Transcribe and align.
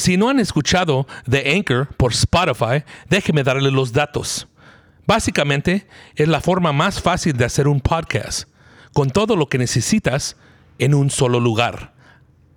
Si 0.00 0.16
no 0.16 0.30
han 0.30 0.40
escuchado 0.40 1.06
The 1.28 1.52
Anchor 1.56 1.86
por 1.98 2.12
Spotify, 2.12 2.84
déjeme 3.10 3.42
darle 3.42 3.70
los 3.70 3.92
datos. 3.92 4.48
Básicamente, 5.06 5.86
es 6.16 6.26
la 6.26 6.40
forma 6.40 6.72
más 6.72 7.02
fácil 7.02 7.36
de 7.36 7.44
hacer 7.44 7.68
un 7.68 7.82
podcast, 7.82 8.48
con 8.94 9.10
todo 9.10 9.36
lo 9.36 9.50
que 9.50 9.58
necesitas 9.58 10.38
en 10.78 10.94
un 10.94 11.10
solo 11.10 11.38
lugar. 11.38 11.92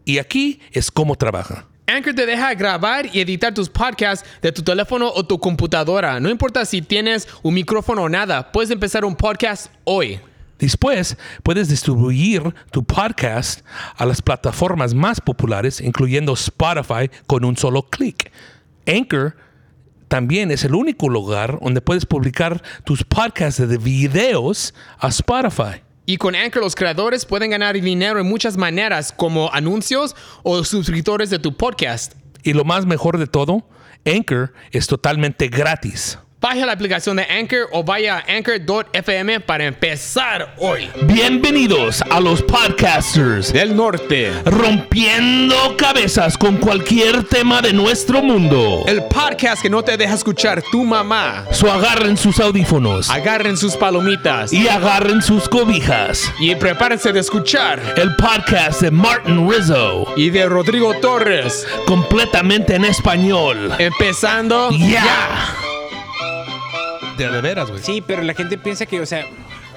Y 0.06 0.20
aquí 0.20 0.62
es 0.72 0.90
cómo 0.90 1.18
trabaja. 1.18 1.68
Anchor 1.86 2.14
te 2.16 2.26
deja 2.26 2.54
grabar 2.54 3.14
y 3.14 3.20
editar 3.20 3.54
tus 3.54 3.68
podcasts 3.68 4.26
de 4.42 4.54
tu 4.54 4.62
teléfono 4.62 5.12
o 5.14 5.26
tu 5.26 5.38
computadora. 5.38 6.22
No 6.22 6.30
importa 6.30 6.64
si 6.64 6.82
tienes 6.82 7.28
un 7.42 7.56
micrófono 7.56 8.04
o 8.04 8.10
nada, 8.10 8.54
puedes 8.54 8.72
empezar 8.72 9.04
un 9.04 9.18
podcast 9.18 9.68
hoy. 9.84 10.18
Después, 10.64 11.18
puedes 11.44 11.68
distribuir 11.68 12.56
tu 12.72 12.86
podcast 12.86 13.66
a 13.98 14.06
las 14.06 14.22
plataformas 14.22 14.94
más 14.94 15.20
populares, 15.20 15.82
incluyendo 15.82 16.32
Spotify, 16.36 17.12
con 17.28 17.44
un 17.44 17.58
solo 17.58 17.82
clic. 17.82 18.32
Anchor 18.88 19.36
también 20.08 20.52
es 20.52 20.64
el 20.64 20.74
único 20.74 21.10
lugar 21.10 21.60
donde 21.62 21.82
puedes 21.82 22.06
publicar 22.06 22.64
tus 22.86 23.04
podcasts 23.04 23.68
de 23.68 23.78
videos 23.78 24.74
a 25.00 25.10
Spotify. 25.10 25.82
Y 26.06 26.16
con 26.16 26.34
Anchor 26.34 26.64
los 26.64 26.76
creadores 26.76 27.26
pueden 27.26 27.52
ganar 27.52 27.74
dinero 27.82 28.22
en 28.22 28.30
muchas 28.30 28.56
maneras, 28.56 29.12
como 29.12 29.52
anuncios 29.52 30.16
o 30.44 30.64
suscriptores 30.64 31.30
de 31.30 31.40
tu 31.40 31.58
podcast. 31.58 32.14
Y 32.42 32.54
lo 32.54 32.64
más 32.64 32.86
mejor 32.86 33.18
de 33.18 33.28
todo, 33.28 33.68
Anchor 34.06 34.54
es 34.72 34.88
totalmente 34.88 35.50
gratis. 35.50 36.18
Baja 36.44 36.66
la 36.66 36.74
aplicación 36.74 37.16
de 37.16 37.24
Anchor 37.24 37.70
o 37.72 37.86
vaya 37.86 38.18
a 38.18 38.34
anchor.fm 38.36 39.40
para 39.40 39.64
empezar 39.64 40.54
hoy. 40.58 40.90
Bienvenidos 41.04 42.02
a 42.12 42.20
los 42.20 42.42
podcasters 42.42 43.54
Del 43.54 43.74
norte. 43.74 44.30
rompiendo 44.44 45.56
cabezas 45.78 46.38
con 46.38 46.58
cualquier 46.58 47.24
tema 47.24 47.62
de 47.62 47.72
nuestro 47.72 48.22
mundo. 48.22 48.84
El 48.88 49.04
podcast 49.06 49.62
que 49.62 49.70
no 49.70 49.84
te 49.84 49.96
deja 49.96 50.16
escuchar 50.16 50.62
tu 50.70 50.84
mamá. 50.84 51.46
So 51.54 51.72
agarren 51.72 52.18
sus 52.18 52.38
audífonos 52.42 53.10
Agarren 53.10 53.56
sus 53.56 53.78
palomitas 53.78 54.52
y 54.52 54.68
agarren 54.68 55.22
sus 55.22 55.48
cobijas. 55.48 56.30
y 56.42 56.54
prepárense 56.56 57.14
de 57.14 57.22
escuchar. 57.22 57.82
El 57.96 58.18
podcast 58.18 58.82
de 58.82 58.92
Martin 58.92 59.50
Rizzo, 59.50 60.12
Y 60.18 60.30
de 60.30 60.46
Rodrigo 60.48 60.94
Torres. 61.00 61.66
completamente 61.88 62.76
en 62.76 62.84
español. 62.84 63.72
Empezando 63.80 64.72
Ya. 64.72 65.56
De, 67.18 67.30
de 67.30 67.42
veras, 67.42 67.70
güey. 67.70 67.82
Sí, 67.82 68.04
pero 68.06 68.22
la 68.24 68.34
gente 68.34 68.58
piensa 68.58 68.86
que, 68.86 69.00
o 69.02 69.06
sea, 69.06 69.26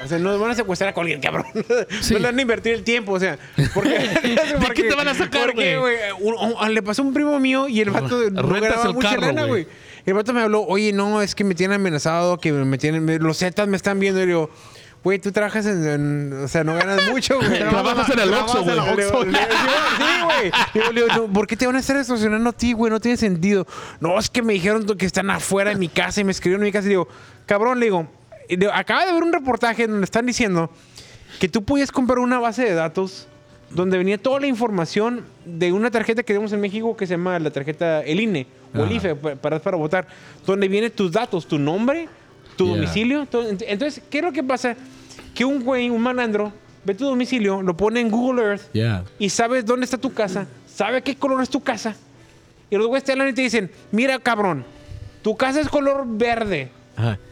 o 0.05 0.09
sea, 0.09 0.19
nos 0.19 0.39
van 0.41 0.51
a 0.51 0.55
secuestrar 0.55 0.91
a 0.91 0.95
cualquier 0.95 1.20
cabrón. 1.20 1.47
Sí. 2.01 2.15
No 2.15 2.20
le 2.20 2.27
van 2.27 2.39
a 2.39 2.42
invertir 2.42 2.75
el 2.75 2.83
tiempo, 2.83 3.12
o 3.12 3.20
sea. 3.20 3.39
¿por 3.75 3.84
qué? 3.84 3.98
¿De 4.61 4.67
qué 4.75 4.83
te 4.84 4.95
van 4.95 5.09
a 5.09 5.15
sacar, 5.15 5.47
Porque, 5.47 5.77
güey, 5.77 5.97
un- 6.20 6.75
le 6.75 6.83
pasó 6.83 7.03
a 7.03 7.05
un 7.05 7.14
primo 7.14 7.39
mío 7.41 7.69
y 7.69 7.81
el 7.81 7.91
vato 7.91 8.19
no 8.31 8.48
ganaba 8.61 8.87
el 8.89 8.95
mucha 8.95 9.11
carro, 9.11 9.20
lana, 9.23 9.45
güey. 9.45 9.67
El 10.05 10.14
vato 10.14 10.33
me 10.33 10.41
habló, 10.42 10.62
oye, 10.62 10.92
no, 10.92 11.20
es 11.20 11.34
que 11.34 11.42
me 11.42 11.55
tienen 11.57 11.77
amenazado, 11.81 12.39
que 12.39 12.53
me 12.53 12.79
tienen, 12.79 13.05
me- 13.05 13.19
los 13.19 13.39
Zetas 13.39 13.67
me 13.67 13.77
están 13.77 13.98
viendo. 13.98 14.23
Y 14.23 14.27
digo, 14.27 14.51
güey, 15.07 15.21
tú 15.21 15.31
trabajas 15.31 15.65
en, 15.67 15.87
en- 15.87 16.33
o 16.45 16.49
sea, 16.49 16.65
no 16.65 16.75
ganas 16.75 17.01
mucho, 17.12 17.37
güey. 17.37 17.59
Trabajas 17.71 18.11
en 18.11 18.19
el 18.19 18.35
Oxxo, 18.35 18.65
güey. 18.65 18.77
Sí, 19.97 20.05
güey. 20.25 20.53
Digo, 20.75 20.93
digo, 20.93 21.07
no, 21.29 21.33
¿por 21.33 21.47
qué 21.47 21.57
te 21.57 21.65
van 21.65 21.77
a 21.77 21.79
estar 21.79 21.97
extorsionando 21.97 22.51
a 22.51 22.53
ti, 22.53 22.73
güey? 22.73 22.91
No 22.91 22.98
tiene 22.98 23.17
sentido. 23.17 23.67
No, 24.01 24.19
es 24.19 24.29
que 24.29 24.43
me 24.43 24.53
dijeron 24.53 24.85
que 24.85 25.07
están 25.07 25.31
afuera 25.31 25.71
de 25.71 25.77
mi 25.77 25.89
casa 25.89 26.21
y 26.21 26.25
me 26.25 26.33
escribieron 26.33 26.63
en 26.63 26.67
mi 26.69 26.73
casa. 26.73 26.87
Y 26.87 26.91
digo, 26.91 27.07
cabrón, 27.47 27.79
le 27.79 27.87
digo, 27.87 28.09
acaba 28.75 29.07
de 29.07 29.13
ver 29.13 29.23
un 29.23 29.33
reportaje 29.33 29.87
donde 29.87 30.05
están 30.05 30.27
diciendo 30.27 30.71
que 31.39 31.48
tú 31.48 31.65
podías 31.65 31.93
comprar 31.93 32.19
una 32.19 32.39
base 32.41 32.65
de 32.65 32.75
datos 32.75 33.29
donde 33.70 33.98
venía 33.98 34.19
toda 34.19 34.41
la 34.41 34.47
información 34.48 35.25
de 35.45 35.73
una 35.73 35.91
tarjeta 35.91 36.23
que 36.23 36.33
tenemos 36.33 36.53
en 36.53 36.61
México 36.61 36.97
que 36.97 37.07
se 37.07 37.15
llama 37.15 37.39
la 37.39 37.51
tarjeta 37.51 38.01
el 38.03 38.20
INE 38.20 38.47
o 38.75 38.83
el 38.85 38.93
IFE 38.93 39.15
pa- 39.17 39.35
para, 39.37 39.59
para 39.61 39.77
votar, 39.77 40.07
donde 40.47 40.67
vienen 40.69 40.91
tus 40.91 41.11
datos, 41.13 41.47
tu 41.47 41.59
nombre, 41.59 42.09
tu 42.57 42.67
Yeah. 42.67 42.75
domicilio. 42.77 43.27
todo. 43.27 43.48
Entonces, 43.48 44.03
¿qué 44.11 44.19
es 44.19 44.25
lo 44.25 44.33
que 44.33 44.43
pasa? 44.43 44.77
Que 45.36 45.45
un 45.45 45.63
güey, 45.63 45.89
un 45.91 46.02
malandro, 46.02 46.52
ve 46.85 46.95
tu 46.95 47.05
domicilio, 47.05 47.63
lo 47.63 47.77
pone 47.77 48.01
en 48.01 48.11
Google 48.11 48.42
Earth 48.42 48.63
Yeah. 48.73 49.05
y 49.19 49.29
sabes 49.30 49.64
dónde 49.64 49.85
está 49.85 49.98
tu 49.98 50.13
casa, 50.13 50.47
sabe 50.67 51.02
qué 51.02 51.14
color 51.14 51.42
es 51.42 51.48
tu 51.51 51.61
casa. 51.63 51.95
Y 52.70 52.77
los 52.77 52.86
güeyes 52.89 53.05
te 53.05 53.13
hablan 53.13 53.29
y 53.29 53.33
te 53.35 53.42
dicen, 53.42 53.70
mira 53.92 54.19
cabrón, 54.19 54.64
tu 55.23 55.36
casa 55.36 55.61
es 55.61 55.69
color 55.69 56.05
verde. 56.07 56.70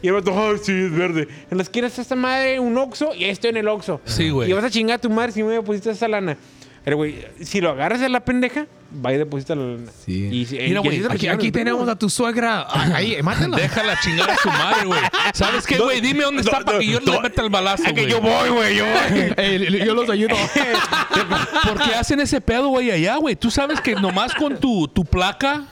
Y 0.03 0.07
el 0.07 0.13
vato, 0.13 0.31
ay, 0.37 0.57
sí, 0.61 0.71
es 0.71 0.91
verde. 0.91 1.27
En 1.49 1.57
la 1.57 1.63
esquina 1.63 1.87
está 1.87 2.03
esta 2.03 2.15
madre, 2.15 2.59
un 2.59 2.77
Oxxo, 2.77 3.15
y 3.15 3.23
ahí 3.23 3.31
estoy 3.31 3.49
en 3.49 3.57
el 3.57 3.67
Oxxo. 3.67 3.99
Sí, 4.05 4.29
güey. 4.29 4.47
Y 4.49 4.53
vas 4.53 4.63
a 4.63 4.69
chingar 4.69 4.97
a 4.97 5.01
tu 5.01 5.09
madre 5.09 5.31
si 5.31 5.41
me 5.41 5.53
depositas 5.53 5.97
esa 5.97 6.07
lana. 6.07 6.37
Pero, 6.85 6.97
güey, 6.97 7.25
si 7.41 7.61
lo 7.61 7.71
agarras 7.71 7.99
a 8.03 8.09
la 8.09 8.19
pendeja, 8.19 8.67
va 9.03 9.11
y 9.11 9.17
deposita 9.17 9.55
la 9.55 9.65
lana. 9.65 9.91
Sí. 10.05 10.27
Y, 10.27 10.47
Mira, 10.67 10.81
y 10.81 11.01
güey, 11.01 11.29
Aquí, 11.29 11.51
tenemos 11.51 11.89
a 11.89 11.95
tu 11.95 12.11
suegra. 12.11 12.67
Ahí, 12.69 13.19
mátala. 13.23 13.57
Déjala 13.57 13.99
chingar 14.01 14.29
a 14.29 14.37
su 14.37 14.49
madre, 14.49 14.85
güey. 14.85 14.99
¿Sabes 15.33 15.65
qué, 15.65 15.79
güey? 15.79 15.99
Dime 15.99 16.23
dónde 16.23 16.43
está 16.43 16.59
para 16.59 16.77
que 16.77 16.85
yo 16.85 16.99
le 16.99 17.21
meta 17.21 17.41
el 17.41 17.49
balazo, 17.49 17.91
güey. 17.91 18.13
voy, 18.13 18.49
güey, 18.49 18.75
yo 18.75 18.85
voy. 18.85 19.79
yo 19.85 19.95
los 19.95 20.07
ayudo. 20.11 20.35
¿Por 21.63 21.81
qué 21.81 21.95
hacen 21.95 22.19
ese 22.19 22.39
pedo, 22.39 22.67
güey, 22.67 22.91
allá, 22.91 23.15
güey? 23.15 23.35
Tú 23.35 23.49
sabes 23.49 23.81
que 23.81 23.95
nomás 23.95 24.35
con 24.35 24.57
tu, 24.57 24.87
tu 24.87 25.05
placa, 25.05 25.63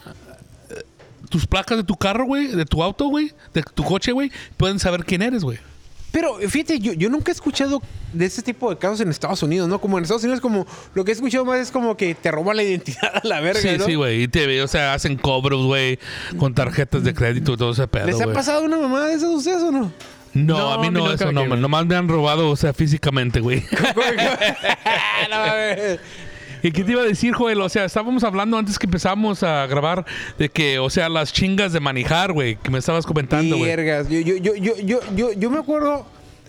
eh, 0.72 0.82
tus 1.30 1.46
placas 1.46 1.78
de 1.78 1.84
tu 1.84 1.96
carro, 1.96 2.26
güey, 2.26 2.48
de 2.48 2.66
tu 2.66 2.82
auto, 2.82 3.06
güey, 3.06 3.32
de 3.54 3.62
tu 3.62 3.84
coche, 3.84 4.12
güey, 4.14 4.32
pueden 4.58 4.80
saber 4.80 5.06
quién 5.06 5.22
eres, 5.22 5.44
güey. 5.44 5.60
Pero 6.14 6.36
fíjate, 6.48 6.78
yo, 6.80 6.94
yo 6.94 7.10
nunca 7.10 7.32
he 7.32 7.34
escuchado 7.34 7.82
de 8.14 8.26
este 8.26 8.44
tipo 8.44 8.70
de 8.70 8.78
casos 8.78 9.02
en 9.02 9.10
Estados 9.10 9.42
Unidos, 9.42 9.68
¿no? 9.68 9.82
Como 9.82 9.98
en 9.98 10.04
Estados 10.04 10.24
Unidos, 10.24 10.42
como 10.42 10.68
lo 10.94 11.04
que 11.04 11.10
he 11.10 11.16
escuchado 11.16 11.44
más 11.44 11.60
es 11.60 11.72
como 11.72 11.98
que 11.98 12.14
te 12.14 12.30
roban 12.30 12.56
la 12.56 12.62
identidad 12.62 13.12
a 13.16 13.28
la 13.28 13.42
verga, 13.42 13.60
Sí, 13.60 13.78
¿no? 13.80 13.86
sí, 13.86 13.96
güey. 13.96 14.22
Y 14.22 14.28
te, 14.28 14.62
o 14.62 14.68
sea, 14.68 14.94
hacen 14.94 15.18
cobros, 15.18 15.66
güey, 15.66 15.98
con 16.38 16.54
tarjetas 16.54 17.04
de 17.04 17.16
crédito 17.16 17.54
y 17.54 17.58
todo 17.58 17.72
ese 17.72 17.88
pedo, 17.88 18.06
¿Les 18.06 18.22
ha 18.22 18.32
pasado 18.32 18.62
una 18.64 18.78
mamada 18.78 19.08
de 19.08 19.16
esas 19.16 19.30
a 19.30 19.32
ustedes 19.32 19.64
o 19.64 19.72
no? 19.72 19.92
No, 20.36 20.58
No, 20.58 20.72
a 20.74 20.78
mí 20.78 20.88
a 20.88 20.92
mí 20.92 21.00
no, 21.00 21.12
eso 21.12 21.32
no, 21.32 21.48
man. 21.48 21.60
Nomás 21.60 21.88
me 21.88 21.96
han 21.96 22.08
robado, 22.08 22.52
o 22.52 22.56
sea, 22.56 22.74
físicamente, 22.74 23.40
güey. 23.40 23.64
No, 25.32 25.38
mames. 25.38 26.00
¿Y 26.64 26.72
qué 26.72 26.84
te 26.84 26.94
iba 26.94 27.02
a 27.02 27.06
decir, 27.06 27.34
Joel? 27.34 27.60
O 27.62 27.70
sea, 27.70 27.86
estábamos 27.86 28.24
hablando 28.24 28.58
antes 28.58 28.80
que 28.80 28.88
empezamos 28.88 29.44
a 29.44 29.68
grabar 29.68 30.06
de 30.40 30.50
que, 30.50 30.80
o 30.80 30.90
sea, 30.90 31.10
las 31.10 31.34
chingas 31.34 31.74
de 31.74 31.82
manejar, 31.82 32.32
güey, 32.32 32.56
que 32.56 32.72
me 32.72 32.80
estabas 32.80 33.06
comentando, 33.06 33.58
güey. 33.58 33.70
Vergas. 33.70 34.08
Yo, 34.10 34.20
yo, 34.22 34.38
yo, 34.38 34.56
yo, 34.56 34.76
yo, 34.78 35.00
yo, 35.14 35.34
yo 35.34 35.50
me 35.50 35.60
acuerdo 35.60 36.06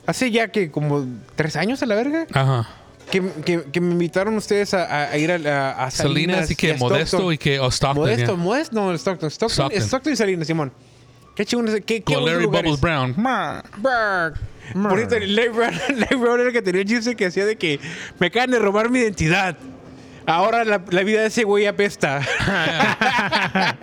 hace 0.07 0.31
ya 0.31 0.49
que 0.49 0.71
como 0.71 1.05
tres 1.35 1.57
años 1.57 1.83
a 1.83 1.87
la 1.87 1.95
verga 1.95 2.27
Ajá. 2.33 2.69
que, 3.11 3.23
que, 3.45 3.65
que 3.73 3.81
me 3.81 3.93
invitaron 3.93 4.37
ustedes 4.37 4.75
a, 4.75 5.17
ir 5.17 5.33
a, 5.33 5.35
a, 5.35 5.85
a 5.87 5.91
Salinas, 5.91 6.49
Salinas 6.49 6.51
y 6.51 6.57
que 6.57 6.75
Modesto 6.75 7.33
y 7.33 7.39
que 7.39 7.59
oh, 7.59 7.71
Stockton. 7.71 8.03
Modesto, 8.03 8.35
yeah. 8.35 8.43
Modesto, 8.43 8.75
no, 8.75 8.95
Stockton. 8.95 9.31
Stockton, 9.31 9.51
Stockton. 9.51 9.83
Stockton 9.83 10.13
y 10.13 10.17
Salinas, 10.17 10.47
Simón. 10.47 10.73
Qué 11.35 11.45
chingón. 11.45 11.67
Qué, 11.67 12.03
qué 12.03 12.15
Con 12.15 12.25
Larry 12.25 12.45
lugares. 12.45 12.71
Bubbles 12.71 12.81
Brown. 12.81 13.15
Por 14.73 14.97
cierto, 14.97 15.19
Larry 15.19 15.49
Brown, 15.49 15.75
Larry 15.99 16.17
Brown 16.17 16.41
era 16.41 16.49
el 16.49 16.53
que 16.53 16.63
tenía 16.63 16.83
el 16.83 16.89
chiste 16.89 17.17
que 17.17 17.27
hacía 17.27 17.45
de 17.45 17.57
que 17.57 17.81
me 18.19 18.29
acaban 18.29 18.51
de 18.51 18.59
robar 18.59 18.91
mi 18.91 19.01
identidad. 19.01 19.57
Ahora 20.27 20.65
la, 20.65 20.83
la 20.91 21.03
vida 21.03 21.21
de 21.21 21.27
ese 21.27 21.45
güey 21.45 21.67
apesta. 21.67 22.21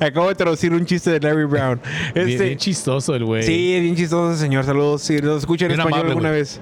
Acabo 0.00 0.28
de 0.28 0.34
traducir 0.34 0.72
un 0.72 0.84
chiste 0.84 1.10
de 1.10 1.20
Larry 1.20 1.44
Brown. 1.44 1.80
Este, 2.14 2.44
bien 2.44 2.58
chistoso 2.58 3.14
el 3.14 3.24
güey. 3.24 3.42
sí, 3.42 3.74
es 3.74 3.82
bien 3.82 3.96
chistoso 3.96 4.36
señor. 4.38 4.64
Saludos. 4.64 5.02
Si 5.02 5.18
lo 5.18 5.36
escuchan 5.38 5.70
en 5.70 5.78
español 5.78 6.00
amable, 6.00 6.12
alguna 6.12 6.30
vez. 6.30 6.60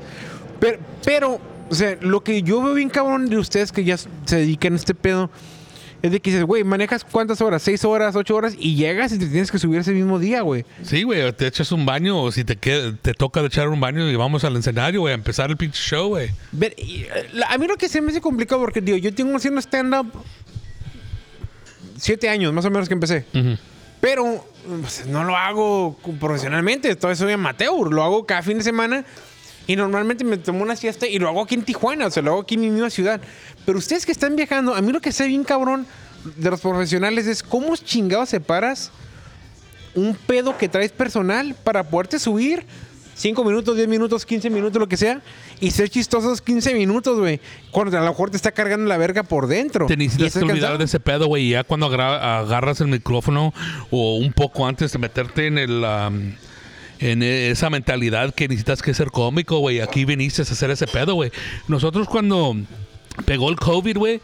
Pero, 0.60 0.78
pero, 1.04 1.40
o 1.68 1.74
sea, 1.74 1.96
lo 2.00 2.22
que 2.22 2.42
yo 2.42 2.62
veo 2.62 2.74
bien 2.74 2.88
cabrón 2.88 3.28
de 3.28 3.38
ustedes 3.38 3.72
que 3.72 3.84
ya 3.84 3.96
se 3.96 4.36
dedican 4.36 4.74
a 4.74 4.76
este 4.76 4.94
pedo 4.94 5.30
es 6.02 6.10
de 6.12 6.20
que 6.20 6.30
dices, 6.30 6.44
güey, 6.44 6.62
manejas 6.62 7.04
cuántas 7.04 7.40
horas, 7.40 7.62
seis 7.62 7.84
horas, 7.84 8.14
ocho 8.16 8.36
horas 8.36 8.54
y 8.58 8.76
llegas 8.76 9.12
y 9.12 9.18
te 9.18 9.26
tienes 9.26 9.50
que 9.50 9.58
subir 9.58 9.80
ese 9.80 9.92
mismo 9.92 10.18
día, 10.18 10.42
güey. 10.42 10.64
Sí, 10.82 11.02
güey, 11.02 11.32
te 11.32 11.46
echas 11.46 11.72
un 11.72 11.86
baño 11.86 12.20
o 12.22 12.30
si 12.30 12.44
te, 12.44 12.56
queda- 12.56 12.94
te 13.00 13.14
toca 13.14 13.40
echar 13.44 13.68
un 13.68 13.80
baño 13.80 14.08
y 14.10 14.14
vamos 14.16 14.44
al 14.44 14.56
escenario, 14.56 15.00
güey, 15.00 15.12
a 15.12 15.14
empezar 15.14 15.50
el 15.50 15.56
pinche 15.56 15.80
show, 15.80 16.08
güey. 16.08 16.30
Eh, 16.60 17.08
a 17.48 17.58
mí 17.58 17.66
lo 17.66 17.76
que 17.76 17.88
se 17.88 18.00
me 18.00 18.10
hace 18.10 18.20
complicado 18.20 18.60
porque, 18.60 18.80
digo, 18.80 18.98
yo 18.98 19.14
tengo 19.14 19.36
haciendo 19.36 19.60
stand-up 19.60 20.06
siete 21.96 22.28
años 22.28 22.52
más 22.52 22.64
o 22.64 22.70
menos 22.70 22.88
que 22.88 22.94
empecé. 22.94 23.24
Pero 24.00 24.44
pues, 24.80 25.06
no 25.06 25.24
lo 25.24 25.36
hago 25.36 25.98
profesionalmente, 26.20 26.94
todavía 26.96 27.16
soy 27.16 27.32
amateur. 27.32 27.90
Lo 27.92 28.02
hago 28.04 28.26
cada 28.26 28.42
fin 28.42 28.58
de 28.58 28.64
semana 28.64 29.04
y 29.66 29.76
normalmente 29.76 30.24
me 30.24 30.36
tomo 30.36 30.62
una 30.62 30.76
siesta 30.76 31.06
y 31.06 31.18
lo 31.18 31.28
hago 31.28 31.42
aquí 31.42 31.54
en 31.54 31.62
Tijuana, 31.62 32.06
o 32.06 32.10
sea, 32.10 32.22
lo 32.22 32.32
hago 32.32 32.40
aquí 32.42 32.54
en 32.54 32.60
mi 32.60 32.70
misma 32.70 32.90
ciudad. 32.90 33.20
Pero 33.64 33.78
ustedes 33.78 34.06
que 34.06 34.12
están 34.12 34.36
viajando, 34.36 34.74
a 34.74 34.80
mí 34.80 34.92
lo 34.92 35.00
que 35.00 35.12
sé 35.12 35.26
bien 35.26 35.44
cabrón 35.44 35.86
de 36.36 36.50
los 36.50 36.60
profesionales 36.60 37.26
es 37.26 37.42
cómo 37.42 37.76
chingados 37.76 38.28
separas 38.28 38.90
un 39.94 40.14
pedo 40.14 40.56
que 40.56 40.68
traes 40.68 40.92
personal 40.92 41.56
para 41.64 41.84
poderte 41.84 42.18
subir 42.18 42.64
5 43.16 43.44
minutos, 43.44 43.76
10 43.76 43.88
minutos, 43.88 44.26
15 44.26 44.50
minutos, 44.50 44.78
lo 44.78 44.88
que 44.88 44.98
sea, 44.98 45.22
y 45.58 45.70
ser 45.70 45.88
chistosos 45.88 46.42
15 46.42 46.74
minutos, 46.74 47.18
güey. 47.18 47.40
Cuando 47.70 47.96
a 47.96 48.02
lo 48.02 48.08
mejor 48.08 48.30
te 48.30 48.36
está 48.36 48.52
cargando 48.52 48.86
la 48.86 48.98
verga 48.98 49.22
por 49.22 49.46
dentro. 49.46 49.86
Te 49.86 49.96
necesitas 49.96 50.36
olvidar 50.36 50.56
cansado. 50.56 50.78
de 50.78 50.84
ese 50.84 51.00
pedo, 51.00 51.26
güey. 51.26 51.44
y 51.46 51.50
Ya 51.50 51.64
cuando 51.64 51.86
agarras 51.86 52.82
el 52.82 52.88
micrófono 52.88 53.54
o 53.90 54.16
un 54.16 54.34
poco 54.34 54.66
antes 54.66 54.92
de 54.92 54.98
meterte 54.98 55.46
en 55.46 55.58
el... 55.58 55.82
um, 55.82 56.32
en 56.98 57.22
esa 57.22 57.70
mentalidad 57.70 58.34
que 58.34 58.48
necesitas 58.48 58.82
que 58.82 58.94
ser 58.94 59.10
cómico, 59.10 59.58
güey. 59.58 59.80
Aquí 59.80 60.04
viniste 60.04 60.42
a 60.42 60.44
hacer 60.44 60.70
ese 60.70 60.86
pedo, 60.86 61.14
güey. 61.14 61.30
Nosotros 61.68 62.08
cuando 62.08 62.56
pegó 63.24 63.50
el 63.50 63.56
COVID, 63.56 63.96
güey, 63.96 64.20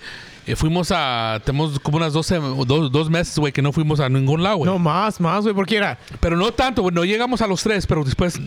eh, 0.47 0.57
fuimos 0.57 0.91
a. 0.91 1.41
Tenemos 1.45 1.79
como 1.81 1.99
unas 1.99 2.13
12, 2.13 2.37
dos, 2.67 2.91
dos 2.91 3.11
meses, 3.11 3.39
güey, 3.39 3.53
que 3.53 3.63
no 3.63 3.73
fuimos 3.73 4.01
a 4.01 4.09
ningún 4.09 4.43
lado, 4.43 4.59
güey. 4.59 4.71
No, 4.71 4.79
más, 4.79 5.21
más, 5.21 5.43
güey, 5.43 5.55
porque 5.55 5.77
era. 5.77 5.99
Pero 6.21 6.37
no 6.37 6.53
tanto, 6.53 6.83
güey. 6.83 6.95
No 6.95 7.05
llegamos 7.05 7.41
a 7.43 7.47
los 7.47 7.63
tres, 7.63 7.87
pero 7.87 8.05
después. 8.05 8.41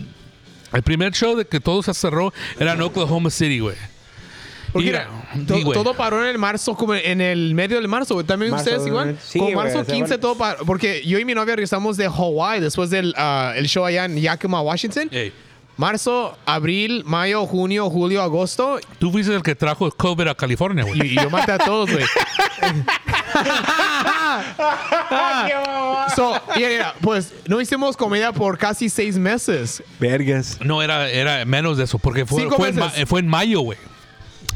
El 0.72 0.82
primer 0.82 1.12
show 1.12 1.36
de 1.36 1.46
que 1.46 1.60
todo 1.60 1.82
se 1.82 1.94
cerró 1.94 2.34
era 2.58 2.72
en 2.72 2.82
Oklahoma 2.82 3.30
City, 3.30 3.60
güey. 3.60 3.76
Porque 4.76 4.86
Mira, 4.86 5.08
to- 5.46 5.56
sí, 5.56 5.64
todo 5.72 5.94
paró 5.94 6.22
en 6.22 6.28
el 6.28 6.38
marzo, 6.38 6.74
como 6.76 6.94
en 6.94 7.20
el 7.20 7.54
medio 7.54 7.76
del 7.76 7.88
marzo, 7.88 8.14
güey. 8.14 8.26
También 8.26 8.50
Marzo, 8.52 8.70
ustedes 8.70 8.86
igual. 8.86 9.18
sí, 9.22 9.38
como 9.38 9.52
marzo 9.52 9.80
o 9.80 9.84
sea, 9.84 9.94
15 9.94 10.02
vale. 10.10 10.18
todo 10.20 10.34
paró. 10.36 10.64
Porque 10.66 11.02
yo 11.06 11.18
y 11.18 11.24
mi 11.24 11.34
novia 11.34 11.56
regresamos 11.56 11.96
de 11.96 12.06
Hawaii 12.06 12.60
después 12.60 12.90
del 12.90 13.14
ah, 13.16 13.52
el 13.56 13.66
show 13.68 13.84
allá 13.84 14.04
en 14.04 14.18
Yakima, 14.20 14.60
Washington. 14.60 15.10
Marzo, 15.78 16.36
abril, 16.46 17.02
mayo, 17.04 17.44
junio, 17.46 17.90
julio, 17.90 18.22
agosto. 18.22 18.78
tú 18.98 19.10
fuiste 19.12 19.34
el 19.34 19.42
que 19.42 19.54
trajo 19.54 19.90
COVID 19.90 20.28
a 20.28 20.34
California, 20.34 20.84
güey. 20.84 21.00
Y, 21.02 21.06
y 21.12 21.14
yo 21.16 21.28
maté 21.28 21.52
a 21.52 21.58
todos, 21.58 21.90
güey. 21.90 22.04
so, 26.14 26.40
y 26.56 26.60
mira, 26.60 26.94
pues 27.00 27.32
no 27.46 27.60
hicimos 27.60 27.96
comida 27.96 28.32
por 28.32 28.56
casi 28.58 28.88
seis 28.88 29.18
meses. 29.18 29.82
Vergas. 30.00 30.58
No, 30.64 30.82
era, 30.82 31.10
era 31.10 31.44
menos 31.44 31.76
de 31.76 31.84
eso, 31.84 31.98
porque 31.98 32.24
fue, 32.26 32.42
en, 32.42 33.06
fue 33.06 33.20
en 33.20 33.28
mayo, 33.28 33.60
güey. 33.60 33.78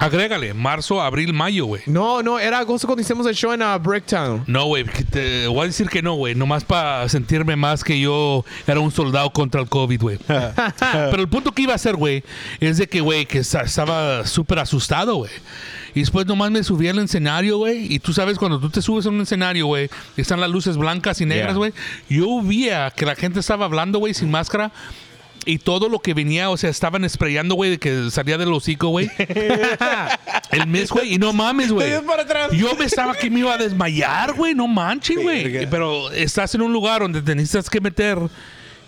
Agrégale, 0.01 0.55
marzo, 0.55 1.03
abril, 1.03 1.35
mayo, 1.35 1.67
güey. 1.67 1.83
No, 1.85 2.23
no, 2.23 2.39
era 2.39 2.59
agosto 2.59 2.87
cuando 2.87 3.03
hicimos 3.03 3.27
el 3.27 3.35
show 3.35 3.53
en 3.53 3.61
ah, 3.61 3.77
Bricktown. 3.77 4.45
No, 4.47 4.65
güey, 4.65 4.85
te 5.11 5.47
voy 5.47 5.61
a 5.61 5.67
decir 5.67 5.91
que 5.91 6.01
no, 6.01 6.15
güey. 6.15 6.35
Nomás 6.35 6.65
para 6.65 7.07
sentirme 7.11 7.55
más 7.55 7.85
que 7.85 8.01
yo 8.01 8.43
era 8.67 8.81
un 8.81 8.91
soldado 8.91 9.29
contra 9.31 9.61
el 9.61 9.69
COVID, 9.69 10.01
güey. 10.01 10.19
Pero 10.27 11.21
el 11.21 11.29
punto 11.29 11.53
que 11.53 11.63
iba 11.63 11.73
a 11.73 11.77
hacer, 11.77 11.97
güey, 11.97 12.25
es 12.61 12.79
de 12.79 12.87
que, 12.89 13.03
güey, 13.03 13.27
que 13.27 13.39
esta- 13.41 13.61
estaba 13.61 14.27
súper 14.27 14.59
asustado, 14.61 15.17
güey. 15.17 15.31
Y 15.95 16.01
después 16.01 16.25
nomás 16.27 16.51
me 16.51 16.65
subí 16.65 16.89
al 16.89 16.99
escenario, 17.01 17.59
güey. 17.59 17.93
Y 17.93 17.99
tú 17.99 18.15
sabes, 18.15 18.39
cuando 18.39 18.59
tú 18.59 18.71
te 18.71 18.81
subes 18.81 19.05
a 19.05 19.11
un 19.11 19.21
escenario, 19.21 19.67
güey, 19.67 19.91
están 20.17 20.41
las 20.41 20.49
luces 20.49 20.79
blancas 20.79 21.21
y 21.21 21.27
negras, 21.27 21.49
Yeah. 21.51 21.57
güey. 21.59 21.73
Yo 22.09 22.41
veía 22.43 22.91
que 22.91 23.05
la 23.05 23.17
gente 23.17 23.41
estaba 23.41 23.67
hablando, 23.67 23.99
güey, 23.99 24.15
sin 24.15 24.31
máscara. 24.31 24.73
Y 25.47 25.59
todo 25.59 25.89
lo 25.89 25.99
que 26.01 26.13
venía, 26.15 26.51
o 26.51 26.57
sea, 26.57 26.69
estaban 26.71 27.09
sprayando, 27.09 27.55
güey, 27.55 27.71
de 27.71 27.79
que 27.79 28.11
salía 28.11 28.37
del 28.39 28.53
hocico, 28.53 28.89
güey. 28.89 29.11
El 30.53 30.67
mes, 30.67 30.91
güey. 30.91 31.15
Y 31.15 31.19
no 31.19 31.33
mames, 31.33 31.73
güey. 31.73 31.91
Yo 32.53 32.77
pensaba 32.77 33.15
que 33.15 33.31
me 33.31 33.41
iba 33.41 33.55
a 33.55 33.59
desmayar, 33.59 34.35
güey. 34.35 34.55
No 34.55 34.67
manches, 34.69 35.17
güey. 35.21 35.67
Pero 35.69 36.11
estás 36.13 36.55
en 36.55 36.63
un 36.63 36.73
lugar 36.73 37.01
donde 37.03 37.23
te 37.23 37.35
necesitas 37.35 37.71
que 37.71 37.81
meter 37.81 38.19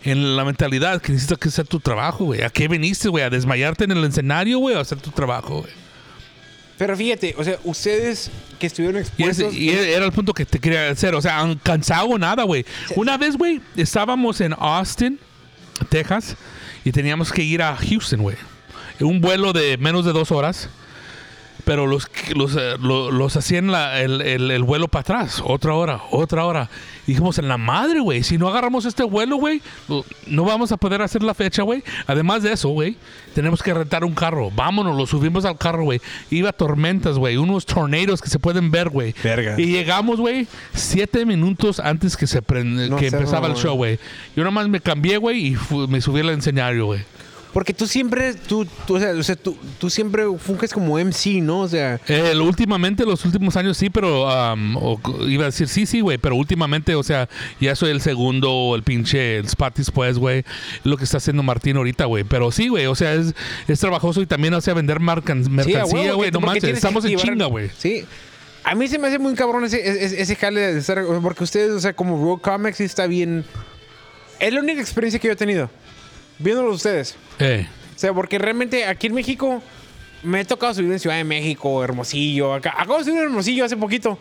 en 0.04 0.36
la 0.36 0.44
mentalidad 0.44 1.00
que 1.00 1.12
necesitas 1.12 1.38
que 1.38 1.48
hacer 1.48 1.66
tu 1.66 1.80
trabajo, 1.80 2.24
güey. 2.26 2.42
¿A 2.42 2.50
qué 2.50 2.68
viniste, 2.68 3.08
güey? 3.08 3.24
¿A 3.24 3.30
desmayarte 3.30 3.84
en 3.84 3.92
el 3.92 4.04
escenario, 4.04 4.58
güey? 4.58 4.74
¿O 4.74 4.78
a 4.78 4.82
hacer 4.82 4.98
tu 5.00 5.10
trabajo, 5.10 5.60
güey? 5.60 5.72
Pero 6.76 6.96
fíjate, 6.96 7.34
o 7.38 7.44
sea, 7.44 7.58
ustedes 7.64 8.30
que 8.58 8.66
estuvieron 8.66 9.00
Y, 9.16 9.22
ese- 9.22 9.44
expuestos. 9.44 9.54
y 9.54 9.70
era 9.70 10.04
el 10.04 10.10
punto 10.12 10.34
que 10.34 10.44
te 10.44 10.58
quería 10.58 10.90
hacer. 10.90 11.14
O 11.14 11.22
sea, 11.22 11.38
han 11.38 11.54
cansado 11.56 12.18
nada, 12.18 12.42
güey. 12.42 12.64
Una 12.96 13.16
vez, 13.16 13.36
güey, 13.36 13.60
estábamos 13.76 14.40
en 14.40 14.52
Austin, 14.58 15.20
Texas, 15.88 16.36
y 16.84 16.92
teníamos 16.92 17.32
que 17.32 17.42
ir 17.42 17.62
a 17.62 17.76
Houston. 17.76 18.26
Un 19.00 19.20
vuelo 19.20 19.52
de 19.52 19.76
menos 19.78 20.04
de 20.04 20.12
dos 20.12 20.30
horas. 20.30 20.68
Pero 21.64 21.86
los, 21.86 22.10
los, 22.34 22.56
eh, 22.56 22.74
lo- 22.80 23.12
los 23.12 23.36
hacían 23.36 23.70
la- 23.70 24.00
el, 24.00 24.20
el- 24.20 24.50
el 24.50 24.62
vuelo 24.64 24.88
para 24.88 25.00
atrás. 25.02 25.40
Otra 25.44 25.74
hora, 25.74 26.00
otra 26.10 26.44
hora. 26.44 26.68
Y 27.06 27.12
dijimos, 27.12 27.38
en 27.38 27.46
la 27.48 27.56
madre, 27.56 28.00
güey. 28.00 28.22
Si 28.24 28.36
no 28.38 28.48
agarramos 28.48 28.84
este 28.84 29.04
vuelo, 29.04 29.36
güey, 29.36 29.60
no 30.26 30.44
vamos 30.44 30.72
a 30.72 30.76
poder 30.76 31.02
hacer 31.02 31.22
la 31.22 31.34
fecha, 31.34 31.62
güey. 31.62 31.82
Además 32.06 32.42
de 32.42 32.52
eso, 32.52 32.68
güey, 32.70 32.96
tenemos 33.34 33.62
que 33.62 33.72
rentar 33.74 34.04
un 34.04 34.14
carro. 34.14 34.50
Vámonos, 34.50 34.96
lo 34.96 35.06
subimos 35.06 35.44
al 35.44 35.56
carro, 35.56 35.84
güey. 35.84 36.00
Iba 36.30 36.52
tormentas, 36.52 37.16
güey. 37.18 37.36
Unos 37.36 37.64
tornados 37.66 38.20
que 38.22 38.28
se 38.28 38.38
pueden 38.40 38.70
ver, 38.72 38.88
güey. 38.88 39.12
Y 39.58 39.66
llegamos, 39.66 40.18
güey, 40.20 40.46
siete 40.74 41.24
minutos 41.26 41.78
antes 41.80 42.16
que, 42.16 42.26
se 42.26 42.42
prend- 42.42 42.88
No 42.88 42.96
que 42.96 43.06
empezaba 43.18 43.46
el 43.46 43.54
show, 43.54 43.76
güey. 43.76 43.98
Yo 44.36 44.42
nomás 44.44 44.68
me 44.68 44.80
cambié, 44.80 45.16
güey, 45.18 45.48
y 45.48 45.56
me 45.88 46.00
subí 46.00 46.20
al 46.20 46.30
escenario, 46.30 46.86
güey. 46.86 47.00
Porque 47.52 47.74
tú 47.74 47.86
siempre, 47.86 48.32
tú, 48.34 48.66
tú, 48.86 48.96
o 48.96 48.98
sea, 48.98 49.10
o 49.12 49.22
sea, 49.22 49.36
tú, 49.36 49.56
tú 49.78 49.90
siempre 49.90 50.24
funges 50.38 50.72
como 50.72 50.98
MC, 50.98 51.42
¿no? 51.42 51.60
O 51.60 51.68
sea, 51.68 52.00
Eh, 52.08 52.34
últimamente, 52.38 53.04
los 53.04 53.22
últimos 53.26 53.56
años 53.56 53.76
sí, 53.76 53.90
pero 53.90 54.26
um, 54.54 54.76
o- 54.78 55.00
iba 55.28 55.42
a 55.44 55.46
decir 55.46 55.68
sí, 55.68 55.84
sí, 55.84 56.00
güey, 56.00 56.16
pero 56.16 56.34
últimamente, 56.36 56.94
o 56.94 57.02
sea, 57.02 57.28
ya 57.60 57.76
soy 57.76 57.90
el 57.90 58.00
segundo, 58.00 58.72
el 58.74 58.82
pinche 58.82 59.36
el 59.38 59.44
spot 59.46 59.76
después, 59.76 60.18
güey, 60.18 60.44
lo 60.84 60.96
que 60.96 61.04
está 61.04 61.18
haciendo 61.18 61.42
Martín 61.42 61.76
ahorita, 61.76 62.06
güey. 62.06 62.24
Pero 62.24 62.50
sí, 62.50 62.68
güey, 62.68 62.86
o 62.86 62.94
sea, 62.94 63.12
es, 63.14 63.34
es 63.68 63.78
trabajoso 63.80 64.22
y 64.22 64.26
también, 64.26 64.54
o 64.54 64.60
sea, 64.62 64.72
vender 64.72 64.98
mercancía, 65.00 66.14
güey, 66.14 66.30
no 66.30 66.40
manches, 66.40 66.64
estamos 66.74 67.04
en 67.04 67.16
chinga, 67.18 67.46
güey. 67.46 67.70
Sí. 67.76 68.04
A 68.64 68.74
mí 68.76 68.86
se 68.88 68.98
me 68.98 69.08
hace 69.08 69.18
muy 69.18 69.34
cabrón 69.34 69.64
ese, 69.64 70.04
ese, 70.04 70.22
ese 70.22 70.36
jale 70.36 70.60
de 70.60 70.78
estar. 70.78 71.04
Porque 71.20 71.42
ustedes, 71.44 71.72
o 71.72 71.80
sea, 71.80 71.94
como 71.94 72.16
Road 72.24 72.40
Comics, 72.40 72.80
está 72.80 73.06
bien. 73.08 73.44
Es 74.38 74.52
la 74.52 74.60
única 74.60 74.80
experiencia 74.80 75.18
que 75.20 75.26
yo 75.26 75.32
he 75.32 75.36
tenido. 75.36 75.68
Viéndolo 76.38 76.72
ustedes. 76.72 77.14
Eh, 77.38 77.66
O 77.94 77.98
sea, 77.98 78.12
porque 78.12 78.38
realmente 78.38 78.84
aquí 78.86 79.06
en 79.08 79.14
México 79.14 79.62
me 80.22 80.40
he 80.40 80.44
tocado 80.44 80.74
subir 80.74 80.90
en 80.92 80.98
Ciudad 80.98 81.16
de 81.16 81.24
México, 81.24 81.82
Hermosillo. 81.84 82.54
Acá, 82.54 82.74
acabo 82.76 82.98
de 82.98 83.04
subir 83.04 83.18
en 83.18 83.24
Hermosillo 83.24 83.64
hace 83.64 83.76
poquito. 83.76 84.18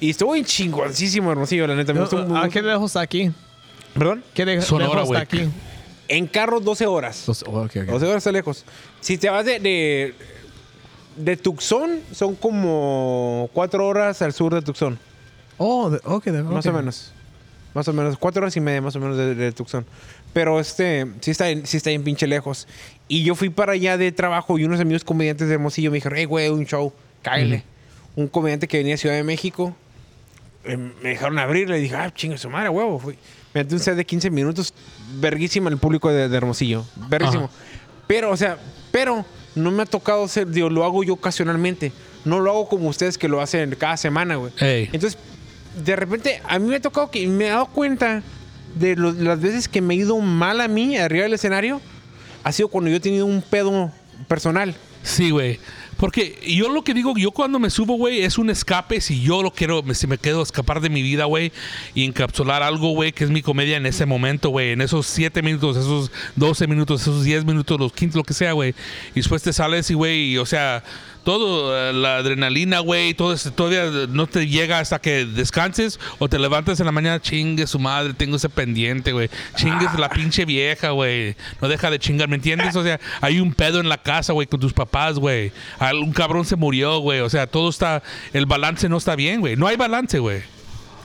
Y 0.00 0.10
estuvo 0.10 0.32
bien 0.32 0.44
chingoncísimo 0.44 1.30
Hermosillo, 1.32 1.66
la 1.66 1.74
neta. 1.76 1.92
Me 1.92 2.00
gustó 2.00 2.18
¿A 2.36 2.48
qué 2.48 2.60
lejos 2.62 2.90
está 2.90 3.00
aquí? 3.00 3.30
¿Perdón? 3.94 4.22
¿Qué 4.34 4.44
de- 4.44 4.60
Sonora, 4.62 5.00
lejos 5.02 5.10
está 5.16 5.20
aquí? 5.20 5.48
En 6.08 6.26
carro 6.26 6.60
12 6.60 6.86
horas. 6.86 7.24
Dos- 7.26 7.44
oh, 7.46 7.62
ok, 7.62 7.76
ok. 7.76 7.84
12 7.86 8.06
horas 8.06 8.16
está 8.18 8.32
lejos. 8.32 8.64
Si 9.00 9.16
te 9.16 9.30
vas 9.30 9.44
de, 9.46 9.58
de, 9.60 10.14
de 11.16 11.36
Tucson, 11.36 12.00
son 12.12 12.34
como 12.34 13.48
4 13.54 13.86
horas 13.86 14.20
al 14.20 14.32
sur 14.34 14.52
de 14.52 14.60
Tucson. 14.62 14.98
Oh, 15.56 15.88
de- 15.90 16.00
ok, 16.04 16.24
de- 16.24 16.42
Más 16.42 16.66
o 16.66 16.72
menos. 16.72 17.12
Más 17.72 17.88
o 17.88 17.92
menos. 17.92 18.18
4 18.18 18.42
horas 18.42 18.56
y 18.56 18.60
media 18.60 18.82
más 18.82 18.94
o 18.96 19.00
menos 19.00 19.16
de, 19.16 19.34
de 19.34 19.52
Tucson. 19.52 19.86
Pero 20.34 20.60
este, 20.60 21.06
sí 21.20 21.30
está, 21.30 21.48
en- 21.48 21.64
sí 21.66 21.78
está 21.78 21.88
bien 21.90 22.02
pinche 22.04 22.26
lejos. 22.26 22.68
Y 23.08 23.22
yo 23.24 23.34
fui 23.34 23.48
para 23.48 23.72
allá 23.72 23.96
de 23.96 24.12
trabajo 24.12 24.58
y 24.58 24.64
unos 24.64 24.80
amigos 24.80 25.04
comediantes 25.04 25.48
de 25.48 25.54
Hermosillo 25.54 25.90
me 25.90 25.96
dijeron, 25.96 26.18
hey, 26.18 26.24
güey, 26.26 26.48
un 26.50 26.66
show, 26.66 26.92
cáele. 27.22 27.62
Un 28.16 28.28
comediante 28.28 28.68
que 28.68 28.76
venía 28.78 28.94
de 28.94 28.98
Ciudad 28.98 29.14
de 29.14 29.22
México. 29.24 29.74
eh, 30.66 30.76
me 30.76 31.10
dejaron 31.10 31.38
abrir, 31.38 31.68
le 31.70 31.78
dije, 31.78 31.94
ah, 31.94 32.12
chinga 32.14 32.36
su 32.38 32.48
madre, 32.50 32.68
huevo. 32.70 32.98
Fui. 32.98 33.14
Me 33.54 33.62
metí 33.62 33.74
un 33.74 33.80
set 33.80 33.94
de 33.96 34.04
15 34.04 34.30
minutos, 34.30 34.74
verguísima 35.20 35.70
el 35.70 35.78
público 35.78 36.10
de, 36.10 36.28
de 36.28 36.36
Hermosillo. 36.36 36.84
Verguísimo. 37.08 37.48
Pero, 38.06 38.30
o 38.30 38.36
sea, 38.36 38.58
pero 38.90 39.24
no 39.54 39.70
me 39.70 39.82
ha 39.82 39.86
tocado 39.86 40.26
ser, 40.26 40.48
digo, 40.48 40.68
lo 40.70 40.84
hago 40.84 41.04
yo 41.04 41.14
ocasionalmente. 41.14 41.92
No 42.24 42.40
lo 42.40 42.50
hago 42.50 42.68
como 42.68 42.88
ustedes 42.88 43.18
que 43.18 43.28
lo 43.28 43.40
hacen 43.40 43.74
cada 43.78 43.96
semana, 43.98 44.36
güey. 44.36 44.52
Ey. 44.58 44.88
Entonces, 44.92 45.18
de 45.84 45.94
repente, 45.96 46.40
a 46.48 46.58
mí 46.58 46.66
me 46.68 46.76
ha 46.76 46.80
tocado 46.80 47.10
que 47.10 47.26
me 47.28 47.46
he 47.46 47.48
dado 47.50 47.66
cuenta 47.66 48.22
de 48.74 48.96
las 48.96 49.40
veces 49.40 49.68
que 49.68 49.80
me 49.80 49.94
he 49.94 49.98
ido 49.98 50.18
mal 50.20 50.60
a 50.60 50.68
mí 50.68 50.96
arriba 50.96 51.24
del 51.24 51.34
escenario. 51.34 51.80
Ha 52.42 52.52
sido 52.52 52.68
cuando 52.68 52.90
yo 52.90 52.96
he 52.96 53.00
tenido 53.00 53.26
un 53.26 53.42
pedo 53.42 53.90
personal. 54.28 54.74
Sí, 55.02 55.30
güey. 55.30 55.58
Porque 55.96 56.38
yo 56.46 56.68
lo 56.70 56.82
que 56.82 56.92
digo, 56.92 57.14
yo 57.16 57.30
cuando 57.30 57.58
me 57.58 57.70
subo, 57.70 57.94
güey, 57.96 58.22
es 58.22 58.36
un 58.36 58.50
escape. 58.50 59.00
Si 59.00 59.22
yo 59.22 59.42
lo 59.42 59.52
quiero, 59.52 59.82
me- 59.82 59.94
si 59.94 60.06
me 60.06 60.18
quedo 60.18 60.42
escapar 60.42 60.80
de 60.80 60.88
mi 60.90 61.02
vida, 61.02 61.24
güey, 61.26 61.52
y 61.94 62.04
encapsular 62.04 62.62
algo, 62.62 62.90
güey, 62.90 63.12
que 63.12 63.24
es 63.24 63.30
mi 63.30 63.42
comedia 63.42 63.76
en 63.76 63.86
ese 63.86 64.04
momento, 64.04 64.48
güey, 64.50 64.72
en 64.72 64.80
esos 64.80 65.06
7 65.06 65.40
minutos, 65.42 65.76
esos 65.76 66.10
12 66.36 66.66
minutos, 66.66 67.02
esos 67.02 67.22
10 67.24 67.44
minutos, 67.44 67.78
los 67.78 67.92
15, 67.92 68.18
lo 68.18 68.24
que 68.24 68.34
sea, 68.34 68.52
güey. 68.52 68.74
Y 69.12 69.20
después 69.20 69.42
te 69.42 69.52
sales 69.52 69.88
y, 69.90 69.94
güey, 69.94 70.36
o 70.38 70.46
sea, 70.46 70.82
todo, 71.24 71.76
eh, 71.76 71.92
la 71.92 72.18
adrenalina, 72.18 72.80
güey, 72.80 73.14
todo 73.14 73.32
eso, 73.32 73.52
todavía 73.52 74.06
no 74.08 74.26
te 74.26 74.46
llega 74.46 74.78
hasta 74.78 75.00
que 75.00 75.24
descanses 75.24 75.98
o 76.18 76.28
te 76.28 76.38
levantas 76.38 76.78
en 76.80 76.86
la 76.86 76.92
mañana, 76.92 77.20
chingue 77.20 77.66
su 77.66 77.78
madre, 77.78 78.14
tengo 78.14 78.36
ese 78.36 78.48
pendiente, 78.48 79.12
güey. 79.12 79.30
Chingues 79.56 79.98
la 79.98 80.10
pinche 80.10 80.44
vieja, 80.44 80.90
güey. 80.90 81.34
No 81.60 81.68
deja 81.68 81.90
de 81.90 81.98
chingar, 81.98 82.28
¿me 82.28 82.36
entiendes? 82.36 82.76
O 82.76 82.84
sea, 82.84 83.00
hay 83.20 83.40
un 83.40 83.52
pedo 83.54 83.80
en 83.80 83.88
la 83.88 83.98
casa, 83.98 84.32
güey, 84.32 84.46
con 84.46 84.60
tus 84.60 84.72
papás, 84.72 85.18
güey. 85.18 85.52
Un 85.80 86.12
cabrón 86.12 86.44
se 86.44 86.56
murió, 86.56 86.98
güey. 86.98 87.20
O 87.20 87.30
sea, 87.30 87.46
todo 87.46 87.70
está, 87.70 88.02
el 88.32 88.46
balance 88.46 88.88
no 88.88 88.98
está 88.98 89.16
bien, 89.16 89.40
güey. 89.40 89.56
No 89.56 89.66
hay 89.66 89.76
balance, 89.76 90.18
güey. 90.18 90.42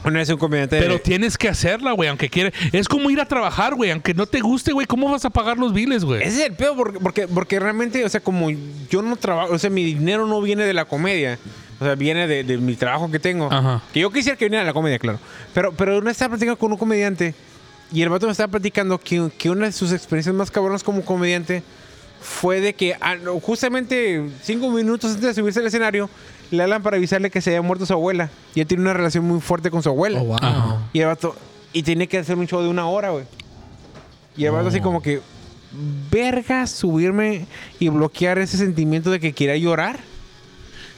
Una 0.03 0.19
vez 0.19 0.29
un 0.29 0.37
comediante. 0.37 0.79
Pero 0.79 0.99
tienes 0.99 1.37
que 1.37 1.49
hacerla, 1.49 1.91
güey, 1.91 2.09
aunque 2.09 2.29
quiere. 2.29 2.53
Es 2.71 2.87
como 2.87 3.09
ir 3.09 3.19
a 3.19 3.25
trabajar, 3.25 3.75
güey. 3.75 3.91
Aunque 3.91 4.13
no 4.13 4.25
te 4.25 4.39
guste, 4.39 4.71
güey, 4.71 4.87
¿cómo 4.87 5.11
vas 5.11 5.25
a 5.25 5.29
pagar 5.29 5.57
los 5.57 5.73
biles, 5.73 6.05
güey? 6.05 6.21
Ese 6.21 6.41
es 6.41 6.49
el 6.49 6.55
pedo 6.55 6.75
porque, 6.75 6.99
porque, 6.99 7.27
porque 7.27 7.59
realmente, 7.59 8.03
o 8.05 8.09
sea, 8.09 8.21
como 8.21 8.49
yo 8.89 9.01
no 9.01 9.15
trabajo, 9.15 9.53
o 9.53 9.59
sea, 9.59 9.69
mi 9.69 9.83
dinero 9.83 10.25
no 10.25 10.41
viene 10.41 10.63
de 10.63 10.73
la 10.73 10.85
comedia. 10.85 11.37
O 11.81 11.85
sea, 11.85 11.95
viene 11.95 12.27
de, 12.27 12.43
de 12.43 12.57
mi 12.57 12.75
trabajo 12.75 13.09
que 13.09 13.19
tengo. 13.19 13.51
Ajá. 13.51 13.81
Que 13.93 14.01
yo 14.01 14.11
quisiera 14.11 14.37
que 14.37 14.45
viniera 14.45 14.63
de 14.63 14.67
la 14.69 14.73
comedia, 14.73 14.99
claro. 14.99 15.19
Pero, 15.53 15.73
pero 15.73 15.97
una 15.97 16.11
estaba 16.11 16.31
platicando 16.31 16.57
con 16.57 16.71
un 16.71 16.77
comediante 16.77 17.33
y 17.91 18.01
el 18.01 18.09
vato 18.09 18.25
me 18.25 18.31
estaba 18.31 18.51
platicando 18.51 18.97
que, 18.99 19.29
que 19.37 19.49
una 19.49 19.65
de 19.65 19.71
sus 19.71 19.91
experiencias 19.91 20.35
más 20.35 20.51
cabronas 20.51 20.83
como 20.83 21.03
comediante 21.03 21.63
fue 22.21 22.59
de 22.59 22.73
que 22.73 22.95
ah, 22.99 23.15
no, 23.15 23.39
justamente 23.39 24.29
cinco 24.43 24.69
minutos 24.69 25.11
antes 25.11 25.25
de 25.25 25.33
subirse 25.33 25.59
al 25.59 25.67
escenario 25.67 26.09
le 26.51 26.63
hablan 26.63 26.81
para 26.81 26.97
avisarle 26.97 27.29
que 27.29 27.41
se 27.41 27.51
había 27.51 27.61
muerto 27.61 27.85
su 27.85 27.93
abuela. 27.93 28.29
Y 28.55 28.61
él 28.61 28.67
tiene 28.67 28.83
una 28.83 28.93
relación 28.93 29.25
muy 29.25 29.39
fuerte 29.39 29.69
con 29.71 29.83
su 29.83 29.89
abuela. 29.89 30.21
Oh, 30.21 30.25
wow. 30.25 30.79
Y 30.93 30.99
el 30.99 31.07
vato, 31.07 31.35
y 31.73 31.83
tiene 31.83 32.07
que 32.07 32.17
hacer 32.17 32.37
un 32.37 32.47
show 32.47 32.61
de 32.61 32.69
una 32.69 32.87
hora, 32.87 33.11
güey. 33.11 33.25
Y 34.35 34.45
el 34.45 34.51
vato 34.51 34.69
así 34.69 34.81
como 34.81 35.01
que, 35.01 35.21
verga, 36.11 36.65
subirme 36.67 37.45
y 37.79 37.89
bloquear 37.89 38.39
ese 38.39 38.57
sentimiento 38.57 39.11
de 39.11 39.19
que 39.19 39.33
quiera 39.33 39.55
llorar. 39.57 39.99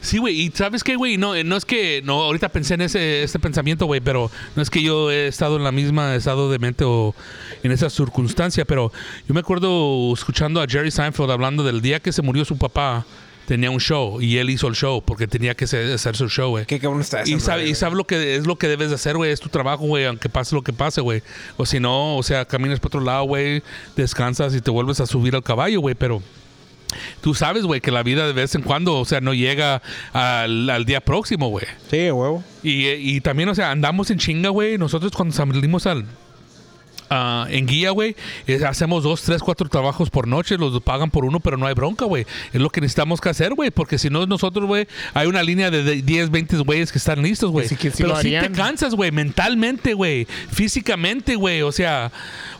Sí, 0.01 0.17
güey, 0.17 0.41
y 0.41 0.51
sabes 0.51 0.83
qué, 0.83 0.95
güey, 0.95 1.17
no, 1.17 1.41
no 1.43 1.55
es 1.55 1.63
que, 1.63 2.01
no, 2.03 2.23
ahorita 2.23 2.49
pensé 2.49 2.73
en 2.73 2.81
ese, 2.81 3.21
este 3.21 3.37
pensamiento, 3.37 3.85
güey, 3.85 4.01
pero 4.01 4.31
no 4.55 4.63
es 4.63 4.71
que 4.71 4.81
yo 4.81 5.11
he 5.11 5.27
estado 5.27 5.57
en 5.57 5.63
la 5.63 5.71
misma 5.71 6.15
estado 6.15 6.49
de 6.49 6.57
mente 6.57 6.83
o 6.83 7.13
en 7.61 7.71
esa 7.71 7.87
circunstancia, 7.87 8.65
pero 8.65 8.91
yo 9.27 9.33
me 9.35 9.41
acuerdo 9.41 10.11
escuchando 10.11 10.59
a 10.59 10.65
Jerry 10.67 10.89
Seinfeld 10.89 11.29
hablando 11.29 11.61
del 11.63 11.81
día 11.81 11.99
que 11.99 12.11
se 12.11 12.23
murió 12.23 12.45
su 12.45 12.57
papá, 12.57 13.05
tenía 13.47 13.71
un 13.71 13.79
show 13.79 14.21
y 14.21 14.37
él 14.37 14.49
hizo 14.49 14.67
el 14.67 14.75
show 14.75 15.01
porque 15.03 15.27
tenía 15.27 15.55
que 15.55 15.65
hacer, 15.65 15.91
hacer 15.93 16.15
su 16.15 16.29
show, 16.29 16.49
güey. 16.49 16.65
Qué 16.65 16.79
cabrón 16.79 17.01
está 17.01 17.21
eso. 17.21 17.31
Y 17.31 17.39
sabe, 17.39 17.59
brother. 17.59 17.71
y 17.71 17.75
sabe 17.75 17.95
lo 17.95 18.05
que 18.05 18.35
es 18.35 18.47
lo 18.47 18.57
que 18.57 18.67
debes 18.67 18.89
de 18.89 18.95
hacer, 18.95 19.17
güey. 19.17 19.31
Es 19.31 19.39
tu 19.39 19.49
trabajo, 19.49 19.85
güey, 19.85 20.05
aunque 20.05 20.29
pase 20.29 20.55
lo 20.55 20.61
que 20.61 20.73
pase, 20.73 21.01
güey. 21.01 21.21
O 21.57 21.65
si 21.65 21.79
no, 21.79 22.17
o 22.17 22.23
sea, 22.23 22.45
caminas 22.45 22.79
para 22.79 22.87
otro 22.87 23.01
lado, 23.01 23.23
güey, 23.23 23.63
descansas 23.95 24.55
y 24.55 24.61
te 24.61 24.71
vuelves 24.71 24.99
a 24.99 25.05
subir 25.05 25.35
al 25.35 25.43
caballo, 25.43 25.81
güey. 25.81 25.95
Pero 25.95 26.21
tú 27.21 27.33
sabes, 27.33 27.63
güey, 27.63 27.81
que 27.81 27.91
la 27.91 28.03
vida 28.03 28.27
de 28.27 28.33
vez 28.33 28.55
en 28.55 28.61
cuando, 28.61 28.97
o 28.97 29.05
sea, 29.05 29.21
no 29.21 29.33
llega 29.33 29.81
al, 30.13 30.69
al 30.69 30.85
día 30.85 31.01
próximo, 31.01 31.49
güey. 31.49 31.65
Sí, 31.89 32.11
huevo. 32.11 32.43
Y, 32.63 32.87
y 32.87 33.21
también, 33.21 33.49
o 33.49 33.55
sea, 33.55 33.71
andamos 33.71 34.09
en 34.11 34.17
chinga, 34.19 34.49
güey. 34.49 34.77
Nosotros 34.77 35.11
cuando 35.11 35.35
salimos 35.35 35.85
al... 35.87 36.05
ah, 37.11 37.45
en 37.49 37.67
guía, 37.67 37.91
güey, 37.91 38.15
eh, 38.47 38.61
hacemos 38.67 39.03
dos, 39.03 39.21
tres, 39.21 39.43
cuatro 39.43 39.69
trabajos 39.69 40.09
por 40.09 40.27
noche, 40.27 40.57
los 40.57 40.81
pagan 40.81 41.11
por 41.11 41.25
uno, 41.25 41.39
pero 41.39 41.57
no 41.57 41.67
hay 41.67 41.73
bronca, 41.75 42.05
güey. 42.05 42.25
Es 42.53 42.59
lo 42.61 42.69
que 42.69 42.81
necesitamos 42.81 43.21
que 43.21 43.29
hacer, 43.29 43.53
güey, 43.53 43.69
porque 43.69 43.99
si 43.99 44.09
no 44.09 44.25
nosotros, 44.25 44.65
güey, 44.65 44.87
hay 45.13 45.27
una 45.27 45.43
línea 45.43 45.69
de 45.69 45.83
de 45.83 46.01
10, 46.01 46.31
20 46.31 46.57
güeyes 46.59 46.91
que 46.91 46.97
están 46.97 47.21
listos, 47.21 47.51
güey. 47.51 47.67
Sí, 47.67 47.75
sí 47.75 48.03
pero 48.03 48.15
sí 48.21 48.29
te 48.29 48.51
cansas, 48.51 48.95
güey, 48.95 49.11
mentalmente, 49.11 49.93
güey, 49.93 50.25
físicamente, 50.49 51.35
güey, 51.35 51.61
o 51.61 51.71
sea, 51.71 52.11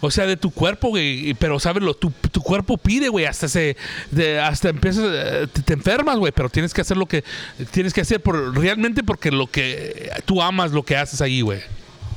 o 0.02 0.12
sea, 0.12 0.26
de 0.26 0.38
tu 0.38 0.52
cuerpo, 0.52 0.90
güey, 0.90 1.34
pero 1.36 1.60
sabes 1.60 1.82
tu, 2.00 2.12
tu 2.12 2.42
cuerpo 2.42 2.78
pide, 2.78 3.08
güey, 3.10 3.26
hasta 3.26 3.48
se, 3.48 3.78
de- 4.12 4.40
hasta 4.40 4.70
empiezas, 4.70 5.06
eh, 5.08 5.48
te, 5.52 5.62
te 5.62 5.74
enfermas, 5.74 6.18
güey, 6.18 6.32
pero 6.32 6.50
tienes 6.50 6.74
que 6.74 6.82
hacer 6.82 6.98
lo 6.98 7.06
que 7.06 7.24
tienes 7.72 7.94
que 7.94 8.02
hacer 8.02 8.22
por 8.22 8.58
realmente 8.58 9.04
porque 9.04 9.32
lo 9.32 9.48
que 9.48 10.12
tú 10.26 10.42
amas 10.42 10.72
lo 10.72 10.84
que 10.84 10.98
haces 10.98 11.22
ahí, 11.22 11.42
güey. 11.42 11.60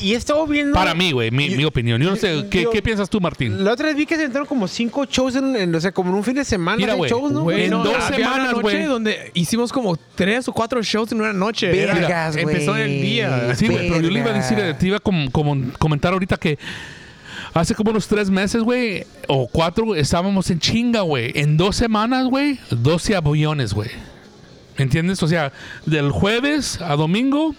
Y 0.00 0.12
he 0.12 0.16
estado 0.16 0.46
viendo. 0.46 0.74
Para 0.74 0.92
mí, 0.94 1.12
güey, 1.12 1.30
mi, 1.30 1.50
mi 1.50 1.64
opinión. 1.64 2.02
Yo 2.02 2.10
no 2.10 2.16
sé, 2.16 2.34
yo- 2.34 2.50
¿qué, 2.50 2.62
yo- 2.64 2.70
qué 2.70 2.82
piensas 2.82 3.08
tú, 3.08 3.20
Martín? 3.20 3.62
La 3.64 3.72
otra 3.72 3.86
vez 3.86 3.96
vi 3.96 4.06
que 4.06 4.16
se 4.16 4.24
entraron 4.24 4.46
como 4.46 4.66
cinco 4.68 5.04
shows 5.06 5.36
en, 5.36 5.54
en- 5.56 5.74
o 5.74 5.80
sea, 5.80 5.92
como 5.92 6.10
en 6.10 6.16
un 6.16 6.24
fin 6.24 6.34
de 6.34 6.44
semana 6.44 6.76
Mira, 6.76 6.94
güey, 6.94 7.10
shows, 7.10 7.30
¿no? 7.32 7.42
güey, 7.42 7.64
en 7.64 7.70
no, 7.70 7.84
dos 7.84 8.02
semanas, 8.04 8.54
güey. 8.54 8.82
donde 8.84 9.30
hicimos 9.34 9.72
como 9.72 9.96
tres 10.14 10.48
o 10.48 10.52
cuatro 10.52 10.82
shows 10.82 11.12
en 11.12 11.20
una 11.20 11.32
noche. 11.32 11.70
Vergas, 11.70 12.34
güey. 12.36 12.44
empezó 12.44 12.76
en 12.76 12.82
el 12.90 13.02
día. 13.02 13.54
Sí, 13.54 13.66
güey, 13.68 13.88
pero 13.88 14.00
yo 14.00 14.10
le 14.10 14.18
iba 14.20 14.30
a 14.30 14.34
decir, 14.34 14.58
te 14.78 14.86
iba 14.86 14.96
a 14.96 15.00
com- 15.00 15.28
comentar 15.78 16.12
ahorita 16.12 16.36
que 16.36 16.58
hace 17.52 17.74
como 17.74 17.90
unos 17.92 18.08
tres 18.08 18.30
meses, 18.30 18.62
güey, 18.62 19.04
o 19.28 19.46
cuatro, 19.46 19.94
estábamos 19.94 20.50
en 20.50 20.58
chinga, 20.58 21.02
güey. 21.02 21.30
En 21.36 21.56
dos 21.56 21.76
semanas, 21.76 22.26
güey, 22.26 22.58
12 22.70 23.14
aviones, 23.14 23.72
güey. 23.74 23.90
¿Me 24.76 24.82
entiendes? 24.82 25.22
O 25.22 25.28
sea, 25.28 25.52
del 25.86 26.10
jueves 26.10 26.80
a 26.80 26.96
domingo 26.96 27.54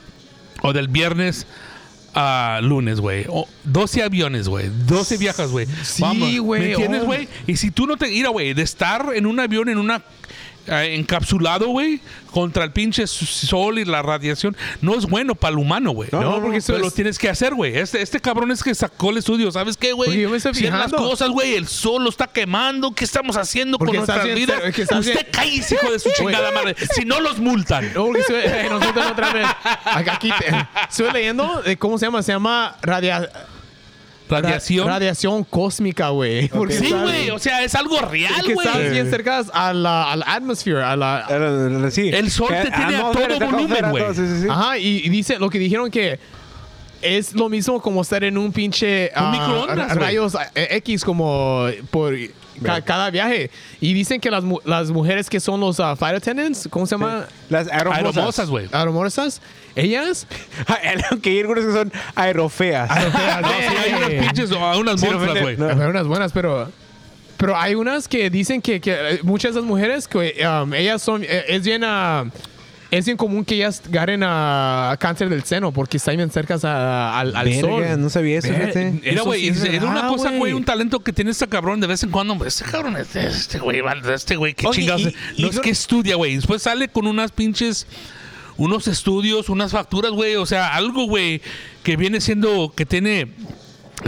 o 0.61 0.73
del 0.73 0.89
viernes 0.89 1.47
a 1.47 1.74
lunes, 2.61 2.99
güey. 2.99 3.25
O 3.29 3.47
12 3.63 4.03
aviones, 4.03 4.47
güey. 4.47 4.69
12 4.87 5.17
viajas, 5.17 5.51
güey. 5.51 5.67
Sí, 5.83 6.37
güey, 6.37 6.61
¿Me 6.61 6.71
entiendes, 6.71 7.01
oh. 7.03 7.05
güey? 7.05 7.27
Y 7.47 7.57
si 7.57 7.71
tú 7.71 7.87
no 7.87 7.97
te... 7.97 8.07
Mira, 8.07 8.29
güey, 8.29 8.53
de 8.53 8.61
estar 8.61 9.11
en 9.13 9.25
un 9.25 9.39
avión, 9.39 9.69
en 9.69 9.77
una... 9.77 10.01
eh, 10.67 10.95
encapsulado, 10.95 11.67
güey, 11.67 11.99
contra 12.31 12.63
el 12.63 12.71
pinche 12.71 13.07
sol 13.07 13.79
y 13.79 13.85
la 13.85 14.01
radiación, 14.01 14.55
no 14.81 14.95
es 14.97 15.05
bueno 15.05 15.35
para 15.35 15.51
el 15.53 15.57
humano, 15.59 15.91
güey. 15.91 16.09
No, 16.11 16.21
no, 16.21 16.41
porque 16.41 16.57
eso 16.57 16.73
Pero 16.73 16.79
lo 16.79 16.87
es- 16.87 16.93
tienes 16.93 17.17
que 17.17 17.29
hacer, 17.29 17.53
güey. 17.55 17.77
Este, 17.77 18.01
este 18.01 18.19
cabrón 18.19 18.51
es 18.51 18.63
que 18.63 18.73
sacó 18.75 19.11
el 19.11 19.17
estudio. 19.17 19.51
¿Sabes 19.51 19.77
qué, 19.77 19.93
güey? 19.93 20.09
Porque 20.09 20.21
yo 20.21 20.29
me 20.29 20.37
estoy 20.37 20.53
Cierran 20.53 20.81
las 20.81 20.93
cosas, 20.93 21.29
güey. 21.29 21.53
El 21.55 21.67
sol 21.67 22.03
lo 22.03 22.09
está 22.09 22.27
quemando. 22.27 22.91
¿Qué 22.93 23.05
estamos 23.05 23.37
haciendo 23.37 23.77
Porque 23.77 23.97
con 23.97 24.05
nuestras 24.05 24.35
vidas? 24.35 24.61
ser- 24.61 24.73
que 24.73 24.81
Usted 24.83 25.01
bien- 25.01 25.27
cállese, 25.31 25.75
hijo 25.75 25.91
de 25.91 25.99
su 25.99 26.09
chingada 26.11 26.51
madre. 26.51 26.75
Si 26.93 27.05
no, 27.05 27.19
los 27.19 27.39
multan. 27.39 27.93
No, 27.93 28.05
porque 28.05 28.21
estoy- 28.21 28.35
eh, 28.43 28.67
nosotros 28.69 29.05
otra 29.11 29.33
vez. 29.33 29.47
Aquí 29.85 30.29
te- 30.39 30.67
estoy 30.89 31.11
leyendo, 31.11 31.61
¿cómo 31.79 31.97
se 31.97 32.05
llama? 32.05 32.21
Se 32.23 32.31
llama 32.31 32.75
radia- 32.81 33.29
Radiación. 34.29 34.87
ra- 34.87 34.93
radiación 34.93 35.43
cósmica, 35.43 36.09
güey. 36.09 36.47
Porque 36.49 36.73
sí, 36.73 36.91
güey. 36.91 37.29
O 37.29 37.39
sea, 37.39 37.63
es 37.63 37.75
algo 37.75 37.99
real, 38.01 38.33
Que 38.43 38.53
estás 38.53 38.73
güey. 38.75 38.89
bien 38.91 39.09
cerca 39.09 39.43
a 39.53 39.73
la, 39.73 40.11
a 40.11 40.15
la 40.15 40.25
atmosphere, 40.33 40.81
a 40.83 40.95
la, 40.95 41.25
Era- 41.29 41.91
sí. 41.91 42.09
El 42.09 42.31
sol 42.31 42.47
te 42.49 42.63
Que- 42.69 42.71
tiene 42.75 42.95
a 42.95 43.11
todo 43.11 43.39
volumen, 43.51 43.89
güey. 43.91 44.03
sí, 44.15 44.27
sí, 44.27 44.41
sí. 44.43 44.47
Ajá, 44.49 44.77
y, 44.77 45.01
y 45.05 45.09
dice 45.09 45.37
lo 45.39 45.49
que 45.49 45.59
dijeron 45.59 45.91
que 45.91 46.19
es 47.01 47.33
lo 47.33 47.49
mismo 47.49 47.79
como 47.81 48.01
estar 48.01 48.23
en 48.23 48.37
un 48.37 48.51
pinche 48.51 49.11
ah, 49.13 49.29
microondas, 49.31 49.77
ra- 49.89 49.93
güey. 49.93 50.05
rayos 50.05 50.35
eh, 50.55 50.67
X 50.77 51.03
como 51.05 51.67
por 51.91 52.15
ca- 52.63 52.81
cada 52.81 53.11
viaje. 53.11 53.51
Y 53.79 53.93
dicen 53.93 54.19
que 54.19 54.31
las, 54.31 54.43
mu- 54.43 54.59
las 54.65 54.89
mujeres 54.89 55.29
que 55.29 55.39
son 55.39 55.59
los 55.59 55.79
ah, 55.79 55.95
flight 55.95 56.17
attendants, 56.17 56.67
¿cómo 56.71 56.87
se 56.87 56.95
llama? 56.95 57.27
Las 57.49 57.67
aeromosas. 57.67 57.97
Aeromosas, 58.15 58.49
güey. 58.49 58.67
Aeromosas, 58.71 59.41
ellas 59.75 60.27
Aunque 61.09 61.29
hay 61.31 61.39
algunos 61.41 61.65
que 61.65 61.71
son 61.71 61.91
aerofeas. 62.15 62.89
No, 63.41 63.49
sí, 63.49 63.75
hay 63.77 63.93
unas 63.93 64.09
pinches, 64.25 64.51
hay 64.51 64.79
unas 64.79 64.99
Sí, 65.01 65.05
no 65.07 65.11
monstruas, 65.13 65.21
vende- 65.35 65.41
güey. 65.41 65.57
no. 65.57 65.69
Hay 65.83 65.89
unas 65.89 66.07
buenas, 66.07 66.31
pero. 66.31 66.71
Pero 67.37 67.57
hay 67.57 67.75
unas 67.75 68.07
que 68.07 68.29
dicen 68.29 68.61
que, 68.61 68.79
que, 68.79 68.93
eh, 68.93 69.19
muchas 69.23 69.53
de 69.53 69.59
esas 69.59 69.67
mujeres 69.67 70.07
que 70.07 70.35
um, 70.47 70.73
ellas 70.73 71.01
son. 71.01 71.23
eh, 71.23 71.43
es 71.49 71.63
bien. 71.63 71.83
ah, 71.85 72.25
es 72.91 73.03
bien 73.05 73.17
común 73.17 73.43
que 73.43 73.55
ellas 73.55 73.81
agarren 73.89 74.21
a 74.23 74.95
cáncer 74.99 75.27
del 75.27 75.43
seno 75.43 75.73
porque 75.73 75.97
están 75.97 76.15
bien 76.15 76.29
cercas 76.31 76.63
a- 76.63 77.19
al, 77.19 77.35
al 77.35 77.45
Verga, 77.45 77.61
sol. 77.61 78.01
no 78.01 78.09
sabía 78.09 78.39
eso, 78.39 78.47
fíjate. 78.47 78.91
Mira, 79.01 79.11
Eso 79.15 79.25
güey, 79.25 79.41
sí 79.41 79.47
es 79.49 79.57
es, 79.57 79.63
es 79.65 79.81
una 79.83 79.93
verdad, 79.95 80.07
cosa, 80.07 80.27
güey. 80.29 80.39
güey, 80.39 80.53
un 80.53 80.63
talento 80.63 81.01
que 81.01 81.11
tiene 81.11 81.31
este 81.31 81.47
cabrón 81.47 81.81
de 81.81 81.87
vez 81.87 82.03
en 82.03 82.11
cuando. 82.11 82.45
Este 82.45 82.63
cabrón, 82.63 82.95
es 82.95 83.13
este 83.15 83.59
güey, 83.59 83.81
vale, 83.81 84.13
este 84.13 84.37
güey, 84.37 84.53
qué 84.53 84.67
Oye, 84.67 84.79
chingados. 84.79 85.01
y- 85.01 85.15
y 85.35 85.41
no 85.41 85.49
es 85.49 85.55
yo- 85.55 85.61
que 85.61 85.71
estudia, 85.71 86.15
güey. 86.15 86.35
Después 86.37 86.61
sale 86.61 86.87
con 86.87 87.05
unas 87.07 87.31
pinches, 87.31 87.85
unos 88.57 88.87
estudios, 88.87 89.49
unas 89.49 89.71
facturas, 89.71 90.11
güey. 90.11 90.35
O 90.35 90.45
sea, 90.45 90.75
algo, 90.75 91.05
güey, 91.07 91.41
que 91.83 91.95
viene 91.97 92.21
siendo, 92.21 92.71
que 92.75 92.85
tiene, 92.85 93.27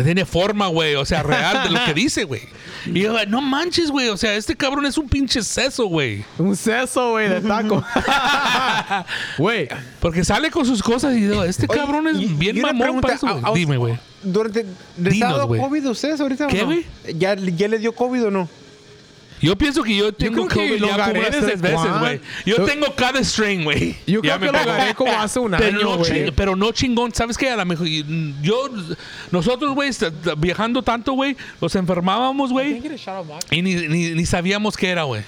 tiene 0.04 0.25
forma, 0.25 0.68
güey. 0.68 0.96
O 0.96 1.06
sea, 1.06 1.24
real 1.24 1.63
de 1.63 1.70
lo 1.72 1.84
que 1.86 1.94
dice, 1.96 2.24
güey. 2.24 2.42
Y 2.86 3.01
yo, 3.01 3.25
no 3.25 3.42
manches, 3.42 3.92
güey. 3.92 4.08
O 4.10 4.16
sea, 4.18 4.36
este 4.36 4.56
cabrón 4.56 4.86
es 4.86 4.98
un 4.98 5.10
pinche 5.10 5.42
seso, 5.44 5.88
güey. 5.88 6.24
Un 6.38 6.56
seso, 6.56 7.12
güey, 7.12 7.27
de 7.27 7.42
taco. 7.42 7.84
Güey, 9.38 9.68
Porque 10.00 10.24
sale 10.24 10.50
con 10.51 10.66
sus 10.66 10.82
cosas 10.82 11.13
y 11.16 11.22
digo, 11.22 11.44
este 11.44 11.66
Oye, 11.70 11.80
cabrón 11.80 12.08
es 12.08 12.18
y- 12.22 12.25
bien 12.27 12.58
y 12.58 12.62
mamón 12.62 13.01
para 13.01 13.16
eso, 13.16 13.27
a-. 13.27 13.51
Dime, 13.54 13.77
güey. 13.77 13.98
Durante. 14.24 14.66
¿Les 14.98 15.13
Dinos, 15.13 15.30
ha 15.30 15.34
dado 15.34 15.48
güey. 15.48 15.62
COVID 15.62 15.86
a 15.86 15.92
ustedes 15.92 16.20
ahorita? 16.22 16.48
¿Qué, 16.48 16.60
no? 16.60 16.66
güey? 16.66 16.86
¿Ya, 17.16 17.36
¿Ya 17.36 17.68
le 17.68 17.77
dio 17.80 17.94
COVID 17.94 18.25
o 18.25 18.32
no? 18.32 18.50
Yo 19.41 19.56
pienso 19.56 19.84
que 19.84 19.96
yo 19.96 20.12
tengo 20.12 20.48
creo 20.48 20.67
que 20.67 20.79
lo 20.79 20.88
ya 20.88 21.12
tres 21.12 21.62
veces, 21.62 21.62
güey. 22.00 22.20
Yo 22.46 22.58
Yo- 22.58 22.65
tengo 22.65 22.88
cada 22.96 23.24
strain, 23.24 23.63
güey. 23.63 23.96
yo 24.08 24.22
Ya 24.24 24.38
creo 24.38 24.39
me 24.39 24.46
que 24.48 24.51
lo 24.53 24.60
pegó. 24.60 24.72
agarré 24.72 24.96
como 24.96 25.12
hace 25.12 25.39
un 25.39 25.51
Pero 25.51 25.77
año, 25.77 25.79
no, 25.89 25.98
güey. 25.98 26.12
ching- 26.12 26.34
pero 26.36 26.56
no 26.56 26.72
chingón. 26.72 27.13
¿Sabes 27.13 27.38
qué? 27.38 27.50
A 27.51 27.56
lo 27.56 27.65
mejor 27.65 27.88
yo, 28.41 28.70
nosotros, 29.32 29.74
güey, 29.75 29.91
viajando 30.38 30.82
tanto, 30.82 31.13
güey, 31.13 31.38
nos 31.62 31.75
enfermábamos, 31.75 32.51
güey, 32.51 32.82
y 33.51 33.62
ni, 33.62 33.75
ni, 33.75 34.10
ni 34.12 34.25
sabíamos 34.25 34.75
qué 34.75 34.89
era, 34.89 35.03
güey. 35.03 35.22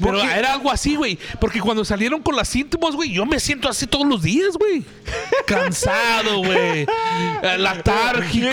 Pero 0.00 0.18
Porque- 0.18 0.34
era 0.38 0.52
algo 0.52 0.70
así, 0.70 0.96
güey. 0.96 1.18
Porque 1.40 1.60
cuando 1.60 1.84
salieron 1.84 2.22
con 2.22 2.36
los 2.36 2.46
síntomas, 2.48 2.94
güey, 2.94 3.12
yo 3.12 3.26
me 3.26 3.38
siento 3.40 3.68
así 3.68 3.86
todos 3.86 4.06
los 4.06 4.22
días, 4.22 4.56
güey. 4.56 4.84
Cansado, 5.46 6.38
güey. 6.38 6.82
Eh, 6.82 6.86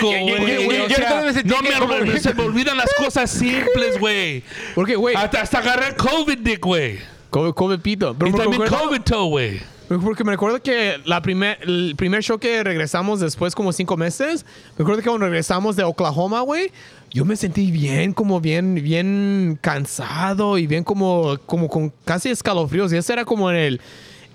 yo- 0.00 0.38
güey. 0.38 0.64
yo- 0.64 0.72
yo- 0.72 0.84
O 0.84 0.88
yo 0.88 0.96
sea, 0.96 1.08
también 1.08 1.26
me 1.26 1.32
sentí 1.32 1.48
no 1.48 1.56
que 1.60 1.68
me, 1.70 1.78
como- 1.78 2.18
se 2.20 2.34
me 2.34 2.42
olvidan 2.42 2.76
las 2.76 2.92
cosas 2.94 3.30
simples, 3.30 3.98
güey. 3.98 4.42
Porque, 4.74 4.96
güey, 4.96 5.14
Hasta, 5.16 5.42
hasta 5.42 5.58
agarré 5.58 5.94
COVID, 5.96 6.38
Dick, 6.38 6.60
güey. 6.64 6.98
COVID, 7.30 7.52
COVID 7.52 7.78
pito. 7.80 8.14
Pero 8.18 8.30
Y 8.30 8.34
también 8.34 8.62
COVID 8.68 9.00
toe, 9.02 9.28
güey. 9.28 9.60
Porque 9.88 10.24
me 10.24 10.32
recuerdo 10.32 10.60
que 10.60 11.00
la 11.04 11.22
primer, 11.22 11.58
el 11.62 11.94
primer 11.96 12.22
show 12.22 12.38
que 12.38 12.64
regresamos 12.64 13.20
después 13.20 13.54
como 13.54 13.72
cinco 13.72 13.96
meses, 13.96 14.44
me 14.76 14.82
acuerdo 14.82 15.00
que 15.02 15.08
cuando 15.08 15.26
regresamos 15.26 15.76
de 15.76 15.84
Oklahoma, 15.84 16.40
güey, 16.40 16.72
yo 17.12 17.24
me 17.24 17.36
sentí 17.36 17.70
bien, 17.70 18.12
como 18.12 18.40
bien, 18.40 18.74
bien 18.82 19.58
cansado 19.60 20.58
y 20.58 20.66
bien 20.66 20.82
como, 20.82 21.38
como 21.46 21.68
con 21.68 21.92
casi 22.04 22.30
escalofríos. 22.30 22.92
Y 22.92 22.96
ese 22.96 23.12
era 23.12 23.24
como 23.24 23.48
en 23.50 23.56
el... 23.56 23.80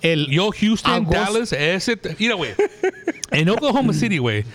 el 0.01 0.27
Yo, 0.27 0.51
Houston, 0.57 0.91
Agosto. 0.93 1.19
Dallas, 1.19 1.51
ese. 1.53 1.99
Mira, 2.17 2.35
güey. 2.35 2.51
En 3.31 3.49
Oklahoma 3.49 3.91
City, 3.93 4.19
güey. 4.19 4.45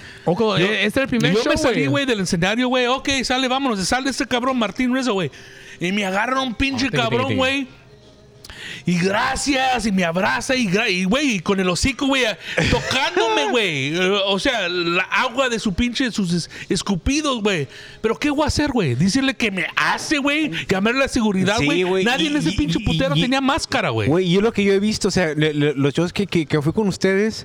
Yo- 0.59 0.67
este 0.73 1.01
era 1.01 1.05
el 1.05 1.11
primer 1.11 1.33
yo 1.35 1.43
show, 1.43 1.53
me 1.53 1.59
salí, 1.59 1.87
güey, 1.87 2.07
del 2.07 2.21
escenario, 2.21 2.69
güey. 2.69 2.87
Ok, 2.87 3.09
sale, 3.23 3.49
vámonos. 3.49 3.87
Sale 3.87 4.09
este 4.11 4.27
cabrón 4.27 4.59
Martín 4.59 4.95
Rizzo, 4.95 5.13
güey. 5.13 5.31
Y 5.79 5.93
me 5.93 6.07
agarra 6.07 6.41
un 6.41 6.55
pinche 6.55 6.87
Oh, 6.89 6.91
cabrón, 6.97 7.37
güey. 7.37 7.69
Y 8.87 8.99
gracias, 9.01 9.85
y 9.85 9.91
me 9.93 10.05
abraza, 10.05 10.55
y, 10.55 11.05
güey, 11.05 11.35
y 11.35 11.41
con 11.41 11.59
el 11.59 11.69
hocico, 11.69 12.07
güey, 12.07 12.23
tocándome, 12.71 13.47
güey. 13.51 13.97
O 14.27 14.39
sea, 14.39 14.69
la 14.69 15.03
agua 15.03 15.49
de 15.49 15.59
su 15.59 15.75
pinche, 15.75 16.11
sus 16.13 16.33
es- 16.33 16.51
escupidos, 16.69 17.43
güey. 17.43 17.67
Pero 18.01 18.17
¿qué 18.17 18.31
voy 18.31 18.45
a 18.45 18.47
hacer, 18.47 18.71
güey? 18.71 18.95
Decirle 18.95 19.35
que 19.35 19.51
me 19.51 19.67
hace, 19.75 20.19
güey. 20.19 20.51
Llamarle 20.69 21.01
a 21.01 21.03
la 21.03 21.09
seguridad, 21.09 21.57
güey. 21.65 22.05
Nadie 22.05 22.25
y- 22.25 22.29
en 22.29 22.37
ese 22.37 22.53
pinche 22.53 22.79
putero 22.81 23.15
tenía 23.15 23.41
máscara, 23.41 23.91
güey. 23.91 24.09
Güey, 24.09 24.31
yo 24.31 24.41
lo 24.41 24.53
que 24.53 24.63
yo 24.63 24.73
he 24.73 24.79
visto, 24.81 25.09
o 25.09 25.11
sea, 25.11 25.35
le- 25.35 25.53
le- 25.53 25.75
los 25.75 25.93
shows 25.93 26.13
que, 26.13 26.27
que, 26.29 26.47
que 26.47 26.63
fui 26.63 26.73
con 26.73 26.87
ustedes, 26.87 27.45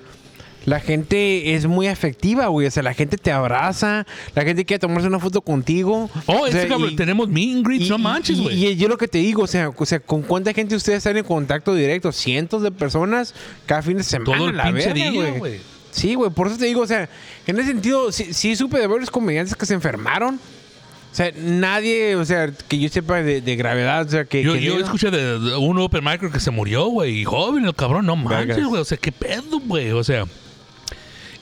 la 0.65 0.79
gente 0.79 1.55
es 1.55 1.65
muy 1.65 1.87
afectiva, 1.87 2.47
güey. 2.47 2.67
O 2.67 2.71
sea, 2.71 2.83
la 2.83 2.93
gente 2.93 3.17
te 3.17 3.31
abraza, 3.31 4.05
la 4.35 4.43
gente 4.43 4.65
quiere 4.65 4.79
tomarse 4.79 5.07
una 5.07 5.19
foto 5.19 5.41
contigo. 5.41 6.09
Oh, 6.27 6.33
O 6.41 6.45
este 6.47 6.61
sea, 6.61 6.69
cabrón, 6.69 6.91
y- 6.91 6.95
tenemos 6.95 7.29
meet 7.29 7.55
and 7.57 7.65
greets, 7.65 7.85
y- 7.85 7.89
no 7.89 7.97
manches, 7.97 8.39
güey. 8.39 8.65
Y, 8.65 8.75
yo 8.75 8.87
lo 8.87 8.97
que 8.97 9.07
te 9.07 9.17
digo, 9.17 9.43
o 9.43 9.47
sea, 9.47 9.69
o 9.75 9.85
sea, 9.85 9.99
¿con 9.99 10.21
cuánta 10.21 10.53
gente 10.53 10.75
ustedes 10.75 10.99
están 10.99 11.17
en 11.17 11.23
contacto 11.23 11.73
directo? 11.73 12.11
Cientos 12.11 12.61
de 12.61 12.71
personas 12.71 13.33
cada 13.65 13.81
fin 13.81 13.97
de 13.97 14.03
semana. 14.03 14.37
Todo 14.37 14.49
el 14.49 14.57
la 14.57 14.71
verga, 14.71 15.31
güey. 15.37 15.59
Sí, 15.91 16.15
güey, 16.15 16.31
por 16.31 16.47
eso 16.47 16.57
te 16.57 16.65
digo, 16.65 16.81
o 16.81 16.87
sea, 16.87 17.09
en 17.47 17.59
ese 17.59 17.67
sentido, 17.69 18.11
sí, 18.11 18.33
sí 18.33 18.55
supe 18.55 18.79
de 18.79 18.87
varios 18.87 19.09
comediantes 19.11 19.55
que 19.55 19.65
se 19.65 19.73
enfermaron. 19.73 20.35
O 20.35 21.13
sea, 21.13 21.29
nadie, 21.35 22.15
o 22.15 22.23
sea, 22.23 22.49
que 22.69 22.79
yo 22.79 22.87
sepa 22.87 23.21
de, 23.21 23.41
de 23.41 23.55
gravedad, 23.57 24.05
o 24.07 24.09
sea, 24.09 24.23
que... 24.23 24.41
Yo, 24.41 24.53
que 24.53 24.61
yo 24.61 24.79
escuché 24.79 25.11
de, 25.11 25.37
de 25.37 25.57
un 25.57 25.77
open 25.79 26.01
micro 26.01 26.31
que 26.31 26.39
se 26.39 26.51
murió, 26.51 26.85
güey. 26.85 27.19
Y 27.19 27.23
joven, 27.25 27.65
el 27.65 27.75
cabrón, 27.75 28.05
no 28.05 28.15
manches, 28.15 28.63
güey. 28.63 28.81
O 28.81 28.85
sea, 28.85 28.97
qué 28.97 29.11
pedo, 29.11 29.59
güey. 29.65 29.91
O 29.91 30.05
sea, 30.05 30.23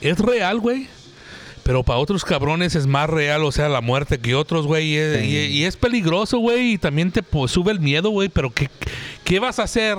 es 0.00 0.18
real, 0.18 0.60
güey. 0.60 0.88
Pero 1.62 1.82
para 1.82 1.98
otros 1.98 2.24
cabrones 2.24 2.74
es 2.74 2.86
más 2.86 3.08
real, 3.08 3.44
o 3.44 3.52
sea, 3.52 3.68
la 3.68 3.80
muerte 3.80 4.18
que 4.18 4.34
otros, 4.34 4.66
güey. 4.66 4.96
Y, 4.96 5.36
y 5.58 5.64
es 5.64 5.76
peligroso, 5.76 6.38
güey. 6.38 6.72
Y 6.72 6.78
también 6.78 7.12
te 7.12 7.22
pues, 7.22 7.52
sube 7.52 7.70
el 7.70 7.80
miedo, 7.80 8.10
güey. 8.10 8.28
Pero 8.28 8.50
¿qué, 8.50 8.70
¿qué 9.24 9.38
vas 9.38 9.58
a 9.58 9.64
hacer 9.64 9.98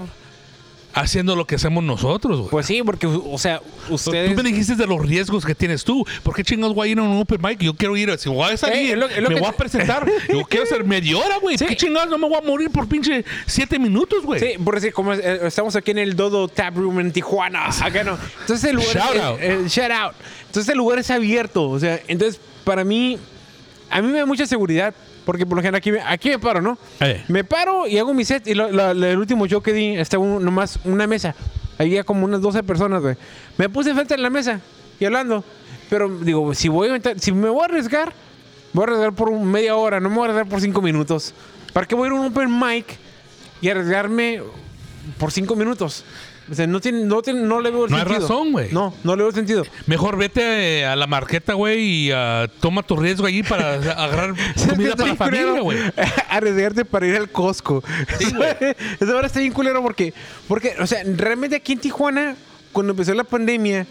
haciendo 0.93 1.36
lo 1.36 1.45
que 1.48 1.55
hacemos 1.55 1.83
nosotros, 1.83 2.38
güey? 2.39 2.50
Pues 2.51 2.65
sí, 2.65 2.81
porque, 2.83 3.07
o 3.07 3.38
sea, 3.38 3.62
ustedes... 3.89 4.36
Tú 4.36 4.43
me 4.43 4.50
dijiste 4.50 4.75
de 4.75 4.86
los 4.88 5.00
riesgos 5.01 5.45
que 5.45 5.55
tienes 5.55 5.83
tú. 5.83 6.05
¿Por 6.24 6.36
qué 6.36 6.43
chingados 6.43 6.75
voy 6.75 6.89
a 6.89 6.91
ir 6.91 7.00
a 7.00 7.03
un 7.03 7.19
open 7.21 7.39
mic? 7.41 7.60
Yo 7.60 7.74
quiero 7.75 7.95
ir. 7.98 8.17
Si 8.17 8.29
voy 8.29 8.51
a 8.51 8.57
salir, 8.57 8.91
Eh, 8.91 8.95
lo- 8.95 9.07
lo 9.07 9.29
me 9.29 9.36
que 9.36 9.41
voy 9.41 9.50
a 9.50 9.53
presentar. 9.53 10.05
Yo 10.29 10.43
quiero 10.45 10.65
hacer 10.65 10.83
media 10.83 11.17
hora, 11.17 11.38
güey. 11.39 11.57
Sí. 11.57 11.65
¿Qué 11.65 11.75
chingados? 11.75 12.10
No 12.10 12.17
me 12.17 12.27
voy 12.27 12.38
a 12.38 12.41
morir 12.45 12.69
por 12.71 12.88
pinche 12.88 13.24
siete 13.45 13.79
minutos, 13.79 14.24
güey. 14.25 14.39
Sí, 14.39 14.48
por 14.63 14.75
decir, 14.75 14.91
como 14.93 15.13
eh, 15.13 15.39
estamos 15.43 15.75
aquí 15.75 15.91
en 15.91 16.00
el 16.00 16.15
Dodo 16.15 16.48
Tap 16.48 16.75
Room 16.75 17.00
en 17.00 17.12
Tijuana. 17.12 17.67
Acá 17.81 18.03
no. 18.03 18.17
Entonces 18.41 18.69
el 18.69 18.75
lugar. 18.75 18.93
Shout 18.95 19.15
es- 19.15 19.21
out. 19.21 19.39
eh, 19.41 19.60
shout 19.67 19.91
out. 19.91 20.13
Entonces 20.48 20.69
el 20.69 20.77
lugar 20.77 21.00
es 21.00 21.10
abierto. 21.10 21.69
O 21.69 21.79
sea, 21.79 22.00
entonces 22.07 22.39
para 22.63 22.83
mí. 22.83 23.17
A 23.89 24.01
mí 24.01 24.07
me 24.07 24.19
da 24.19 24.25
mucha 24.25 24.45
seguridad. 24.45 24.93
Porque 25.31 25.45
por 25.45 25.55
lo 25.55 25.61
general 25.61 25.77
aquí 25.77 25.93
me, 25.93 26.01
aquí 26.01 26.27
me 26.29 26.39
paro, 26.39 26.61
¿no? 26.61 26.77
Eh. 27.00 27.23
Me 27.29 27.45
paro 27.45 27.88
y 27.88 27.97
hago 27.97 28.13
mi 28.13 28.25
set. 28.25 28.45
Y 28.47 28.53
lo- 28.53 28.69
la- 28.69 28.93
la- 28.93 29.11
el 29.11 29.17
último 29.17 29.47
show 29.47 29.61
que 29.61 29.71
di 29.71 29.95
estaba 29.95 30.21
un- 30.21 30.43
nomás 30.43 30.77
una 30.83 31.07
mesa. 31.07 31.33
Había 31.77 32.03
como 32.03 32.25
unas 32.25 32.41
12 32.41 32.63
personas, 32.63 33.01
güey. 33.01 33.15
Me 33.57 33.69
puse 33.69 33.91
enfrente 33.91 34.15
de 34.15 34.21
la 34.21 34.29
mesa 34.29 34.59
y 35.00 35.05
hablando. 35.05 35.41
Pero 35.89 36.09
digo, 36.09 36.53
si 36.53 36.67
voy 36.67 36.89
a 36.89 37.00
si 37.17 37.31
me 37.31 37.47
voy 37.47 37.61
a 37.61 37.65
arriesgar, 37.65 38.11
voy 38.73 38.81
a 38.83 38.88
arriesgar 38.88 39.13
por 39.13 39.29
un- 39.29 39.50
media 39.50 39.73
hora, 39.77 40.01
no 40.01 40.09
me 40.09 40.15
voy 40.15 40.23
a 40.23 40.31
arriesgar 40.31 40.50
por 40.50 40.59
cinco 40.59 40.81
minutos. 40.81 41.33
¿Para 41.71 41.88
qué 41.88 41.95
voy 41.95 42.03
a 42.03 42.07
ir 42.07 42.17
a 42.17 42.19
un 42.19 42.27
open 42.27 42.59
mic 42.59 42.85
y 43.61 43.69
arriesgarme 43.69 44.41
por 45.17 45.31
cinco 45.31 45.55
minutos? 45.55 46.03
O 46.50 46.55
sea, 46.55 46.67
no, 46.67 46.81
tiene, 46.81 47.05
no, 47.05 47.22
tiene- 47.22 47.41
no 47.41 47.62
le 47.62 47.70
veo 47.72 47.86
el 47.86 47.91
No 47.91 47.98
hay 47.98 48.03
sentido. 48.03 48.22
razón, 48.27 48.51
güey. 48.51 48.70
No, 48.72 48.93
no 49.03 49.15
le 49.15 49.22
veo 49.22 49.29
el 49.29 49.36
sentido. 49.36 49.63
Mejor 49.86 50.17
vete 50.17 50.79
eh, 50.79 50.86
a 50.86 50.96
la 50.96 51.08
marqueta, 51.08 51.53
güey, 51.53 51.79
y 52.08 52.12
ah, 52.12 52.48
toma 52.60 52.84
tu 52.84 52.98
riesgo 52.98 53.25
allí 53.27 53.41
para 53.43 53.74
agarrar 53.75 54.34
comida 54.70 54.96
para 54.96 55.10
la 55.10 55.15
familia, 55.15 55.62
güey. 55.62 55.77
Arriesgarte 56.29 56.84
para 56.84 57.08
ir 57.08 57.15
al 57.15 57.29
Costco. 57.29 57.84
Eso 59.00 59.13
ahora 59.15 59.27
está 59.27 59.39
bien 59.39 59.53
culero 59.53 59.81
porque, 59.81 60.13
porque, 60.48 60.75
o 60.79 60.88
sea, 60.88 61.03
realmente 61.15 61.55
aquí 61.55 61.74
en 61.74 61.79
Tijuana, 61.79 62.36
cuando 62.72 62.91
empezó 62.91 63.13
la 63.13 63.24
pandemia, 63.24 63.86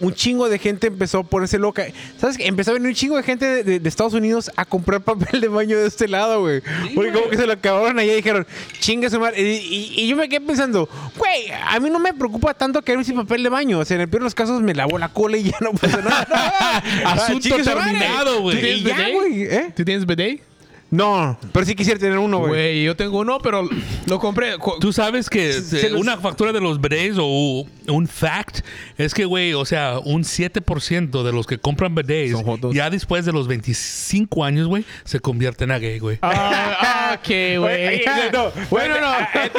un 0.00 0.14
chingo 0.14 0.48
de 0.48 0.58
gente 0.58 0.86
empezó 0.86 1.18
a 1.18 1.22
ponerse 1.24 1.58
loca. 1.58 1.84
¿Sabes 2.20 2.36
qué? 2.38 2.46
Empezó 2.46 2.70
a 2.70 2.74
venir 2.74 2.88
un 2.88 2.94
chingo 2.94 3.16
de 3.16 3.22
gente 3.22 3.44
de, 3.46 3.64
de- 3.64 3.80
de 3.80 3.88
Estados 3.88 4.14
Unidos 4.14 4.50
a 4.56 4.64
comprar 4.64 5.00
papel 5.00 5.40
de 5.40 5.48
baño 5.48 5.76
de 5.78 5.86
este 5.86 6.06
lado, 6.08 6.40
güey. 6.40 6.62
porque 6.94 7.12
como 7.12 7.28
que 7.28 7.36
se 7.36 7.46
lo 7.46 7.52
acabaron 7.54 7.98
allá 7.98 8.12
y 8.12 8.16
dijeron, 8.16 8.46
chinga 8.80 9.10
su 9.10 9.18
madre. 9.18 9.40
Y, 9.42 9.56
y- 9.56 9.92
y 10.04 10.08
yo 10.08 10.16
me 10.16 10.28
quedé 10.28 10.40
pensando, 10.40 10.88
güey, 11.16 11.50
a 11.66 11.80
mí 11.80 11.90
no 11.90 11.98
me 11.98 12.14
preocupa 12.14 12.54
tanto 12.54 12.80
quedarme 12.82 13.04
sin 13.04 13.16
papel 13.16 13.42
de 13.42 13.48
baño. 13.48 13.78
O 13.80 13.84
sea, 13.84 13.96
en 13.96 14.02
el 14.02 14.08
peor 14.08 14.20
de 14.22 14.24
los 14.26 14.34
casos 14.34 14.60
me 14.62 14.74
lavo 14.74 14.98
la 14.98 15.08
cola 15.08 15.36
y 15.36 15.44
ya 15.44 15.56
no 15.60 15.72
pasa 15.72 16.00
nada. 16.02 16.78
Asunto 17.04 17.48
su 17.48 17.54
madre. 17.64 17.74
terminado, 17.74 18.40
güey. 18.42 18.56
¿Tú 18.56 18.62
tienes 18.62 18.84
ya, 18.84 19.08
güey. 19.10 19.42
¿eh? 19.42 19.72
¿Tú 19.76 19.84
tienes 19.84 20.06
bidet? 20.06 20.42
No, 20.90 21.38
pero 21.52 21.66
sí 21.66 21.74
quisiera 21.74 22.00
tener 22.00 22.16
uno, 22.18 22.38
güey. 22.38 22.50
Güey, 22.50 22.82
yo 22.84 22.96
tengo 22.96 23.18
uno, 23.18 23.38
pero 23.40 23.68
lo 24.06 24.18
compré. 24.18 24.54
Tú 24.80 24.90
sabes 24.92 25.28
que 25.28 25.52
Se 25.52 25.90
los- 25.90 26.00
una 26.00 26.16
factura 26.16 26.50
de 26.50 26.60
los 26.62 26.80
bidets 26.80 27.16
o 27.20 27.66
un 27.88 28.06
fact 28.06 28.60
es 28.96 29.14
que, 29.14 29.24
güey, 29.24 29.54
o 29.54 29.64
sea, 29.64 29.98
un 29.98 30.22
7% 30.24 31.22
de 31.22 31.32
los 31.32 31.46
que 31.46 31.58
compran 31.58 31.94
bidets 31.94 32.34
ya 32.72 32.90
después 32.90 33.24
de 33.24 33.32
los 33.32 33.48
25 33.48 34.44
años, 34.44 34.66
güey, 34.68 34.84
se 35.04 35.20
convierten 35.20 35.70
a 35.70 35.78
gay, 35.78 35.98
güey. 35.98 36.18
Ah, 36.22 37.16
ok, 37.20 37.28
güey. 37.58 38.02
No, 38.32 38.52
Bueno, 38.70 39.00
no. 39.00 39.12
Este- 39.20 39.58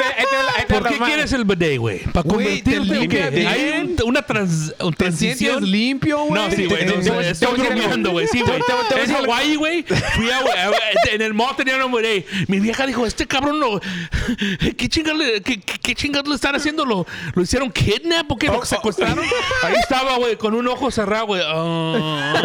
este- 0.58 0.74
¿Por 0.74 0.88
qué 0.88 0.98
quieres 0.98 1.32
el 1.32 1.44
bidet, 1.44 1.78
güey? 1.78 2.00
¿Para 2.12 2.28
convertirte 2.28 2.80
limpia 2.80 3.30
qué? 3.30 3.46
Hay 3.46 3.80
un- 3.82 3.96
una 4.08 4.22
trans- 4.22 4.74
una 4.80 4.96
¿Te 4.96 5.10
sientes 5.12 5.38
transición. 5.38 5.70
limpio, 5.70 6.24
güey? 6.24 6.42
No, 6.42 6.50
sí, 6.54 6.64
güey. 6.66 6.86
no, 6.86 7.20
Estoy 7.20 7.58
bromeando, 7.60 8.10
güey. 8.12 8.26
Sí, 8.28 8.40
güey. 8.40 8.60
En. 9.04 9.14
Hawaii, 9.16 9.56
güey. 9.56 9.82
Fui 9.82 10.30
a, 10.30 10.70
En 11.12 11.22
el 11.22 11.34
mall 11.34 11.56
tenían 11.56 11.82
un 11.82 11.92
bidet. 11.92 12.26
Mi 12.48 12.60
vieja 12.60 12.86
dijo, 12.86 13.04
este 13.06 13.26
cabrón 13.26 13.58
lo... 13.60 13.80
¿Qué 14.76 14.88
chingados 14.88 15.18
le, 15.18 15.40
qué, 15.42 15.60
qué- 15.60 15.78
qué 15.82 15.94
chingados 15.94 16.28
le 16.28 16.34
están 16.34 16.54
haciendo? 16.54 16.84
¿Lo, 16.84 17.06
lo 17.34 17.42
hicieron 17.42 17.70
kidnap 17.70 18.19
o 18.28 18.36
qué? 18.36 18.46
¿Lo 18.48 18.64
secuestraron? 18.64 19.24
Ahí 19.62 19.74
estaba, 19.80 20.16
güey, 20.18 20.36
con 20.36 20.54
un 20.54 20.66
ojo 20.68 20.90
cerrado, 20.90 21.26
güey. 21.26 21.42
Ah. 21.44 22.42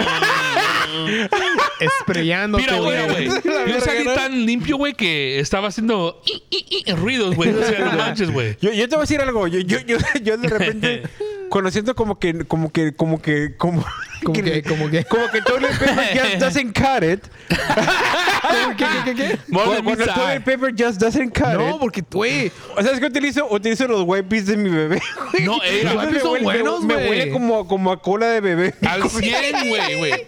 Espreyándote, 1.80 2.64
Mira, 2.64 2.80
güey, 2.80 3.10
güey. 3.10 3.28
Yo 3.68 3.82
salí 3.82 4.06
tan 4.06 4.46
limpio, 4.46 4.78
güey, 4.78 4.94
que 4.94 5.40
estaba 5.40 5.68
haciendo 5.68 6.22
i, 6.26 6.44
i, 6.50 6.84
i, 6.86 6.94
ruidos, 6.94 7.36
güey. 7.36 7.50
O 7.52 7.64
sea, 7.64 7.80
no 7.80 7.92
manches, 7.98 8.32
güey. 8.32 8.58
Yo, 8.62 8.72
yo 8.72 8.88
te 8.88 8.96
voy 8.96 9.02
a 9.04 9.08
decir 9.08 9.22
algo. 9.22 9.48
Yo, 9.48 9.60
yo, 9.60 9.80
yo, 9.80 9.98
yo 10.22 10.38
de 10.38 10.48
repente, 10.48 11.04
cuando 11.50 11.72
siento 11.72 11.96
como 11.96 12.20
que, 12.20 12.46
como 12.46 12.72
que, 12.72 12.94
como 12.96 13.22
que, 13.22 13.56
como, 13.58 13.84
Como 14.24 14.42
que, 14.42 14.64
como 14.68 14.90
que. 14.90 15.04
como 15.04 15.30
que 15.32 15.42
toilet 15.42 15.72
paper 15.78 16.18
just 16.20 16.36
doesn't 16.40 16.74
cut 16.78 17.04
it. 17.04 17.20
¿Qué, 18.78 18.86
qué, 18.86 18.86
qué, 19.06 19.16
qué? 19.16 19.40
Cuando, 19.54 20.06
toilet 20.14 20.44
paper 20.44 20.74
just 20.78 21.00
doesn't 21.00 21.32
cut 21.38 21.54
No, 21.54 21.70
it. 21.72 21.76
porque, 21.80 22.04
güey. 22.12 22.52
O 22.76 22.82
sea, 22.82 22.92
es 22.94 23.00
que 23.00 23.06
utilizo, 23.06 23.48
utilizo 23.50 23.88
los 23.88 24.04
wipes 24.06 24.48
de 24.48 24.58
mi 24.58 24.70
bebé. 24.70 25.00
No, 25.44 25.60
eh, 25.64 25.82
Los 25.84 26.06
wipes 26.06 26.22
son 26.22 26.32
huele- 26.32 26.38
me- 26.40 26.44
buenos, 26.44 26.84
Me 26.84 26.96
huele 26.96 27.32
como, 27.32 27.68
como 27.68 27.92
a 27.92 28.02
cola 28.02 28.28
de 28.28 28.42
bebé. 28.42 28.74
Al 28.88 29.10
100, 29.10 29.70
güey, 29.70 29.96
güey. 29.98 30.28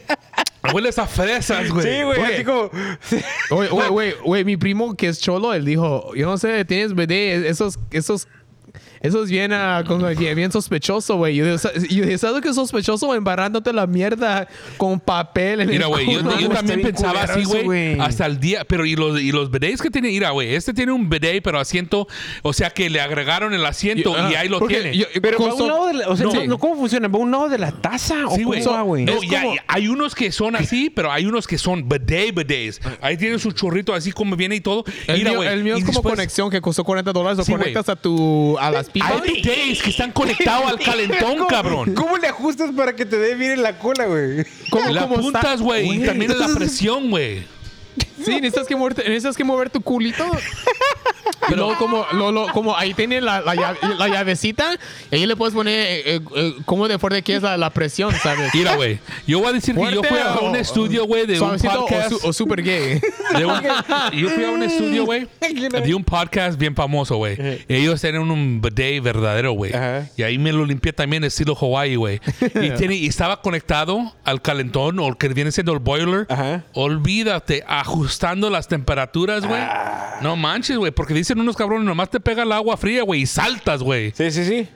Hueles 0.74 1.00
a 1.00 1.08
fresas, 1.08 1.70
güey. 1.72 1.84
Sí, 1.86 2.04
güey, 2.04 2.20
Oye. 2.22 2.34
así 2.36 2.44
como... 2.44 2.70
güey, 3.50 3.70
güey, 3.90 4.14
güey, 4.24 4.44
mi 4.44 4.58
primo 4.58 4.96
que 4.98 5.08
es 5.08 5.20
cholo, 5.22 5.54
él 5.54 5.64
dijo, 5.64 6.14
yo 6.14 6.26
no 6.28 6.38
sé, 6.38 6.66
tienes 6.66 6.94
BD, 6.94 7.48
esos, 7.48 7.80
esos, 7.92 8.28
eso 9.08 9.24
es 9.24 9.30
bien, 9.30 9.52
como 9.88 10.08
bien, 10.08 10.36
bien 10.36 10.52
sospechoso, 10.52 11.16
güey. 11.18 11.40
Dije, 11.42 12.18
¿sabes 12.18 12.42
qué 12.42 12.50
es 12.50 12.56
sospechoso? 12.56 13.14
Embarrándote 13.16 13.74
la 13.74 13.88
mierda 13.88 14.48
con 14.78 15.00
papel 15.00 15.62
en 15.62 15.70
Mira, 15.70 15.86
el 15.86 15.92
güey, 15.92 16.06
yo, 16.14 16.38
yo 16.40 16.50
también 16.50 16.82
pensaba 16.82 17.24
así, 17.24 17.44
güey, 17.44 18.00
hasta 18.00 18.26
el 18.26 18.40
día. 18.40 18.66
Pero 18.66 18.86
y 18.86 18.96
los, 18.96 19.20
y 19.22 19.32
los 19.32 19.50
bidets 19.52 19.82
que 19.82 19.90
tiene, 19.90 20.10
mira, 20.10 20.32
güey, 20.32 20.54
este 20.56 20.74
tiene 20.74 20.92
un 20.92 21.10
bidet, 21.10 21.42
pero 21.44 21.60
asiento, 21.60 22.08
o 22.42 22.54
sea 22.54 22.70
que 22.70 22.90
le 22.90 23.02
agregaron 23.02 23.54
el 23.54 23.66
asiento 23.66 24.16
Yo- 24.16 24.30
y 24.30 24.36
ah, 24.36 24.40
ahí 24.42 24.50
lo 24.50 24.62
tiene. 24.68 24.96
yo- 24.98 25.06
Pero 25.22 25.40
va 25.40 25.54
un 25.54 25.68
lado 25.68 25.88
de 25.88 25.94
la... 25.94 26.08
O 26.10 26.16
sea, 26.18 26.26
No. 26.26 26.46
no, 26.46 26.58
¿cómo 26.58 26.76
funciona? 26.76 27.08
¿Va 27.08 27.20
un 27.20 27.32
lado 27.32 27.50
de 27.50 27.58
la 27.58 27.72
taza? 27.72 28.28
¿O 28.28 28.36
Sí, 28.36 28.44
güey. 28.44 28.62
No, 29.06 29.22
ya, 29.24 29.42
como- 29.44 29.56
hay 29.68 29.88
unos 29.88 30.14
que 30.16 30.32
son 30.32 30.56
así, 30.56 30.90
pero 30.90 31.12
hay 31.12 31.26
unos 31.26 31.48
que 31.48 31.58
son 31.58 31.88
bidet 31.88 32.34
bidets. 32.36 32.80
Ahí 33.02 33.18
tienen 33.18 33.40
su 33.40 33.52
chorrito 33.52 33.94
así 33.94 34.12
como 34.12 34.36
viene 34.36 34.56
y 34.56 34.62
todo. 34.62 34.84
El, 35.08 35.18
Mira, 35.20 35.30
mío, 35.32 35.40
güey, 35.40 35.50
el 35.50 35.64
mío 35.64 35.76
y 35.76 35.80
es 35.80 35.86
como 35.86 36.00
después- 36.00 36.16
conexión 36.16 36.50
que 36.50 36.62
costó 36.62 36.84
40 36.84 37.12
dólares. 37.14 37.38
Lo 37.38 37.44
Sí, 37.44 37.52
güey. 37.52 37.62
conectas 37.74 37.90
a 37.90 37.96
tu 37.96 38.58
a 38.60 38.72
las. 38.72 38.90
Hay 39.02 39.22
bidets 39.22 39.82
que 39.84 39.90
están 39.90 40.12
conectados 40.14 40.68
al 40.72 40.80
calentón, 40.84 41.36
¿Cómo- 41.38 41.48
cabrón. 41.48 41.94
¿Cómo 41.94 42.18
le 42.18 42.28
ajustas 42.28 42.72
para 42.76 42.96
que 42.96 43.06
te 43.06 43.18
dé 43.18 43.36
bien 43.36 43.52
en 43.52 43.64
la 43.64 43.78
cola, 43.80 44.06
güey? 44.06 44.46
¿Cómo- 44.70 44.90
La 44.90 45.02
cómo 45.04 45.16
está? 45.16 45.32
puntas, 45.42 45.62
güey, 45.62 45.90
y 46.04 46.06
también 46.06 46.32
la 46.32 46.36
entonces- 46.38 46.58
presión, 46.58 47.10
güey. 47.10 47.44
Sí, 48.24 48.42
necesitas 48.42 48.68
que, 48.68 48.76
moverte- 48.76 49.04
necesitas 49.08 49.38
que 49.38 49.44
mover 49.44 49.70
tu 49.70 49.82
culito. 49.82 50.26
Y 51.50 51.54
luego 51.54 51.78
como, 51.78 52.06
lo- 52.14 52.32
lo- 52.32 52.48
como 52.52 52.76
ahí 52.76 52.94
tiene 52.94 53.22
la, 53.22 53.40
la, 53.42 53.56
llave- 53.56 53.78
la 53.98 54.08
llavecita 54.10 54.78
y 55.12 55.16
ahí 55.16 55.26
le 55.26 55.36
puedes 55.36 55.54
poner 55.54 55.74
eh, 55.80 56.16
eh, 56.16 56.20
eh, 56.36 56.54
cómo 56.66 56.88
de 56.90 56.98
fuerte 57.00 57.22
quieres 57.24 57.44
la, 57.44 57.56
la 57.58 57.70
presión, 57.70 58.14
¿sabes? 58.22 58.54
Mira, 58.54 58.76
güey, 58.76 59.00
yo 59.26 59.40
voy 59.40 59.50
a 59.50 59.54
decir 59.54 59.74
que 59.76 59.92
yo 59.94 60.04
fui 60.04 60.18
a 60.18 60.36
o- 60.36 60.50
un 60.50 60.56
estudio, 60.58 61.06
güey, 61.06 61.26
de 61.26 61.40
un 61.40 61.52
o, 61.52 61.58
podcast. 61.58 62.10
su- 62.12 62.28
o 62.28 62.34
super 62.34 62.62
gay. 62.62 63.00
un- 63.36 64.20
yo 64.20 64.30
fui 64.30 64.44
a 64.44 64.50
un 64.52 64.64
estudio, 64.64 65.06
güey, 65.06 65.28
de 65.86 65.96
un 65.96 66.04
podcast 66.04 66.60
bien 66.60 66.76
famoso, 66.76 67.16
güey. 67.18 67.38
Ellos 67.70 68.02
tienen 68.02 68.30
un 68.30 68.60
bidet 68.62 69.02
verdadero, 69.02 69.54
güey. 69.54 69.72
Y 70.18 70.24
ahí 70.24 70.38
me 70.38 70.52
lo 70.52 70.66
limpié 70.66 70.92
también 70.92 71.24
estilo 71.24 71.56
Hawaii, 71.56 71.96
güey. 71.96 72.20
Y, 72.62 72.72
tiene, 72.72 72.96
y 72.96 73.06
estaba 73.08 73.42
conectado 73.42 74.14
al 74.26 74.42
calentón 74.42 75.00
o 75.00 75.08
el 75.08 75.18
que 75.18 75.30
viene 75.30 75.52
siendo 75.52 75.72
el 75.74 75.80
boiler. 75.80 76.26
Ajá. 76.30 76.64
Olvídate, 76.74 77.64
ajustando 77.88 78.50
las 78.50 78.68
temperaturas, 78.68 79.46
güey. 79.46 79.62
No 80.22 80.36
manches, 80.36 80.78
güey, 80.78 80.92
porque 80.92 81.14
dicen 81.14 81.40
unos 81.40 81.56
cabrones, 81.56 81.86
nomás 81.86 82.10
te 82.10 82.20
pega 82.20 82.44
el 82.44 82.52
agua 82.52 82.76
fría, 82.78 83.04
güey, 83.04 83.22
y 83.22 83.26
saltas, 83.26 83.82
güey. 83.82 84.12
Sí, 84.16 84.30
sí, 84.32 84.46
sí. 84.46 84.68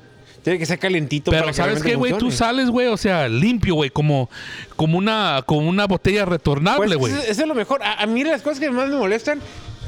Tiene 0.44 0.58
que 0.58 0.66
ser 0.66 0.80
calentito 0.80 1.30
Pero 1.30 1.44
para 1.44 1.54
¿sabes 1.54 1.84
qué, 1.84 1.96
güey? 1.96 2.18
Tú 2.18 2.32
sales, 2.32 2.70
güey, 2.70 2.88
o 2.88 2.98
sea, 2.98 3.28
limpio, 3.28 3.76
güey, 3.76 3.90
como, 3.92 4.30
como, 4.76 4.98
una, 4.98 5.44
como 5.46 5.68
una 5.70 5.86
botella 5.86 6.26
retornable, 6.26 6.98
Pues, 6.98 7.00
güey. 7.00 7.14
eso, 7.14 7.22
eso 7.32 7.42
es 7.42 7.48
lo 7.48 7.54
mejor. 7.54 7.84
A, 7.84 8.02
a 8.02 8.06
mí 8.08 8.24
las 8.24 8.42
cosas 8.42 8.60
que 8.60 8.72
más 8.72 8.90
me 8.90 8.96
molestan 8.96 9.40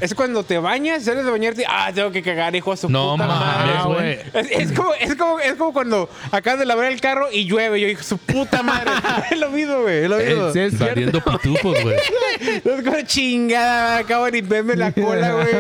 es 0.04 0.14
cuando 0.14 0.44
te 0.44 0.58
bañas, 0.58 1.06
sales 1.06 1.24
de 1.24 1.32
bañarte, 1.32 1.66
ah, 1.66 1.90
tengo 1.96 2.12
que 2.12 2.22
cagar, 2.22 2.54
hijo 2.56 2.72
de 2.72 2.78
su 2.78 2.90
No 2.90 3.14
puta 3.14 3.26
madre. 3.26 3.72
güey. 3.86 4.20
Es, 4.34 4.52
es 4.52 4.72
como, 4.74 4.94
es, 4.96 5.16
como, 5.16 5.40
es 5.40 5.54
como 5.54 5.72
cuando 5.72 6.10
acabas 6.30 6.60
de 6.60 6.66
lavar 6.66 6.92
el 6.92 7.00
carro 7.00 7.30
y 7.32 7.46
llueve. 7.46 7.80
Yo 7.80 7.88
digo, 7.88 8.04
su 8.04 8.18
puta 8.18 8.62
madre. 8.64 8.92
es 9.32 9.40
lo 9.40 9.50
mismo, 9.50 9.82
güey. 9.82 10.04
Es 10.04 10.10
lo 10.10 10.18
mismo. 10.18 10.52
Sí, 10.52 10.60
es 10.60 10.72
cierto. 10.78 10.86
Saliendo 10.86 11.22
pitufos, 11.24 11.82
güey. 11.82 11.96
Es 12.44 12.84
como 12.84 13.02
chingada, 13.06 14.00
acabo 14.00 14.26
de 14.26 14.32
limpiarme 14.32 14.76
la 14.76 14.92
cola, 14.92 15.32
güey. 15.34 15.54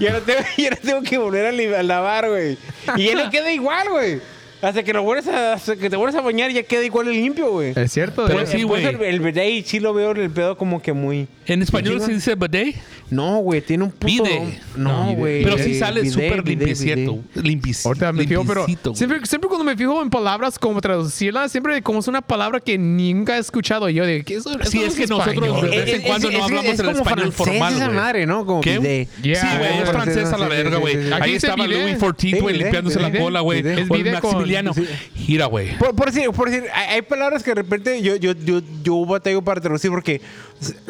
Y 0.00 0.06
ahora 0.06 0.20
tengo, 0.24 0.40
y 0.56 0.64
ahora 0.64 0.76
tengo 0.76 1.02
que 1.02 1.18
volver 1.18 1.74
a, 1.74 1.80
a 1.80 1.82
lavar, 1.82 2.28
güey. 2.30 2.56
Y 2.96 3.06
ya 3.08 3.14
no 3.14 3.30
queda 3.30 3.52
igual, 3.52 3.90
güey. 3.90 4.20
Hasta 4.62 4.82
que, 4.84 4.92
lo 4.92 5.02
vuelves 5.02 5.26
a, 5.26 5.54
hasta 5.54 5.76
que 5.76 5.90
te 5.90 5.96
vuelves 5.96 6.14
a 6.16 6.20
bañar 6.20 6.50
ya 6.52 6.62
queda 6.62 6.84
igual 6.84 7.08
el 7.08 7.14
limpio, 7.14 7.50
güey. 7.50 7.72
Es 7.76 7.92
cierto. 7.92 8.24
Pero 8.26 8.40
güey. 8.40 8.46
sí, 8.46 8.62
güey. 8.62 8.84
el, 8.84 9.02
el 9.02 9.20
bidet 9.20 9.66
sí 9.66 9.80
lo 9.80 9.92
veo 9.92 10.12
el 10.12 10.30
pedo 10.30 10.56
como 10.56 10.80
que 10.80 10.92
muy... 10.92 11.26
En 11.46 11.60
español 11.62 12.00
se 12.00 12.12
dice 12.12 12.36
bidet, 12.36 12.76
No, 13.10 13.38
güey, 13.38 13.60
tiene 13.60 13.82
un 13.84 13.90
puto... 13.90 14.22
Bide. 14.22 14.60
No, 14.76 15.06
No, 15.06 15.12
güey. 15.14 15.42
pero 15.42 15.58
sí 15.58 15.74
sale 15.78 16.08
súper 16.08 16.46
limpiecito. 16.46 17.18
bidet. 17.34 17.44
Limpic- 17.44 17.84
Ahorita 17.86 18.12
me 18.12 18.24
fijo, 18.26 18.44
pero 18.46 18.60
limpiecito, 18.66 18.94
siempre, 18.94 19.26
siempre 19.26 19.48
cuando 19.48 19.64
me 19.64 19.76
fijo 19.76 20.00
en 20.00 20.10
palabras, 20.10 20.58
como 20.58 20.80
traducirlas, 20.80 21.50
siempre 21.50 21.82
como 21.82 21.98
es 21.98 22.06
una 22.08 22.22
palabra 22.22 22.60
que 22.60 22.78
nunca 22.78 23.36
he 23.36 23.40
escuchado 23.40 23.88
yo. 23.88 24.06
De, 24.06 24.22
¿qué 24.22 24.34
es 24.36 24.46
eso? 24.46 24.50
Sí, 24.64 24.82
es 24.82 24.92
no 24.92 24.96
que 24.96 25.06
nosotros 25.08 25.62
de 25.62 25.68
vez 25.68 25.88
en 25.94 26.02
cuando 26.02 26.30
no 26.30 26.44
hablamos 26.44 26.78
el 26.78 26.88
español 26.88 27.32
francés 27.32 27.34
formal, 27.34 27.74
esa 27.74 27.90
madre, 27.90 28.26
¿no? 28.26 28.46
Como 28.46 28.60
¿Qué? 28.60 28.78
bidet. 28.78 29.08
Yeah, 29.22 29.40
sí, 29.40 29.46
güey, 29.58 29.78
es 29.82 29.90
francés 29.90 30.32
a 30.32 30.38
la 30.38 30.48
verga, 30.48 30.76
güey. 30.78 31.12
Ahí 31.12 31.34
estaba. 31.34 31.66
Louis 31.66 31.96
Sí, 32.18 32.38
güey, 32.38 32.58
limpiándose 32.58 33.00
la 33.00 33.10
cola, 33.18 33.40
güey. 33.40 33.58
Es 33.66 33.88
bidet 33.88 34.20
con- 34.20 34.51
Maximiliano. 34.60 34.74
sí. 34.74 34.86
Gira, 35.14 35.46
güey. 35.46 35.76
Por, 35.78 35.94
por 35.94 36.10
decir, 36.12 36.30
por 36.32 36.50
decir 36.50 36.68
hay, 36.74 36.94
hay 36.96 37.02
palabras 37.02 37.42
que 37.42 37.50
de 37.50 37.54
repente 37.56 38.02
yo, 38.02 38.16
yo, 38.16 38.32
yo, 38.32 38.60
yo 38.82 39.04
batallo 39.06 39.42
para 39.42 39.60
traducir 39.60 39.90
porque 39.90 40.20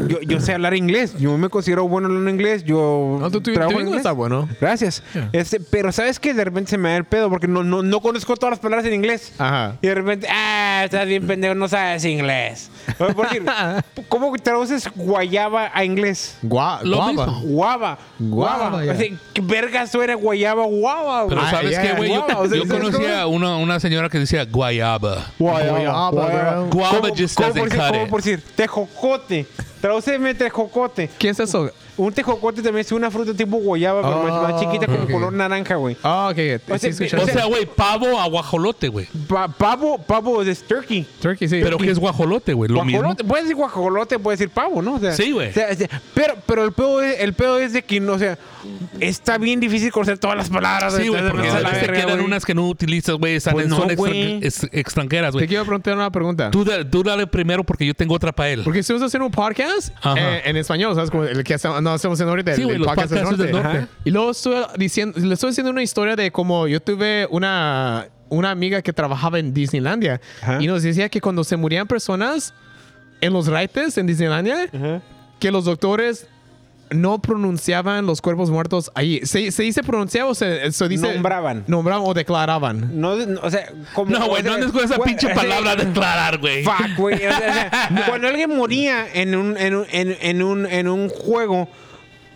yo, 0.09 0.21
yo 0.23 0.41
sé 0.41 0.53
hablar 0.55 0.75
inglés. 0.75 1.15
Yo 1.19 1.37
me 1.39 1.49
considero 1.49 1.87
bueno 1.89 2.09
hablando 2.09 2.31
inglés. 2.31 2.65
Yo 2.65 3.19
No, 3.21 3.31
tu, 3.31 3.41
tu 3.41 3.53
trabajo 3.53 3.79
en 3.81 3.87
inglés 3.87 3.99
está 4.01 4.13
bueno. 4.13 4.49
Gracias. 4.61 5.03
Este, 5.33 5.61
pero 5.61 5.93
sabes 5.93 6.19
que 6.19 6.35
de 6.35 6.45
repente 6.45 6.71
se 6.71 6.79
me 6.79 6.91
da 6.91 6.97
el 6.97 7.05
pedo 7.05 7.29
porque 7.31 7.47
no, 7.49 7.63
no, 7.63 7.83
no 7.83 8.01
conozco 8.01 8.37
todas 8.37 8.53
las 8.53 8.59
palabras 8.61 8.87
en 8.87 8.95
inglés. 8.95 9.33
Ajá. 9.39 9.77
Y 9.81 9.87
de 9.87 9.95
repente, 9.95 10.27
ah, 10.31 10.83
estás 10.85 11.07
bien 11.07 11.27
pendejo, 11.27 11.55
no 11.55 11.69
sabes 11.69 12.05
inglés. 12.05 12.71
Por 12.99 13.17
decir, 13.29 13.45
¿cómo 14.09 14.33
traduces 14.39 14.89
guayaba 14.95 15.71
a 15.73 15.85
inglés? 15.85 16.37
Gua- 16.43 16.83
Lo 16.83 16.97
guava. 16.97 17.13
mismo. 17.13 17.41
Guava. 17.43 17.99
Guava, 18.19 18.69
Guava. 18.71 18.85
ya. 18.85 18.93
O 18.93 18.97
sea, 18.97 19.07
¿Qué 19.35 19.41
verga 19.41 19.87
suena 19.87 20.15
guayaba 20.15 20.65
guava? 20.67 21.27
Pero? 21.29 21.41
¿sabes 21.51 21.71
ya, 21.73 21.83
qué, 21.83 21.93
güey? 21.95 22.11
Yo, 22.11 22.17
guava, 22.25 22.41
o 22.41 22.49
sea, 22.49 22.59
yo 22.59 22.67
¿sabes 22.67 22.83
conocía 22.83 23.27
una, 23.57 23.63
una 23.65 23.81
señora 23.81 24.09
que 24.09 24.19
decía 24.19 24.45
guayaba. 24.45 25.31
Guayaba, 25.39 26.11
bro. 26.11 26.71
¿Cómo- 26.71 27.09
just 27.17 27.37
cómo 27.37 27.49
doesn't 27.49 27.59
por 27.59 27.69
decir- 27.71 27.79
cut 27.81 27.89
cómo 27.91 28.03
it. 28.05 28.11
por 28.11 28.23
decir? 28.23 28.43
Tejocote. 28.55 29.47
Tradúceme 29.81 30.35
tejocote. 30.35 31.11
¿Qué 31.19 31.29
es 31.31 31.41
eso? 31.41 31.71
Un 31.97 32.13
tejocote 32.13 32.63
también 32.63 32.81
es 32.87 32.93
una 32.93 33.11
fruta 33.11 33.35
tipo 33.35 33.59
guayaba, 33.59 34.01
pero 34.03 34.23
más, 34.23 34.43
más 34.43 34.53
Ah, 34.55 34.59
chiquita, 34.61 34.87
como 34.87 35.03
ok. 35.05 35.11
color 35.11 35.33
naranja, 35.33 35.75
güey. 35.77 35.97
Ah, 36.03 36.29
ok. 36.33 36.39
O 36.73 36.79
sea, 36.79 36.91
escuché. 36.91 37.17
O 37.17 37.27
sea, 37.27 37.45
güey, 37.45 37.67
pavo 37.67 38.19
a 38.19 38.27
guajolote, 38.29 38.89
güey. 38.89 39.07
Pa- 39.29 39.49
pavo, 39.49 39.99
pavo 39.99 40.43
es 40.43 40.63
turkey. 40.63 41.07
Turkey, 41.21 41.49
sí. 41.49 41.61
Pero 41.63 41.77
¿qué 41.77 41.91
es 41.91 41.99
guajolote, 41.99 42.55
güey? 42.55 42.71
Lo 42.71 42.85
mismo. 42.85 43.15
Puedes 43.17 43.45
decir 43.45 43.57
guajolote, 43.57 44.19
puedes 44.19 44.39
decir 44.41 44.53
pavo, 44.53 44.81
¿no? 44.81 44.95
O 44.95 44.99
sea, 45.01 45.13
Sí, 45.13 45.33
güey. 45.33 45.51
o 45.51 45.53
sea, 45.53 45.69
pero, 46.15 46.35
pero 46.47 46.65
el 46.65 46.73
pedo 46.73 47.03
es, 47.03 47.21
el 47.21 47.35
pedo 47.35 47.59
es 47.59 47.73
de 47.75 47.83
que, 47.83 48.01
no, 48.01 48.15
o 48.15 48.19
sea, 48.19 48.39
está 49.01 49.37
bien 49.39 49.61
difícil 49.61 49.93
conocer 49.93 50.19
todas 50.19 50.37
las 50.37 50.49
palabras. 50.49 50.95
Sí, 50.95 51.09
güey, 51.09 51.29
porque 51.29 51.49
no, 51.49 51.55
a 51.55 51.59
te 51.59 51.87
verga, 51.87 52.07
quedan 52.07 52.21
unas 52.21 52.45
que 52.47 52.55
no 52.55 52.67
utilizas, 52.69 53.17
güey. 53.17 53.35
Están 53.37 53.53
Pues 53.55 53.65
en- 53.65 53.71
no, 53.71 53.77
son 53.77 53.89
extran- 53.91 53.97
güey. 53.97 54.41
extranjeras, 54.73 55.35
Te 55.35 55.47
quiero 55.47 55.65
preguntar 55.65 55.95
una 55.95 56.11
pregunta. 56.11 56.51
Tú, 56.51 56.65
da- 56.65 56.89
tú 56.89 57.03
dale 57.03 57.27
primero 57.27 57.65
porque 57.65 57.85
yo 57.87 57.95
tengo 57.95 58.15
otra 58.15 58.33
para 58.33 58.51
él. 58.51 58.63
Porque 58.65 58.79
estamos 58.81 59.03
haciendo 59.03 59.27
un 59.27 59.33
podcast 59.33 59.91
eh, 60.17 60.43
en 60.45 60.57
español, 60.57 60.95
¿sabes? 60.95 61.11
Como 61.11 61.25
el 61.25 61.43
que 61.45 61.55
estamos, 61.55 61.82
no, 61.83 61.95
estamos 61.95 62.17
haciendo 62.17 62.31
ahorita. 62.31 62.55
Sí, 62.55 62.65
güey, 62.65 62.79
los 62.79 62.87
podcast 62.87 63.13
podcasts 63.13 63.39
del 63.39 63.53
norte. 63.53 63.69
Ajá. 63.69 63.89
Y 64.05 64.11
luego 64.11 64.31
estuve 64.31 64.65
diciendo, 64.77 65.19
le 65.19 65.35
estoy 65.35 65.51
diciendo 65.51 65.71
una 65.71 65.83
historia 65.83 66.17
de 66.17 66.31
cómo 66.31 66.67
yo 66.69 66.81
tuve 66.81 67.27
una, 67.31 68.07
una 68.29 68.51
amiga 68.51 68.81
que 68.83 68.93
trabajaba 68.93 69.39
en 69.39 69.53
Disneylandia 69.53 70.21
Ajá. 70.43 70.63
y 70.63 70.67
nos 70.67 70.83
decía 70.83 71.09
que 71.09 71.21
cuando 71.21 71.45
se 71.45 71.57
morían 71.57 71.87
personas 71.87 72.55
en 73.21 73.33
los 73.33 73.47
raites 73.49 73.99
en 73.99 74.07
Disneylandia, 74.07 74.69
Ajá. 74.73 75.03
que 75.39 75.51
los 75.51 75.65
doctores 75.65 76.27
no 76.95 77.21
pronunciaban 77.21 78.07
los 78.07 78.21
cuerpos 78.21 78.51
muertos 78.51 78.91
ahí. 78.95 79.21
¿Se, 79.25 79.51
se 79.51 79.63
dice 79.63 79.83
pronunciaba 79.83 80.31
o 80.31 80.35
se, 80.35 80.71
se 80.73 80.89
dice? 80.89 81.13
Nombraban. 81.13 81.65
Nombraban 81.67 82.03
o 82.07 82.15
declaraban. 82.15 83.01
No, 83.01 83.17
no, 83.17 83.41
o 83.43 83.51
sea, 83.51 83.67
como. 83.95 84.11
No, 84.11 84.27
güey, 84.29 84.43
no 84.43 84.73
con 84.73 84.85
esa 84.85 84.99
pinche 84.99 85.29
palabra 85.35 85.77
de 85.77 85.87
declarar, 85.87 86.39
güey. 86.39 86.65
Fuck, 86.65 86.97
güey. 86.97 87.15
O 87.15 87.19
sea, 87.19 87.39
o 87.39 87.95
sea, 87.95 88.05
cuando 88.09 88.29
alguien 88.29 88.55
moría 88.57 89.07
en 89.13 89.35
un, 89.35 89.57
en 89.57 89.75
un, 89.75 89.87
en, 89.91 90.17
en 90.21 90.43
un, 90.43 90.67
en 90.67 90.89
un 90.89 91.09
juego, 91.09 91.69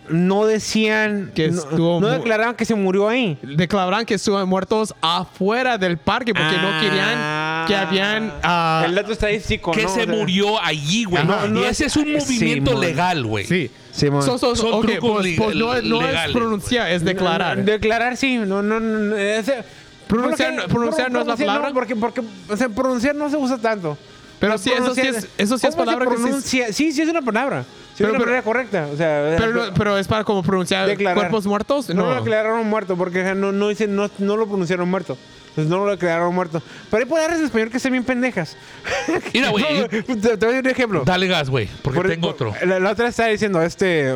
no 0.09 0.45
decían. 0.45 1.31
Que 1.35 1.49
no- 1.49 1.59
estuvo 1.59 1.99
no, 2.01 2.07
declaraban 2.09 2.55
que 2.55 2.65
se 2.65 2.75
murió 2.75 3.09
ahí. 3.09 3.37
Declaraban 3.41 4.05
que 4.05 4.15
estuvieron 4.15 4.47
muertos 4.49 4.93
afuera 5.01 5.77
del 5.77 5.97
parque 5.97 6.33
porque 6.33 6.57
no 6.57 6.79
querían 6.81 7.65
que 7.67 7.75
habían... 7.75 8.33
ah, 8.43 8.83
el 8.85 8.95
dato 8.95 9.11
estadístico. 9.11 9.71
Que 9.71 9.83
¿no? 9.83 9.89
se 9.89 10.01
O 10.03 10.05
sea, 10.05 10.13
murió 10.13 10.61
allí, 10.61 11.03
güey. 11.03 11.23
Y 11.23 11.49
No, 11.49 11.65
ese 11.65 11.85
es 11.85 11.95
un 11.97 12.05
sí, 12.05 12.17
movimiento 12.17 12.79
legal, 12.79 13.25
güey. 13.25 13.45
Sí. 13.45 13.69
Simón. 13.91 14.21
So- 14.23 14.37
pues- 14.37 15.35
pues 15.37 15.55
no, 15.55 15.81
no 15.81 16.07
es 16.07 16.31
pronunciar, 16.31 16.91
es 16.91 17.03
declarar. 17.03 17.63
Declarar 17.63 18.15
sí, 18.17 18.37
no, 18.37 18.61
no, 18.61 18.79
no. 18.79 18.99
no, 18.99 19.17
ese- 19.17 19.63
Pronunciar- 20.07 20.67
pronunciar 20.67 21.11
no 21.11 21.19
es 21.21 21.27
la 21.27 21.35
palabra. 21.35 21.71
porque, 21.73 21.95
porque, 21.95 22.21
o 22.49 22.55
sea, 22.55 22.69
pronunciar 22.69 23.13
no 23.15 23.29
se 23.29 23.35
usa 23.35 23.57
tanto. 23.57 23.97
Pero 24.39 24.53
No, 24.53 24.57
sí, 24.59 24.71
eso 24.71 24.93
sí 24.93 25.01
es, 25.01 25.27
eso 25.37 25.57
sí 25.57 25.65
es 25.67 25.75
¿Cómo 25.75 25.83
se 25.83 25.91
palabra 25.91 26.05
que 26.05 26.11
sí 26.11 26.15
es- 26.15 26.21
pronuncia? 26.27 26.73
Sí, 26.73 26.91
sí 26.91 27.01
es 27.01 27.09
una 27.09 27.21
palabra. 27.23 27.63
Sí 27.63 28.03
Pero- 28.03 28.09
es 28.09 28.11
una 28.11 28.19
pero- 28.19 28.25
palabra 28.25 28.41
correcta. 28.43 28.87
O 28.93 28.95
sea, 28.97 29.35
pero, 29.37 29.73
pero 29.75 29.97
es 29.97 30.07
para 30.07 30.23
como 30.23 30.43
pronunciar 30.43 30.87
declarar. 30.87 31.15
cuerpos 31.17 31.47
muertos. 31.47 31.89
No, 31.89 32.03
No, 32.03 32.09
lo 32.09 32.15
declararon 32.17 32.67
muerto 32.67 32.95
porque 32.95 33.23
no, 33.33 33.51
no, 33.51 33.69
dicen, 33.69 33.95
no, 33.95 34.09
no 34.19 34.37
lo 34.37 34.45
pronunciaron 34.47 34.87
muerto. 34.89 35.17
Entonces 35.49 35.71
no 35.71 35.83
lo 35.83 35.89
declararon 35.91 36.35
muerto. 36.35 36.61
Pero 36.91 37.03
hay 37.03 37.09
palabras 37.09 37.39
en 37.39 37.45
español 37.45 37.71
que 37.71 37.79
se 37.79 37.89
bien 37.89 38.03
pendejas. 38.03 38.55
Mira, 39.33 39.49
güey. 39.49 39.87
Te, 39.89 40.03
te 40.03 40.13
voy 40.13 40.29
a 40.33 40.37
dar 40.37 40.59
un 40.65 40.67
ejemplo. 40.69 41.01
Dale 41.03 41.25
gas, 41.27 41.49
güey. 41.49 41.67
Porque 41.81 41.99
Por- 42.01 42.07
tengo 42.09 42.27
otro. 42.27 42.53
La, 42.63 42.79
la 42.79 42.91
otra 42.91 43.07
estaba 43.07 43.29
diciendo, 43.29 43.59
este. 43.63 44.13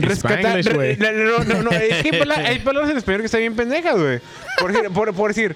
Rescatar. 0.00 0.62
Re- 0.64 0.96
no, 0.98 1.44
no, 1.44 1.62
no. 1.62 1.70
Es 1.70 2.02
que 2.02 2.10
hay, 2.12 2.18
pala- 2.18 2.34
hay 2.44 2.58
palabras 2.58 2.90
en 2.90 2.96
español 2.98 3.20
que 3.20 3.26
están 3.26 3.40
bien 3.40 3.54
pendejas, 3.54 3.96
güey. 3.96 4.18
Por, 4.58 4.92
por, 4.92 5.14
por 5.14 5.28
decir. 5.32 5.54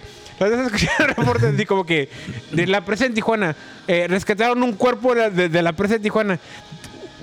Vez 0.48 0.52
escuché 0.66 0.88
un 1.00 1.06
reporte 1.08 1.46
así 1.48 1.66
como 1.66 1.84
que 1.84 2.08
de 2.52 2.66
la 2.66 2.80
presa 2.84 3.04
en 3.06 3.14
Tijuana 3.14 3.54
eh, 3.86 4.06
rescataron 4.08 4.62
un 4.62 4.72
cuerpo 4.72 5.14
de, 5.14 5.30
de- 5.30 5.48
de 5.48 5.62
la 5.62 5.72
presa 5.72 5.94
de 5.94 6.00
Tijuana. 6.00 6.38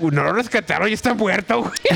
Uh, 0.00 0.10
No 0.10 0.22
lo 0.24 0.32
rescataron, 0.32 0.88
ya 0.88 0.94
está 0.94 1.14
muerto, 1.14 1.60
güey. 1.62 1.72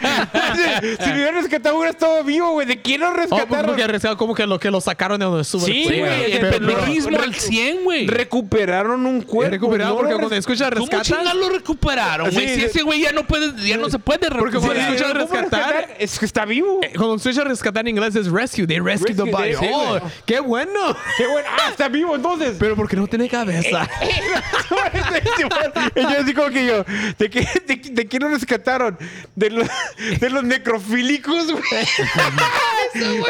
si, 0.00 0.96
si 1.04 1.08
lo 1.08 1.14
hubieran 1.14 1.34
rescatado, 1.34 1.76
hubiera 1.76 1.90
estado 1.90 2.22
vivo, 2.24 2.50
güey. 2.52 2.66
¿De 2.66 2.80
quién 2.82 3.00
lo 3.00 3.08
Oh, 3.08 3.12
pues, 3.14 3.30
rescataron? 3.30 3.66
porque 3.66 3.86
rescataron 3.86 4.18
como 4.18 4.34
que 4.34 4.46
lo 4.46 4.58
que 4.58 4.70
lo 4.70 4.80
sacaron 4.80 5.18
de 5.18 5.24
donde 5.26 5.42
estuvo. 5.42 5.66
el 5.66 5.72
Sí, 5.72 5.84
cuerpo. 5.84 6.00
güey, 6.04 6.32
El 6.32 6.40
peronismo 6.48 7.10
pero- 7.10 7.22
al 7.22 7.34
100, 7.34 7.84
güey. 7.84 8.06
Recuperaron 8.06 9.06
un 9.06 9.22
cuerpo. 9.22 9.50
Recuperado 9.52 9.90
no 9.94 9.96
porque 10.00 10.14
cuando 10.14 10.34
escuchas 10.36 10.70
¿Cómo 10.70 10.86
rescatas. 10.86 11.06
chingas 11.06 11.34
lo 11.34 11.48
recuperaron, 11.50 12.30
güey? 12.30 12.48
Sí, 12.48 12.54
si 12.56 12.64
ese 12.66 12.82
güey 12.82 13.00
ya 13.00 13.12
no 13.12 13.24
puede, 13.26 13.52
ya 13.66 13.76
no 13.76 13.88
se 13.90 13.98
puede 13.98 14.28
Porque 14.28 14.58
cuando 14.58 14.74
recuperar. 14.74 14.94
escuchas 14.94 15.12
¿Cómo 15.12 15.40
rescatar- 15.42 15.88
Es 15.98 16.18
que 16.18 16.24
está 16.26 16.44
vivo. 16.44 16.80
eh, 16.82 16.92
Cuando 16.96 17.16
escuchas 17.16 17.44
rescatar 17.44 17.82
en 17.82 17.88
inglés 17.96 18.14
es 18.16 18.26
rescue. 18.30 18.66
They 18.66 18.80
rescue 18.80 19.14
the 19.14 19.22
body. 19.30 19.54
oh, 19.54 19.88
güey. 20.00 20.02
qué 20.26 20.40
bueno. 20.40 20.96
Qué 21.16 21.26
bueno. 21.26 21.48
Ah, 21.50 21.70
está 21.70 21.88
vivo 21.88 22.14
entonces. 22.14 22.56
Pero 22.58 22.76
porque 22.76 22.96
no 22.96 23.06
tiene 23.06 23.28
cabeza. 23.28 23.88
y 25.94 26.00
yo 26.02 26.08
así 26.20 26.34
como 26.34 26.48
que 26.50 26.66
yo, 26.66 26.84
¿de 27.18 27.30
qué, 27.30 27.48
de, 27.66 27.76
de 27.76 28.06
qué 28.06 28.18
nos 28.18 28.30
rescataron? 28.30 28.98
De 29.34 29.50
los, 29.50 29.68
de 30.20 30.30
los 30.30 30.44
necrofílicos, 30.44 31.46
güey. 31.52 31.62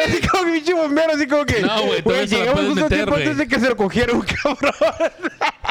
así 0.05 0.29
como 0.29 0.45
que 0.45 0.53
pinche 0.53 0.75
bombero, 0.75 1.13
así 1.15 1.27
como 1.27 1.45
que. 1.45 1.61
No, 1.61 1.83
güey, 1.83 2.27
llegamos 2.27 2.67
justo 2.67 2.75
meter, 2.75 2.89
tiempo 2.89 3.15
antes 3.17 3.37
de 3.39 3.49
que 3.49 3.61
se 3.61 3.69
lo 3.69 3.77
cogiera 3.77 4.13
un 4.13 4.23
cabrón. 4.43 4.73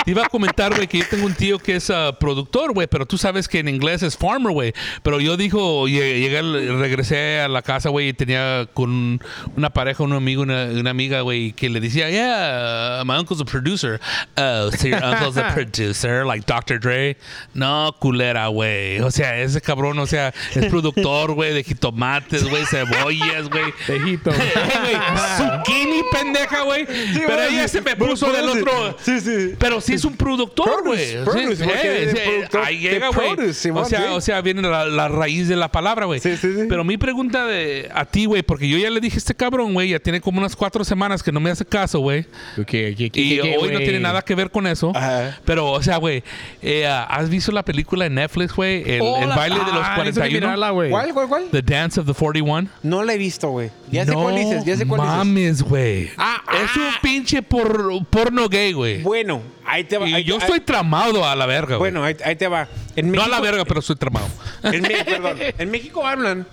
Te 0.04 0.12
iba 0.12 0.26
a 0.26 0.30
comentar, 0.30 0.76
güey, 0.76 0.88
que 0.88 1.00
yo 1.00 1.06
tengo 1.10 1.26
un 1.26 1.34
tío 1.34 1.58
que 1.58 1.78
es 1.78 1.90
ah, 1.90 2.16
productor, 2.20 2.74
güey, 2.74 2.88
pero 2.88 3.06
tú 3.06 3.18
sabes 3.18 3.48
que 3.48 3.60
en 3.60 3.70
inglés 3.70 4.04
es 4.04 4.18
farmer, 4.18 4.52
güey. 4.52 4.74
Pero 5.02 5.20
yo 5.20 5.38
dijo, 5.38 5.88
llegué, 5.88 6.42
regresé 6.42 7.40
a 7.40 7.48
la 7.48 7.62
casa, 7.62 7.90
güey, 7.90 8.10
y 8.10 8.14
tenía 8.14 8.68
con 8.74 9.20
una 9.56 9.70
pareja, 9.72 10.04
un 10.04 10.14
amigo, 10.14 10.44
una, 10.44 10.66
una 10.66 10.92
amiga, 10.92 11.22
güey, 11.22 11.54
que 11.54 11.70
le 11.70 11.80
decía, 11.80 12.10
yeah, 12.10 13.04
my 13.06 13.18
uncle's 13.18 13.42
a 13.42 13.46
producer. 13.46 14.00
Oh, 14.38 14.70
so 14.72 14.88
your 14.88 15.04
uncle's 15.04 15.38
a 15.38 15.54
producer, 15.54 16.26
like 16.26 16.46
Dr. 16.46 16.80
Dre. 16.80 17.18
No, 17.54 17.95
culera, 18.00 18.48
güey. 18.48 19.00
O 19.00 19.12
sea, 19.12 19.40
ese 19.42 19.62
cabrón, 19.62 19.98
o 20.00 20.06
sea, 20.06 20.34
es 20.54 20.66
productor, 20.68 21.34
güey, 21.34 21.54
de 21.54 21.64
jitomates, 21.64 22.44
güey, 22.50 22.66
cebollas, 22.66 23.50
güey. 23.50 23.74
Tejito. 23.88 24.32
Eh, 24.46 24.52
güey, 24.82 24.96
zucchini, 25.38 26.02
pendeja, 26.12 26.62
güey. 26.62 26.86
pero 26.86 27.42
ella 27.44 27.68
sí. 27.68 27.78
se 27.78 27.82
me 27.82 27.96
puso 27.96 28.32
del 28.32 28.48
otro. 28.48 28.96
Sí, 29.02 29.20
sí. 29.20 29.56
Pero 29.58 29.82
sí 29.82 29.94
es 29.94 30.06
un 30.06 30.16
productor, 30.16 30.84
güey. 30.84 31.02
eh, 31.02 31.22
productor 31.24 32.64
ahí 32.64 32.84
de 32.84 32.92
llega, 32.92 33.10
güey. 33.10 33.32
O 33.74 33.86
sea, 33.86 34.14
o 34.14 34.22
sea, 34.22 34.42
viene 34.42 34.62
la, 34.62 34.86
la 34.86 35.08
raíz 35.08 35.48
de 35.48 35.56
la 35.56 35.72
palabra, 35.72 36.06
güey. 36.06 36.20
Sí, 36.20 36.38
sí, 36.38 36.54
sí. 36.54 36.66
Pero 36.70 36.84
mi 36.84 36.98
pregunta 36.98 37.46
de, 37.46 37.90
a 37.94 38.06
ti, 38.06 38.26
güey, 38.26 38.44
porque 38.44 38.68
yo 38.70 38.78
ya 38.78 38.90
le 38.90 39.00
dije 39.00 39.16
a 39.16 39.20
este 39.20 39.34
cabrón, 39.34 39.74
güey, 39.74 39.90
ya 39.90 40.00
tiene 40.00 40.22
como 40.22 40.40
unas 40.40 40.56
cuatro 40.56 40.84
semanas 40.84 41.24
que 41.24 41.32
no 41.32 41.40
me 41.40 41.50
hace 41.50 41.66
caso, 41.66 42.00
güey. 42.00 42.26
Y 42.58 43.40
hoy 43.40 43.72
no 43.72 43.80
tiene 43.80 44.00
nada 44.00 44.22
que 44.22 44.36
ver 44.36 44.52
con 44.52 44.68
eso. 44.68 44.92
Ajá. 44.96 45.40
Pero, 45.46 45.72
o 45.72 45.82
sea, 45.82 45.98
güey, 45.98 46.24
eh, 46.62 46.86
¿has 46.86 47.30
visto 47.30 47.52
la 47.52 47.64
película 47.64 47.85
en 47.94 48.16
Netflix, 48.16 48.54
güey? 48.56 48.82
El, 48.82 49.02
el 49.04 49.30
baile 49.30 49.60
de 49.60 49.72
los 49.72 49.88
41. 49.96 50.90
¿Cuál, 50.90 51.14
cuál, 51.14 51.28
cuál? 51.28 51.44
The 51.52 51.62
Dance 51.62 52.00
of 52.00 52.08
the 52.08 52.14
41. 52.14 52.68
No 52.84 53.04
la 53.04 53.14
he 53.14 53.18
visto, 53.18 53.50
güey. 53.50 53.72
Ya 53.92 54.06
sé 54.06 54.12
No 54.12 54.24
cuál 54.24 54.36
dices, 54.36 54.66
ya 54.66 54.76
sé 54.76 54.86
cuál 54.86 55.02
dices. 55.02 55.16
mames, 55.16 55.62
güey. 55.64 56.10
Ah, 56.18 56.42
es 56.54 56.76
un 56.76 56.84
ah. 56.84 57.00
pinche 57.02 57.42
por, 57.42 58.06
porno 58.08 58.50
gay, 58.50 58.74
güey. 58.74 59.02
Bueno, 59.02 59.42
ahí 59.66 59.84
te 59.84 59.98
va. 59.98 60.08
Y 60.08 60.14
ahí- 60.14 60.24
yo 60.24 60.36
ahí- 60.36 60.42
estoy 60.42 60.60
tramado 60.60 61.26
a 61.26 61.36
la 61.36 61.46
verga, 61.46 61.78
güey. 61.78 61.92
Bueno, 61.92 62.04
ahí, 62.04 62.16
ahí 62.26 62.36
te 62.36 62.48
va. 62.48 62.68
En 62.96 63.08
no 63.08 63.12
México, 63.14 63.26
a 63.26 63.30
la 63.30 63.42
verga, 63.42 63.66
pero 63.66 63.80
estoy 63.80 63.96
tramado. 63.96 64.28
En, 64.64 64.82
perdón. 64.84 65.38
En 65.58 65.72
México 65.72 66.06
hablan 66.06 66.48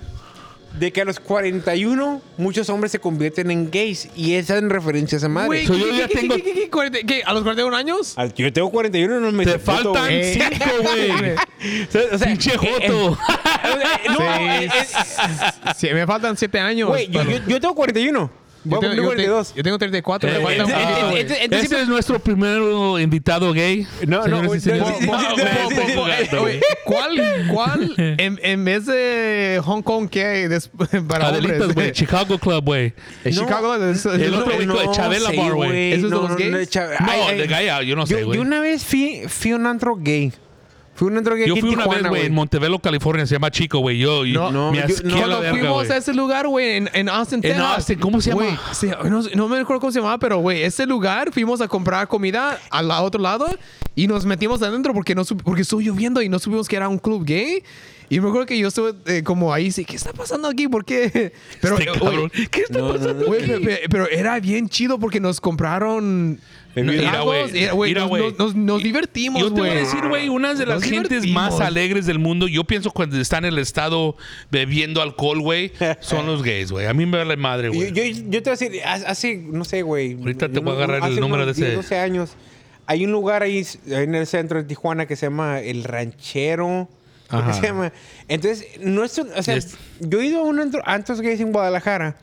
de 0.83 0.93
que 0.93 1.01
a 1.01 1.05
los 1.05 1.21
41 1.21 2.21
muchos 2.39 2.69
hombres 2.69 2.91
se 2.91 2.99
convierten 2.99 3.53
en 3.53 3.71
gays 3.71 4.09
y 4.17 4.35
esa 4.35 4.57
es 4.57 4.63
en 4.65 4.69
referencia 4.69 5.15
a 5.15 5.19
esa 5.19 5.29
madre. 5.29 5.47
Güey, 5.47 5.67
So, 5.67 5.75
¿qué- 5.75 5.79
yo 5.79 5.87
qué- 5.87 5.97
ya 5.99 6.09
qué- 6.09 6.15
tengo- 6.19 6.35
qué- 6.35 6.43
qué- 6.43 6.53
qué- 6.55 6.71
cuarenta- 6.71 6.99
qué? 7.07 7.23
¿A 7.25 7.33
los 7.33 7.43
41 7.45 7.77
años? 7.77 8.15
Al- 8.19 8.35
Yo 8.35 8.53
tengo 8.53 8.69
41 8.71 9.21
no 9.21 9.31
me 9.31 9.45
Te 9.45 9.61
faltan 9.61 10.11
cinco, 10.11 10.65
güey. 10.83 11.11
O 12.13 12.19
sea, 12.19 12.27
Pinche 12.29 12.55
eh, 12.55 12.57
joto. 12.59 13.13
eh, 13.13 14.09
no, 14.19 14.21
eh, 14.25 14.65
eh, 14.67 15.73
Sí, 15.77 15.89
me 15.93 16.05
faltan 16.05 16.37
7 16.37 16.59
años. 16.59 16.89
Güey, 16.89 17.07
yo, 17.09 17.23
yo, 17.23 17.39
yo 17.47 17.61
tengo 17.61 17.75
41. 17.77 18.42
Yo, 18.65 18.79
tengo, 18.79 18.95
yo 18.95 19.03
42. 19.05 19.55
yo 19.57 19.63
tengo 19.63 19.79
34. 19.79 20.31
me 20.31 20.37
Eh, 20.37 20.41
eh, 20.41 21.27
eh, 21.29 21.49
Este 21.51 21.81
es 21.83 21.89
nuestro 21.89 22.19
primer 22.21 22.61
invitado 23.01 23.53
gay. 23.53 23.87
No, 24.07 24.27
no, 24.27 24.43
no, 24.43 24.49
¿Cuál, 26.85 27.47
cuál 27.51 27.95
en, 28.19 28.39
en 28.43 28.65
vez 28.65 28.87
de 28.87 29.61
Hong 29.65 29.83
Kong 29.83 30.09
qué 30.09 30.25
hay 30.25 30.49
des- 30.49 30.71
para 31.09 31.29
Adelitas, 31.29 31.75
güey. 31.75 31.93
Chicago 31.93 32.39
Club, 32.39 32.65
güey. 32.65 32.95
En 33.25 33.35
No. 33.35 33.43
Chicago 33.43 33.75
es, 33.77 34.07
es 34.07 34.07
El 34.07 34.35
otro- 34.35 34.55
otro, 34.55 34.75
güey, 34.75 34.91
Chabela 34.93 35.31
Bar, 35.33 35.55
güey. 35.55 35.93
¿Esos 35.93 36.11
de 36.11 36.17
No, 36.17 36.23
los 36.23 36.31
no, 36.31 36.37
gays? 36.37 36.51
no, 36.53 36.59
No, 37.07 37.29
de 37.37 37.47
gay, 37.47 37.69
ah, 37.69 37.83
yo 37.83 37.97
no 37.97 38.07
sé, 38.07 38.23
güey. 38.23 38.37
yo 38.37 38.43
una 38.43 38.61
vez 38.61 38.85
fui, 38.85 39.23
fui 39.29 39.53
a 39.53 39.57
un 39.57 39.67
antro 39.67 39.97
gay. 39.97 40.33
Un 41.03 41.15
Yo 41.25 41.33
aquí 41.33 41.43
en 41.45 41.57
fui 41.61 41.71
una 41.75 41.83
Tijuana, 41.83 42.03
vez, 42.03 42.09
güey, 42.11 42.27
en 42.27 42.35
Montevelo, 42.35 42.79
California. 42.79 43.27
Se 43.27 43.35
llama 43.35 43.51
Chico, 43.51 43.79
güey. 43.81 43.99
Yo, 43.99 44.25
No, 44.25 44.51
no, 44.53 44.73
me 44.73 44.81
no, 44.81 44.89
yo- 44.89 44.95
asqué 44.95 45.09
a 45.09 45.11
la 45.11 45.17
Cuando 45.19 45.41
verga, 45.41 45.59
fuimos 45.59 45.77
güey. 45.87 45.91
a 45.93 45.97
ese 45.97 46.15
lugar, 46.15 46.47
güey, 46.47 46.77
en, 46.77 46.91
en 46.93 47.09
Austin, 47.09 47.37
En 47.39 47.43
Texas. 47.43 47.67
Austin, 47.77 47.99
¿cómo 47.99 48.21
se 48.21 48.31
llama? 48.31 48.43
Güey, 48.45 48.57
sí, 48.73 48.89
no, 49.09 49.23
no 49.35 49.49
me 49.49 49.59
acuerdo 49.59 49.81
cómo 49.81 49.93
se 49.93 49.99
llamaba, 49.99 50.19
pero, 50.19 50.39
güey, 50.39 50.63
ese 50.63 50.87
lugar 50.87 51.33
fuimos 51.33 51.61
a 51.61 51.69
comprar 51.69 52.07
comida 52.09 52.59
al 52.71 52.89
la- 52.89 53.03
otro 53.03 53.21
lado 53.21 53.47
y 53.95 54.07
nos 54.07 54.25
metimos 54.27 54.63
adentro 54.63 54.95
porque, 54.95 55.15
no, 55.15 55.23
sup- 55.25 55.43
porque 55.43 55.63
estuvo 55.63 55.81
lloviendo 55.81 56.23
y 56.23 56.29
no 56.29 56.39
supimos 56.39 56.69
que 56.69 56.77
era 56.77 56.89
un 56.89 56.99
club 56.99 57.25
gay. 57.25 57.63
Y 58.09 58.21
me 58.21 58.29
acuerdo 58.29 58.45
que 58.47 58.59
yo 58.59 58.69
estuve 58.69 58.93
eh, 59.07 59.23
como 59.23 59.55
ahí, 59.55 59.71
sí, 59.73 59.87
¿qué 59.87 59.97
está 59.97 60.13
pasando 60.13 60.47
aquí? 60.47 60.69
¿Por 60.69 60.85
qué? 60.85 61.33
Pero, 61.63 61.79
Este 61.79 61.89
eh, 61.91 61.93
cabrón. 61.99 62.31
¿Qué 62.51 62.61
está 62.61 62.81
pasando? 62.87 63.15
no. 63.15 63.27
güey, 63.27 63.47
pe- 63.47 63.59
pe- 63.61 63.81
pero 63.91 64.07
era 64.07 64.39
bien 64.39 64.69
chido 64.69 64.99
porque 64.99 65.19
nos 65.19 65.41
compraron 65.41 66.39
Güey, 66.75 66.87
güey, 68.09 68.33
nos, 68.39 68.55
güey. 68.55 68.83
divertimos, 68.83 69.43
Yo 69.43 69.53
te 69.53 69.61
voy 69.61 69.69
a 69.71 69.73
güey. 69.75 69.85
decir, 69.85 70.09
güey, 70.09 70.29
una 70.29 70.55
de 70.55 70.65
las 70.67 70.83
gentes 70.83 71.27
más 71.29 71.61
alegres 71.61 72.07
del 72.07 72.19
mundo, 72.19 72.49
yo 72.49 72.65
pienso 72.65 72.91
cuando 72.91 73.21
están 73.21 73.45
en 73.45 73.53
el 73.53 73.59
estado 73.59 74.17
bebiendo 74.51 75.03
alcohol, 75.03 75.41
güey, 75.41 75.73
son 76.01 76.27
los 76.27 76.43
gays, 76.43 76.73
güey. 76.73 76.87
A 76.87 76.95
mí 76.95 77.05
me 77.07 77.19
vale 77.19 77.37
madre, 77.37 77.69
güey. 77.69 77.93
yo, 77.93 78.03
yo 78.05 78.43
te 78.43 78.51
voy 78.51 78.57
a 78.57 78.57
decir, 78.57 78.81
hace, 78.85 79.37
no 79.37 79.65
sé, 79.65 79.83
güey. 79.83 80.15
Ahorita 80.19 80.49
te 80.49 80.61
voy 80.61 80.73
a 80.73 80.77
agarrar 80.77 81.11
el 81.11 81.21
número 81.21 81.45
de 81.47 81.53
ese. 81.53 81.65
10, 81.67 81.77
12 81.77 81.99
años. 81.99 82.31
Hay 82.87 83.05
un 83.05 83.13
lugar 83.13 83.43
ahí 83.43 83.65
en 83.87 84.15
el 84.15 84.27
centro 84.27 84.59
de 84.61 84.65
Tijuana 84.65 85.07
que 85.07 85.15
se 85.17 85.27
llama 85.27 85.61
El 85.61 85.85
Ranchero. 85.85 86.89
que 87.31 87.37
Ajá. 87.37 87.53
se 87.53 87.63
llama. 87.63 87.93
Entonces, 88.29 88.67
no 88.81 89.05
es, 89.05 89.19
o 89.19 89.43
sea, 89.43 89.59
yo 90.01 90.21
he 90.21 90.27
ido 90.27 90.41
a 90.41 90.43
un 90.45 90.59
antro, 90.59 90.83
antros 90.85 91.21
gays 91.21 91.41
en 91.41 91.53
Guadalajara. 91.53 92.17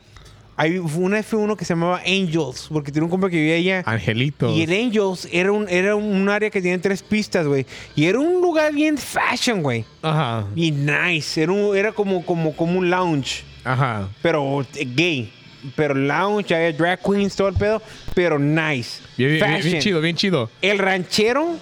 Hay 0.60 0.76
una 0.78 1.20
F1 1.20 1.56
que 1.56 1.64
se 1.64 1.72
llamaba 1.72 2.02
Angels, 2.06 2.68
porque 2.70 2.92
tiene 2.92 3.06
un 3.06 3.10
compa 3.10 3.30
que 3.30 3.36
vivía 3.36 3.54
allá. 3.54 3.82
Angelitos. 3.86 4.54
Y 4.54 4.62
el 4.64 4.72
Angels 4.72 5.26
era 5.32 5.52
un, 5.52 5.66
era 5.70 5.96
un 5.96 6.28
área 6.28 6.50
que 6.50 6.60
tenía 6.60 6.78
tres 6.78 7.02
pistas, 7.02 7.46
güey. 7.46 7.64
Y 7.96 8.04
era 8.04 8.18
un 8.18 8.42
lugar 8.42 8.70
bien 8.74 8.98
fashion, 8.98 9.62
güey. 9.62 9.86
Ajá, 10.02 10.46
Y 10.54 10.70
nice. 10.70 11.42
Era, 11.42 11.52
un- 11.52 11.74
era 11.74 11.92
como, 11.92 12.26
como, 12.26 12.54
como 12.54 12.78
un 12.78 12.90
lounge 12.90 13.42
ajá. 13.64 14.10
pero 14.20 14.60
eh, 14.74 14.86
gay. 14.94 15.32
Pero 15.76 15.94
lounge, 15.94 16.54
había 16.54 16.72
drag 16.72 17.00
queens, 17.02 17.36
todo 17.36 17.48
el 17.48 17.54
pedo, 17.54 17.82
pero 18.14 18.38
nice. 18.38 19.00
Bien, 19.16 19.32
bien, 19.34 19.60
bien, 19.62 19.80
chido, 19.82 20.00
bien 20.00 20.16
chido. 20.16 20.50
El 20.62 20.78
ranchero 20.78 21.56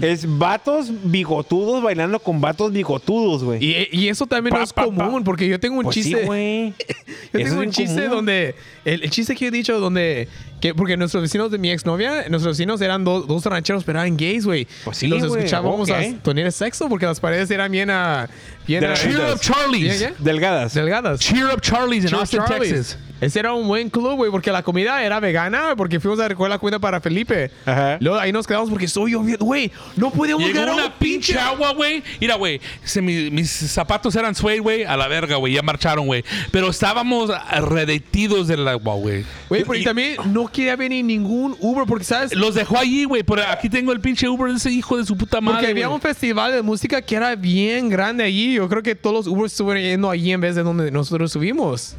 es 0.00 0.24
vatos 0.38 0.90
bigotudos 1.02 1.82
bailando 1.82 2.20
con 2.20 2.40
vatos 2.40 2.72
bigotudos, 2.72 3.42
güey. 3.42 3.58
Y, 3.64 3.88
y 3.90 4.08
eso 4.08 4.26
también 4.26 4.52
Pa, 4.52 4.58
no 4.58 4.64
es 4.64 4.72
pa, 4.72 4.84
común, 4.84 5.24
porque 5.24 5.48
yo 5.48 5.58
tengo 5.58 5.78
un 5.78 5.82
Pues 5.84 5.94
sí, 5.96 6.02
chiste. 6.04 6.24
güey. 6.24 6.72
yo 7.32 7.40
Eso 7.40 7.48
tengo 7.50 7.60
un 7.62 7.70
chiste 7.70 7.94
común. 8.02 8.10
donde. 8.18 8.54
El, 8.84 9.02
el 9.02 9.10
chiste 9.10 9.34
que 9.34 9.46
yo 9.46 9.48
he 9.48 9.50
dicho, 9.50 9.80
donde. 9.80 10.28
Que, 10.60 10.72
porque 10.74 10.96
nuestros 10.96 11.22
vecinos 11.22 11.50
de 11.50 11.58
mi 11.58 11.70
exnovia, 11.70 12.26
nuestros 12.28 12.56
vecinos 12.56 12.80
eran 12.80 13.04
do- 13.04 13.22
dos 13.22 13.44
rancheros, 13.44 13.82
pero 13.84 13.98
eran 14.00 14.16
gays, 14.16 14.46
güey. 14.46 14.66
Pues 14.84 14.96
sí, 14.98 15.06
y 15.06 15.08
los 15.10 15.26
güey, 15.26 15.40
escuchábamos 15.40 15.90
ok. 15.90 15.96
a 15.96 16.22
tener 16.22 16.50
sexo 16.52 16.88
porque 16.88 17.04
las 17.06 17.18
paredes 17.20 17.50
eran 17.50 17.70
bien. 17.72 17.90
a 17.90 18.28
bien 18.66 18.80
De 18.80 18.86
a- 18.86 18.94
Cheer 18.94 19.20
up, 19.32 19.40
Charlie's. 19.40 19.98
Bien. 19.98 20.14
Delgadas. 20.20 20.72
delgadas. 20.74 21.18
Cheer 21.20 21.46
up, 21.52 21.60
Charlie's 21.60 22.04
en 22.04 22.14
Austin, 22.14 22.40
Charlie's. 22.46 22.70
Texas. 22.72 22.98
Ese 23.24 23.38
era 23.40 23.52
un 23.54 23.66
buen 23.66 23.90
club, 23.90 24.14
güey, 24.16 24.30
porque 24.30 24.52
la 24.52 24.62
comida 24.62 25.02
era 25.02 25.20
vegana, 25.20 25.74
porque 25.76 25.98
fuimos 26.00 26.20
a 26.20 26.28
recoger 26.28 26.50
la 26.50 26.58
comida 26.58 26.78
para 26.78 27.00
Felipe. 27.00 27.50
Ajá. 27.66 27.96
Luego 28.00 28.18
ahí 28.18 28.32
nos 28.32 28.46
quedamos 28.46 28.70
porque 28.70 28.84
estoy 28.86 29.12
lloviendo, 29.12 29.44
güey. 29.44 29.70
No 29.96 30.10
podíamos 30.10 30.44
Llegó 30.44 30.54
llegar 30.58 30.68
a 30.70 30.74
una 30.74 30.86
un 30.86 30.92
pinche 30.98 31.38
agua, 31.38 31.72
güey. 31.72 32.02
Mira, 32.20 32.36
güey, 32.36 32.60
mi- 33.02 33.30
mis 33.30 33.50
zapatos 33.50 34.14
eran 34.16 34.34
suede, 34.34 34.58
güey, 34.60 34.84
a 34.84 34.96
la 34.96 35.08
verga, 35.08 35.36
güey, 35.36 35.54
ya 35.54 35.62
marcharon, 35.62 36.06
güey. 36.06 36.24
Pero 36.50 36.68
estábamos 36.70 37.30
redetidos 37.68 38.48
del 38.48 38.66
agua, 38.68 38.94
güey. 38.94 39.24
Güey, 39.48 39.62
pero 39.64 39.74
y 39.76 39.84
también 39.84 40.16
no 40.32 40.46
quería 40.48 40.76
venir 40.76 41.04
ningún 41.04 41.56
Uber 41.60 41.84
porque, 41.86 42.04
¿sabes? 42.04 42.34
Los 42.34 42.54
dejó 42.54 42.78
allí, 42.78 43.04
güey. 43.04 43.22
Pero 43.22 43.42
aquí 43.48 43.68
tengo 43.68 43.92
el 43.92 44.00
pinche 44.00 44.28
Uber 44.28 44.50
de 44.50 44.56
ese 44.56 44.70
hijo 44.70 44.96
de 44.96 45.04
su 45.04 45.16
puta 45.16 45.40
madre. 45.40 45.58
Porque 45.58 45.70
había 45.72 45.88
un 45.88 46.00
festival 46.00 46.52
de 46.52 46.62
música 46.62 47.00
que 47.02 47.14
era 47.16 47.34
bien 47.36 47.88
grande 47.88 48.24
allí. 48.24 48.54
Yo 48.54 48.68
creo 48.68 48.82
que 48.82 48.94
todos 48.94 49.14
los 49.14 49.26
Ubers 49.26 49.52
estuvieron 49.52 49.82
yendo 49.82 50.10
allí 50.10 50.32
en 50.32 50.40
vez 50.40 50.54
de 50.54 50.62
donde 50.62 50.90
nosotros 50.90 51.32
subimos. 51.32 51.96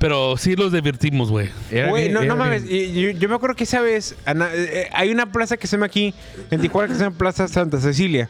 Pero 0.00 0.36
sí 0.38 0.56
los 0.56 0.72
divertimos, 0.72 1.30
güey. 1.30 1.50
Güey, 1.90 2.08
no, 2.08 2.22
no 2.24 2.34
mames. 2.36 2.64
Yo, 2.68 3.10
yo 3.10 3.28
me 3.28 3.34
acuerdo 3.34 3.54
que 3.54 3.64
esa 3.64 3.80
vez 3.82 4.16
ana- 4.24 4.48
eh, 4.52 4.88
hay 4.92 5.10
una 5.10 5.30
plaza 5.30 5.56
que 5.58 5.66
se 5.66 5.76
llama 5.76 5.86
aquí 5.86 6.12
en 6.50 6.60
Tijuana 6.60 6.88
que 6.88 6.94
se 6.94 7.04
llama 7.04 7.16
Plaza 7.16 7.46
Santa 7.48 7.78
Cecilia. 7.80 8.28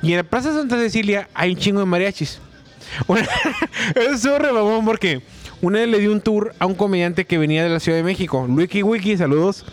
Y 0.00 0.12
en 0.12 0.18
la 0.18 0.22
Plaza 0.22 0.52
Santa 0.54 0.76
Cecilia 0.76 1.28
hay 1.34 1.50
un 1.50 1.56
chingo 1.58 1.80
de 1.80 1.86
mariachis. 1.86 2.40
Una- 3.08 3.26
Eso 3.96 4.36
es 4.36 4.42
mamón 4.52 4.84
porque 4.84 5.20
una 5.60 5.80
vez 5.80 5.88
le 5.88 5.98
di 5.98 6.06
un 6.06 6.20
tour 6.20 6.54
a 6.60 6.66
un 6.66 6.76
comediante 6.76 7.24
que 7.24 7.36
venía 7.36 7.64
de 7.64 7.68
la 7.68 7.80
Ciudad 7.80 7.98
de 7.98 8.04
México. 8.04 8.46
Wiki 8.48 8.84
Wiki, 8.84 9.16
saludos. 9.16 9.64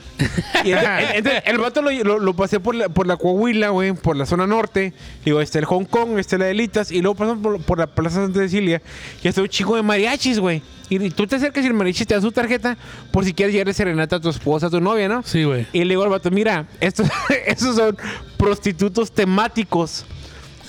Y 0.63 0.71
el, 0.71 0.79
el- 0.79 1.15
entonces, 1.17 1.43
el 1.45 1.59
vato 1.59 1.83
lo, 1.83 1.91
lo- 1.91 2.17
lo 2.17 2.33
pasé 2.35 2.59
por 2.59 2.73
la, 2.73 2.89
por 2.89 3.05
la 3.05 3.17
Coahuila, 3.17 3.69
güey, 3.69 3.93
por 3.93 4.15
la 4.15 4.25
zona 4.25 4.47
norte. 4.47 4.93
Digo, 5.23 5.41
está 5.41 5.59
el 5.59 5.65
Hong 5.65 5.85
Kong, 5.85 6.17
está 6.17 6.39
la 6.39 6.45
Delitas. 6.45 6.91
Y 6.91 7.01
luego 7.01 7.13
pasamos 7.13 7.43
por, 7.43 7.61
por 7.61 7.77
la 7.77 7.85
Plaza 7.85 8.23
Santa 8.23 8.39
Cecilia. 8.39 8.81
Y 9.23 9.27
está 9.27 9.43
un 9.43 9.47
chico 9.47 9.75
de 9.75 9.83
mariachis, 9.83 10.39
güey. 10.39 10.63
Y, 10.89 11.09
tú 11.09 11.25
te 11.25 11.37
acercas 11.37 11.63
y 11.63 11.67
el 11.67 11.73
mariachi 11.73 12.05
te 12.05 12.13
da 12.13 12.21
su 12.21 12.31
tarjeta 12.31 12.77
por 13.11 13.25
si 13.25 13.33
quieres 13.33 13.53
llevarle 13.53 13.73
serenata 13.73 14.17
a 14.17 14.19
tu 14.21 14.29
esposa, 14.29 14.67
a 14.67 14.69
tu 14.69 14.79
novia, 14.79 15.07
¿no? 15.07 15.23
Sí, 15.23 15.43
güey. 15.43 15.65
Y 15.73 15.79
le 15.79 15.89
digo 15.89 16.03
al 16.03 16.09
vato, 16.09 16.29
mira, 16.31 16.67
estos, 16.79 17.07
estos 17.47 17.75
son 17.75 17.97
prostitutos 18.37 19.11
temáticos. 19.11 20.05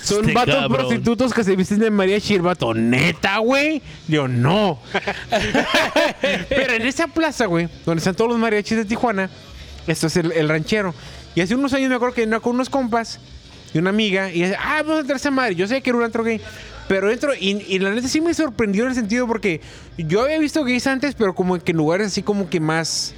Son 0.01 0.21
Este 0.21 0.33
vatos 0.33 0.55
cabrón. 0.55 0.77
prostitutos 0.77 1.33
que 1.33 1.43
se 1.43 1.55
visten 1.55 1.79
de 1.79 1.89
mariachi. 1.91 2.35
El 2.35 2.41
vato, 2.41 2.73
neta, 2.73 3.37
güey. 3.39 3.81
Yo, 4.07 4.27
no. 4.27 4.79
Pero 6.49 6.73
en 6.73 6.83
esa 6.83 7.07
plaza, 7.07 7.45
güey, 7.45 7.67
donde 7.85 7.99
están 7.99 8.15
todos 8.15 8.31
los 8.31 8.39
mariachis 8.39 8.77
de 8.77 8.85
Tijuana, 8.85 9.29
esto 9.85 10.07
es 10.07 10.17
el, 10.17 10.31
el 10.31 10.49
ranchero. 10.49 10.93
Y 11.35 11.41
hace 11.41 11.55
unos 11.55 11.73
años 11.73 11.89
me 11.89 11.95
acuerdo 11.95 12.15
que 12.15 12.23
andaba 12.23 12.41
con 12.41 12.55
unos 12.55 12.69
compas 12.69 13.19
y 13.73 13.77
una 13.77 13.89
amiga. 13.89 14.31
Y 14.31 14.41
dice, 14.43 14.55
ah, 14.59 14.81
vamos 14.81 14.97
a 14.97 14.99
entrar 15.01 15.15
a 15.15 15.19
esa 15.19 15.31
madre. 15.31 15.55
Yo 15.55 15.67
sé 15.67 15.81
que 15.81 15.89
era 15.89 15.97
un 15.97 16.03
antro 16.05 16.23
gay. 16.23 16.41
Pero 16.87 17.11
entro, 17.11 17.33
y, 17.37 17.63
y 17.67 17.79
la 17.79 17.91
neta 17.91 18.07
sí 18.07 18.21
me 18.21 18.33
sorprendió 18.33 18.83
en 18.83 18.89
el 18.89 18.95
sentido 18.95 19.27
porque 19.27 19.59
yo 19.97 20.21
había 20.21 20.39
visto 20.39 20.63
gays 20.63 20.87
antes, 20.87 21.15
pero 21.15 21.35
como 21.35 21.59
que 21.59 21.71
en 21.71 21.77
lugares 21.77 22.07
así 22.07 22.23
como 22.23 22.49
que 22.49 22.59
más. 22.59 23.13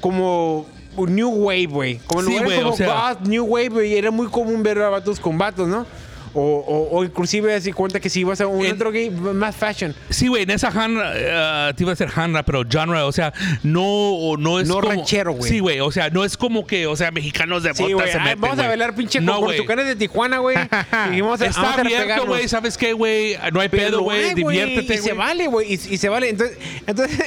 Como. 0.00 0.66
New 0.96 1.30
Wave, 1.30 1.66
güey. 1.66 2.00
Como 2.06 2.20
en 2.20 2.26
Sí, 2.26 2.32
lugares 2.32 2.48
güey, 2.52 2.62
como 2.62 2.74
o 2.74 2.76
sea- 2.76 3.14
goth, 3.14 3.26
New 3.26 3.44
Wave, 3.44 3.68
güey. 3.68 3.94
Era 3.96 4.10
muy 4.10 4.26
común 4.26 4.62
ver 4.62 4.78
a 4.82 4.88
vatos 4.90 5.18
con 5.20 5.38
vatos, 5.38 5.66
¿no? 5.68 5.86
O, 6.32 6.40
o, 6.42 6.96
o 6.98 7.04
inclusive 7.04 7.52
así 7.54 7.72
cuenta 7.72 7.98
que 7.98 8.08
si 8.08 8.22
vas 8.22 8.40
a 8.40 8.46
un 8.46 8.64
En- 8.64 8.72
antro 8.72 8.92
gay, 8.92 9.10
más 9.10 9.56
fashion. 9.56 9.94
Sí, 10.10 10.28
güey, 10.28 10.44
en 10.44 10.50
esa 10.50 10.70
genre, 10.70 11.02
eh, 11.12 11.72
te 11.76 11.82
iba 11.82 11.90
a 11.90 11.94
decir 11.94 12.08
genre, 12.08 12.42
pero 12.44 12.62
genre, 12.70 13.00
o 13.00 13.10
sea, 13.12 13.32
no, 13.64 14.36
no 14.38 14.60
es 14.60 14.68
No 14.68 14.74
como... 14.80 14.88
ranchero, 14.90 15.32
güey. 15.32 15.50
Sí, 15.50 15.58
güey, 15.58 15.80
o 15.80 15.90
sea, 15.90 16.08
no 16.10 16.24
es 16.24 16.36
como 16.36 16.66
que, 16.66 16.86
o 16.86 16.94
sea, 16.96 17.10
mexicanos 17.10 17.62
de 17.64 17.74
Sí, 17.74 17.92
güey. 17.92 18.10
se 18.10 18.18
Ay, 18.18 18.24
meten, 18.24 18.40
vamos 18.40 18.54
a 18.58 18.62
güey. 18.62 18.68
bailar 18.68 18.94
pinche 18.94 19.20
no, 19.20 19.40
con 19.40 19.56
tucanes 19.56 19.86
de 19.86 19.96
Tijuana, 19.96 20.38
güey. 20.38 20.56
y 21.12 21.20
vamos 21.20 21.40
a, 21.40 21.46
Está 21.46 21.62
a 21.74 21.74
abierto, 21.80 22.26
güey, 22.26 22.48
¿sabes 22.48 22.76
qué, 22.78 22.92
güey? 22.92 23.36
No 23.52 23.60
hay 23.60 23.68
Pero 23.68 23.86
pedo, 23.88 24.02
güey, 24.02 24.34
diviértete, 24.34 24.94
Y 24.94 24.98
se 24.98 25.12
vale, 25.12 25.46
güey. 25.48 25.68
Y, 25.68 25.74
y 25.74 25.96
se 25.98 26.08
vale. 26.08 26.28
Entonces, 26.30 26.56
entonces 26.86 27.18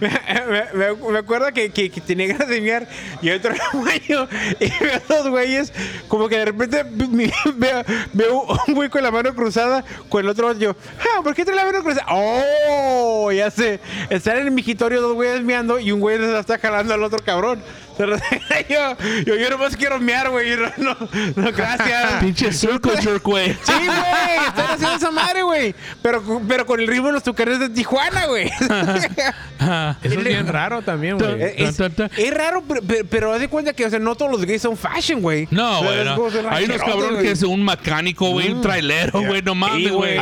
me, 0.00 0.08
me- 0.08 1.12
me- 1.12 1.18
acuerdo 1.18 1.52
que, 1.52 1.70
que, 1.70 1.90
que 1.90 2.00
tenía 2.00 2.26
ganas 2.28 2.48
de 2.48 2.60
miar 2.60 2.88
y 3.22 3.30
otro 3.30 3.52
baño 3.74 4.28
y 4.58 4.68
veo 4.82 4.94
a 5.08 5.14
dos 5.14 5.28
güeyes 5.28 5.72
como 6.08 6.28
que 6.28 6.36
de 6.38 6.44
repente 6.46 6.84
veo, 7.54 7.84
veo 8.12 8.39
un 8.68 8.74
güey 8.74 8.88
con 8.88 9.02
la 9.02 9.10
mano 9.10 9.34
cruzada 9.34 9.84
con 10.08 10.24
el 10.24 10.28
otro 10.30 10.52
yo, 10.54 10.74
ah, 11.00 11.22
¿por 11.22 11.34
qué 11.34 11.44
trae 11.44 11.56
la 11.56 11.64
mano 11.64 11.82
cruzada? 11.82 12.06
¡Oh! 12.10 13.30
Ya 13.32 13.50
sé, 13.50 13.80
están 14.08 14.38
en 14.38 14.46
el 14.46 14.50
mijitorio 14.50 15.00
dos 15.00 15.14
güeyes 15.14 15.42
miando 15.42 15.78
y 15.78 15.92
un 15.92 16.00
güey 16.00 16.18
les 16.18 16.30
está 16.30 16.58
jalando 16.58 16.94
al 16.94 17.02
otro 17.02 17.18
cabrón. 17.24 17.62
Yo, 18.68 18.96
yo, 19.26 19.36
yo 19.36 19.50
nomás 19.50 19.76
quiero 19.76 19.98
mear, 19.98 20.30
güey. 20.30 20.50
No, 20.56 20.70
no, 20.76 20.96
no, 21.36 21.52
gracias. 21.52 22.14
Pinche 22.20 22.52
circle 22.52 23.00
jerk, 23.00 23.22
güey. 23.22 23.52
Sí, 23.62 23.72
güey, 23.72 24.46
están 24.46 24.66
haciendo 24.66 24.96
esa 24.96 25.10
madre, 25.10 25.42
güey. 25.42 25.74
Pero, 26.02 26.22
pero 26.46 26.66
con 26.66 26.80
el 26.80 26.86
ritmo 26.86 27.08
de 27.08 27.14
los 27.14 27.22
tucanes 27.22 27.58
de 27.58 27.68
Tijuana, 27.68 28.26
güey. 28.26 28.48
Eso 30.02 30.18
es 30.18 30.24
bien 30.24 30.46
raro 30.46 30.82
también, 30.82 31.18
güey. 31.18 31.42
es, 31.56 31.76
tan, 31.76 31.92
tan. 31.92 32.10
es 32.16 32.34
raro, 32.34 32.62
pero, 32.66 33.04
pero, 33.08 33.32
haz 33.32 33.40
de 33.40 33.48
cuenta 33.48 33.72
que, 33.72 33.84
o 33.86 33.90
sea, 33.90 33.98
no 33.98 34.14
todos 34.14 34.30
los 34.30 34.44
gays 34.44 34.62
son 34.62 34.76
fashion, 34.76 35.20
güey. 35.20 35.48
No, 35.50 35.82
güey, 35.82 35.98
es 35.98 36.04
no. 36.04 36.50
Hay 36.50 36.64
unos 36.64 36.78
cabrones 36.78 37.22
que 37.22 37.30
es 37.32 37.42
un 37.42 37.64
mecánico, 37.64 38.30
güey, 38.30 38.50
un 38.50 38.60
trailero, 38.60 39.20
güey, 39.22 39.42
no 39.42 39.54
mames, 39.54 39.92
güey. 39.92 40.18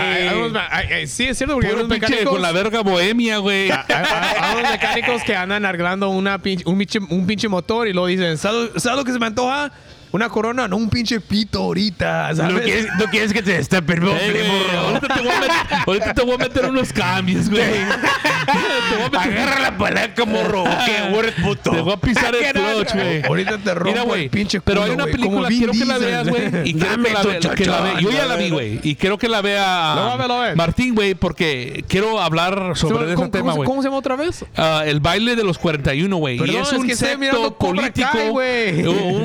sí, 1.07 1.29
es 1.29 1.38
cierto, 1.38 1.55
porque 1.55 1.69
hay 1.69 1.75
unos 1.75 1.88
mecánicos... 1.88 2.29
con 2.29 2.43
la 2.43 2.53
verga 2.53 2.81
bohemia, 2.81 3.38
güey. 3.38 3.71
hay 3.71 4.59
unos 4.59 4.71
mecánicos 4.71 5.23
que 5.23 5.37
andan 5.37 5.64
arreglando 5.64 6.09
una 6.11 6.38
pinche- 6.38 6.64
un, 6.67 6.79
pinche, 6.79 6.99
un 6.99 7.27
pinche 7.27 7.49
motor 7.49 7.67
y 7.68 7.92
luego 7.92 8.07
dicen, 8.07 8.38
¿sabes, 8.38 8.83
¿sabes 8.83 8.98
lo 8.98 9.04
que 9.04 9.12
se 9.12 9.18
me 9.18 9.26
antoja? 9.26 9.70
Una 10.12 10.29
corona, 10.29 10.66
no 10.68 10.77
un 10.77 10.88
pinche 10.90 11.21
pito 11.21 11.59
ahorita, 11.64 12.35
¿sabes? 12.35 12.55
¿No 12.55 12.61
quieres, 12.61 12.87
no 12.99 13.05
quieres 13.07 13.33
que 13.33 13.42
te 13.42 13.53
destapen, 13.53 13.99
Eh, 13.99 14.01
güey, 14.01 14.77
ahorita, 14.77 15.09
te 15.14 15.21
voy 15.23 15.31
a 15.33 15.40
meter, 15.40 15.57
ahorita 15.87 16.14
te 16.14 16.23
voy 16.23 16.35
a 16.35 16.38
meter 16.38 16.64
unos 16.66 16.92
cambios, 16.92 17.51
güey. 17.51 17.62
te 17.62 18.97
voy 18.97 19.05
a 19.05 19.11
meter, 19.11 19.38
Agarra 19.38 19.61
la 19.61 19.77
palanca, 19.77 20.25
morro. 20.25 20.64
que 20.87 21.18
eres 21.18 21.35
puto. 21.35 21.71
te 21.73 21.81
voy 21.81 21.92
a 21.92 21.97
pisar 21.99 22.35
el 22.35 22.40
Que 22.40 22.53
no, 22.59 22.66
clutch, 22.73 22.94
güey. 22.94 23.23
Ahorita 23.25 23.59
te 23.59 23.75
rompo 23.75 24.05
Mira, 24.07 24.23
el 24.23 24.31
pinche 24.31 24.61
pero 24.61 24.81
culo, 24.81 24.90
hay 24.90 24.94
una 24.94 25.05
güey, 25.05 25.14
película, 25.16 25.49
quiero 25.49 25.73
que 25.73 25.85
la 25.85 25.99
veas, 25.99 26.29
güey. 26.29 26.44
Y 26.64 26.75
quiero 26.75 27.03
que 27.03 27.12
la, 27.12 27.21
tu 27.23 27.29
ve- 27.29 27.55
que 27.55 27.64
la 27.66 27.81
ve- 27.81 27.92
Yo 28.01 28.11
ya 28.11 28.27
la 28.27 28.37
vi, 28.37 28.51
güey. 28.51 28.81
Y 28.83 28.94
quiero 28.97 29.18
que 29.18 29.29
la 29.29 29.42
vea. 29.42 30.55
Martín, 30.57 30.94
güey, 30.94 31.14
porque 31.14 31.85
quiero 31.88 32.21
hablar 32.21 32.73
sobre 32.77 33.14
¿Cómo, 33.14 33.25
ese 33.25 33.33
tema, 33.33 33.53
güey. 33.53 33.66
cómo 33.66 33.83
se 33.83 33.88
llama 33.88 33.99
otra 33.99 34.16
vez? 34.16 34.44
Ah, 34.57 34.85
el 34.87 35.01
baile 35.01 35.37
de 35.37 35.44
los 35.44 35.59
41, 35.59 36.16
güey. 36.16 36.37
Y 36.51 36.57
es 36.57 36.73
un 36.73 36.88
secto 36.97 37.59
político. 37.59 38.09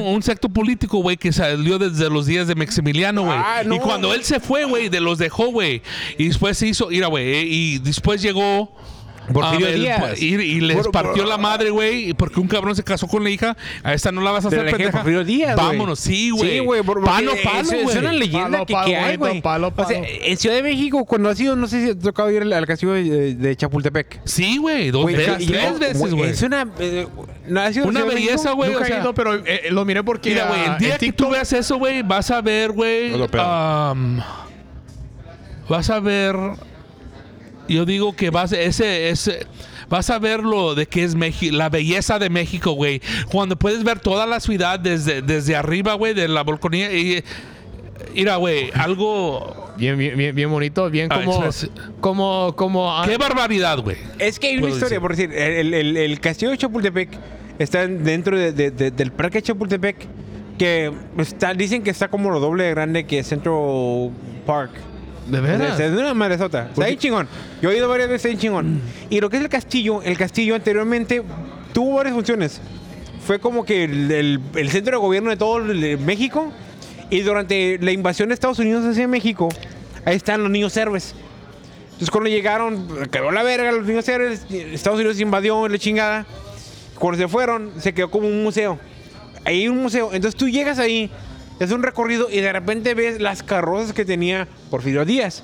Un 0.04 0.22
secto 0.24 0.50
político, 0.50 0.73
güey, 0.78 1.18
que 1.18 1.32
salió 1.32 1.78
desde 1.80 2.10
los 2.10 2.26
días 2.26 2.48
de 2.48 2.56
Maximiliano, 2.56 3.24
güey. 3.24 3.38
Ah, 3.38 3.62
no. 3.66 3.76
Y 3.76 3.80
cuando 3.80 4.14
él 4.14 4.24
se 4.24 4.40
fue, 4.40 4.66
güey, 4.66 4.90
de 4.90 5.00
los 5.00 5.18
dejó, 5.18 5.48
güey. 5.48 5.82
Y 6.18 6.28
después 6.28 6.58
se 6.58 6.68
hizo, 6.68 6.88
mira, 6.88 7.08
güey. 7.08 7.24
eh, 7.36 7.44
Y 7.46 7.78
después 7.80 8.22
llegó. 8.22 8.72
Porfirio 9.32 9.68
ah, 9.68 9.70
el- 9.70 9.80
Díaz. 9.82 10.22
y, 10.22 10.26
y 10.36 10.60
les 10.62 10.76
Por- 10.78 10.92
partió 10.92 11.24
por- 11.24 11.28
la 11.28 11.38
madre, 11.38 11.70
güey, 11.70 12.14
porque 12.14 12.40
un 12.40 12.48
cabrón 12.48 12.76
se 12.76 12.84
casó 12.84 13.08
con 13.08 13.24
la 13.24 13.30
hija. 13.30 13.56
A 13.84 13.94
esta 13.94 14.12
no 14.12 14.20
la 14.22 14.32
vas 14.32 14.44
a 14.46 14.48
hacer 14.50 14.66
pendeja. 14.66 14.92
Porfirio 14.92 15.24
Díaz, 15.24 15.56
güey. 15.56 15.68
Vámonos, 15.68 16.00
sí, 16.00 16.30
güey. 16.32 16.52
Sí, 16.52 16.60
güey. 16.60 16.84
Palo, 16.84 17.02
palo, 17.04 17.32
es, 17.34 17.72
es 17.72 17.84
güey. 17.84 17.98
una 18.00 18.12
leyenda 18.12 18.50
Palo, 18.50 18.66
que, 18.66 18.74
palo, 18.74 18.86
que 18.88 18.96
hay, 18.98 19.16
güey. 19.16 19.42
O 19.76 19.86
sea, 19.86 20.02
en 20.04 20.38
Ciudad 20.38 20.56
de 20.58 20.64
México, 20.64 21.06
cuando 21.06 21.30
ha 21.30 21.36
sido, 21.36 21.56
no 21.56 21.68
sé 21.68 21.80
si 21.88 21.94
te 21.96 22.00
ha 22.00 22.04
tocado 22.04 22.30
ir 22.32 22.42
al, 22.42 22.52
al 22.54 22.66
castillo 22.68 22.94
de, 22.94 23.36
de 23.36 23.56
Chapultepec. 23.56 24.22
Sí, 24.26 24.58
güey. 24.58 24.92
Dos 24.92 25.04
Güey, 25.04 25.16
veces, 25.16 25.48
tres 25.48 25.80
veces, 25.80 26.14
güey. 26.14 26.30
Es 26.32 26.42
una... 26.42 26.68
eh, 26.80 27.08
¿no 27.48 27.62
ha 27.62 27.72
sido 27.72 27.86
en 27.86 27.90
Una 27.92 28.04
belleza, 28.06 28.52
güey. 28.52 28.72
Nunca 28.72 28.84
o 28.84 28.88
sea, 28.88 28.98
he 28.98 29.02
ido, 29.02 29.14
pero 29.14 29.36
eh, 29.46 29.68
lo 29.72 29.86
miré 29.86 30.04
porque... 30.04 30.30
Mira, 30.32 30.48
güey, 30.48 30.60
ah, 30.62 30.74
el 30.74 30.78
día 30.80 30.94
en 30.96 31.00
que 31.00 31.14
tú 31.14 31.30
veas 31.30 31.52
eso, 31.54 31.78
güey, 31.78 32.02
vas 32.02 32.30
a 32.32 32.42
ver, 32.42 32.72
güey. 32.72 33.12
Vas 35.70 35.90
a 35.90 36.00
ver. 36.00 36.36
Yo 37.68 37.86
digo 37.86 38.16
que 38.16 38.30
vas 38.30 38.52
ese 38.52 39.10
ese 39.10 39.46
vas 39.90 40.10
a 40.10 40.20
ver 40.20 40.42
lo 40.42 40.76
de 40.76 40.86
que 40.86 41.04
es 41.04 41.16
México, 41.16 41.56
la 41.56 41.70
belleza 41.70 42.20
de 42.20 42.30
México, 42.30 42.72
güey. 42.74 43.02
Cuando 43.32 43.56
puedes 43.58 43.84
ver 43.84 44.00
toda 44.00 44.26
la 44.26 44.40
ciudad 44.40 44.80
desde 44.80 45.22
desde 45.22 45.56
arriba, 45.56 45.94
güey, 45.94 46.14
de 46.14 46.28
la 46.28 46.44
balconía 46.44 46.92
y 46.92 47.24
mira, 48.16 48.36
güey, 48.38 48.70
algo 48.74 49.72
Bien, 49.76 49.98
bien, 49.98 50.16
bien, 50.16 50.36
bien 50.36 50.52
bonito, 50.52 50.88
bien 50.92 51.08
Ah, 51.12 51.22
como... 51.26 51.46
es- 51.46 51.68
como, 52.00 52.54
como... 52.56 52.92
ah, 52.96 53.06
qué 53.08 53.18
barbaridad, 53.18 53.80
güey. 53.80 53.98
Es 54.20 54.38
que 54.38 54.50
hay 54.50 54.58
una 54.58 54.68
historia, 54.70 55.00
decir. 55.00 55.02
por 55.02 55.16
decir, 55.16 55.34
el, 55.34 55.74
el- 55.74 55.98
el 55.98 56.20
castillo 56.20 56.52
de 56.52 56.58
Chapultepec 56.60 57.10
está 57.58 57.88
dentro 57.88 58.38
de- 58.38 58.52
de- 58.52 58.70
de- 58.70 58.92
del 58.92 59.12
parque 59.12 59.40
de 59.40 59.42
Chapultepec, 59.44 59.96
que 60.60 60.92
está, 61.18 61.56
dicen 61.56 61.82
que 61.82 61.90
está 61.90 62.08
como 62.08 62.30
lo 62.30 62.40
doble 62.40 62.66
de 62.66 62.70
grande 62.72 63.06
que 63.06 63.24
Central 63.24 64.12
Park. 64.46 64.72
¿De 65.28 65.40
veras? 65.40 65.80
Es 65.80 65.92
una 65.92 66.14
madresota. 66.14 66.68
Está 66.70 66.86
ahí 66.86 66.98
chingón. 66.98 67.28
Yo 67.62 67.72
he 67.72 67.78
ido 67.78 67.88
varias 67.88 68.10
veces 68.10 68.32
ahí 68.32 68.38
chingón. 68.38 68.82
Y 69.10 69.20
lo 69.22 69.30
que 69.30 69.38
es 69.38 69.44
el 69.44 69.50
castillo, 69.50 70.02
el 70.02 70.18
castillo 70.18 70.56
anteriormente 70.56 71.24
tuvo 71.74 71.96
varias 71.96 72.14
funciones. 72.16 72.60
Fue 73.26 73.40
como 73.40 73.64
que 73.64 73.86
el, 73.86 74.12
el- 74.12 74.40
el 74.56 74.70
centro 74.70 74.98
de 74.98 75.02
gobierno 75.02 75.30
de 75.30 75.38
todo 75.38 75.58
el- 75.58 75.98
México. 76.00 76.52
Y 77.10 77.22
durante 77.22 77.78
la 77.80 77.92
invasión 77.92 78.30
de 78.30 78.34
Estados 78.34 78.60
Unidos 78.60 78.84
hacia 78.86 79.08
México, 79.08 79.48
ahí 80.06 80.16
están 80.16 80.42
los 80.42 80.52
niños 80.52 80.76
héroes. 80.76 81.14
Entonces 81.86 82.10
cuando 82.10 82.30
llegaron, 82.30 82.88
quedó 83.12 83.32
la 83.32 83.44
verga 83.44 83.72
los 83.72 83.86
niños 83.86 84.08
héroes. 84.10 84.46
Estados 84.50 85.00
Unidos 85.00 85.20
invadió 85.20 85.68
la 85.68 85.78
chingada. 85.78 86.26
Cuando 86.96 87.22
se 87.22 87.28
fueron, 87.28 87.72
se 87.80 87.94
quedó 87.94 88.10
como 88.10 88.28
un 88.28 88.44
museo. 88.44 88.80
Ahí 89.46 89.62
hay 89.62 89.68
un 89.68 89.78
museo. 89.82 90.10
Entonces 90.14 90.36
tú 90.38 90.50
llegas 90.50 90.80
ahí, 90.80 91.10
es 91.64 91.72
un 91.72 91.84
recorrido 91.84 92.28
y 92.32 92.40
de 92.42 92.52
repente 92.54 92.94
ves 92.94 93.20
las 93.22 93.44
carrozas 93.44 93.94
que 93.94 94.06
tenía 94.06 94.48
Porfirio 94.70 95.06
Díaz. 95.06 95.44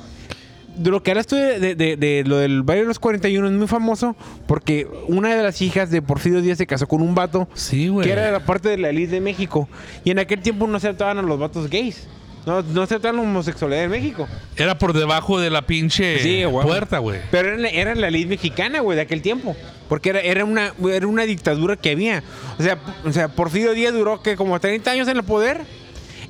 De 0.76 0.92
lo 0.92 1.04
que 1.04 1.12
hablas 1.12 1.28
tú 1.28 1.36
de, 1.36 1.60
de- 1.60 1.76
de- 1.76 1.98
de 1.98 2.24
lo 2.26 2.38
del 2.38 2.64
baile 2.64 2.84
de 2.84 2.88
los 2.88 3.00
41 3.00 3.48
es 3.48 3.54
muy 3.54 3.68
famoso 3.68 4.16
porque 4.48 4.88
una 5.08 5.36
de 5.36 5.44
las 5.44 5.62
hijas 5.62 5.90
de 5.90 6.02
Porfirio 6.02 6.42
Díaz 6.42 6.58
se 6.58 6.68
casó 6.68 6.88
con 6.88 7.02
un 7.02 7.16
vato 7.16 7.50
Sí, 7.54 7.92
que 8.02 8.12
era 8.12 8.26
de 8.28 8.32
la 8.32 8.40
parte 8.46 8.70
de 8.70 8.78
la 8.78 8.90
elite 8.90 9.14
de 9.16 9.20
México. 9.22 9.68
Y 10.06 10.12
en 10.12 10.20
aquel 10.20 10.42
tiempo 10.42 10.68
no 10.68 10.78
aceptaban 10.78 11.18
a 11.18 11.22
los 11.22 11.38
vatos 11.38 11.70
gays. 11.70 12.08
No, 12.46 12.62
no 12.62 12.84
aceptaban 12.84 13.18
la 13.18 13.24
homosexualidad 13.24 13.84
en 13.84 13.92
México. 13.92 14.26
Era 14.56 14.78
por 14.78 14.94
debajo 14.94 15.40
de 15.40 15.50
la 15.50 15.64
pinche 15.64 16.20
Sí, 16.20 16.46
güey. 16.46 16.66
puerta, 16.66 17.00
güey. 17.00 17.20
Pero 17.30 17.54
era, 17.56 17.68
era 17.70 17.96
la 17.96 18.10
ley 18.10 18.26
mexicana, 18.26 18.80
güey, 18.80 18.96
de 18.96 19.02
aquel 19.02 19.22
tiempo. 19.22 19.58
Porque 19.90 20.12
era, 20.12 20.22
era, 20.22 20.46
una, 20.46 20.74
era 20.90 21.06
una 21.08 21.24
dictadura 21.24 21.76
que 21.76 21.92
había. 21.92 22.24
O 22.58 22.64
sea, 22.64 22.78
o 23.04 23.12
sea, 23.12 23.28
Porfirio 23.28 23.74
Díaz 23.74 23.94
duró 23.94 24.22
que 24.24 24.38
como 24.38 24.58
30 24.60 24.90
años 24.90 25.08
en 25.10 25.18
el 25.18 25.24
poder. 25.24 25.62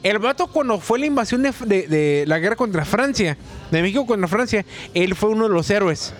El 0.03 0.19
vato 0.19 0.47
cuando 0.47 0.79
fue 0.79 0.99
la 0.99 1.05
invasión 1.05 1.43
de, 1.43 1.51
de- 1.65 1.88
de 1.88 2.23
la 2.27 2.39
guerra 2.39 2.55
contra 2.55 2.85
Francia, 2.85 3.38
de 3.71 3.81
México 3.81 4.05
contra 4.05 4.27
Francia, 4.27 4.65
él 4.93 5.15
fue 5.15 5.29
uno 5.29 5.47
de 5.47 5.53
los 5.53 5.69
héroes. 5.69 6.13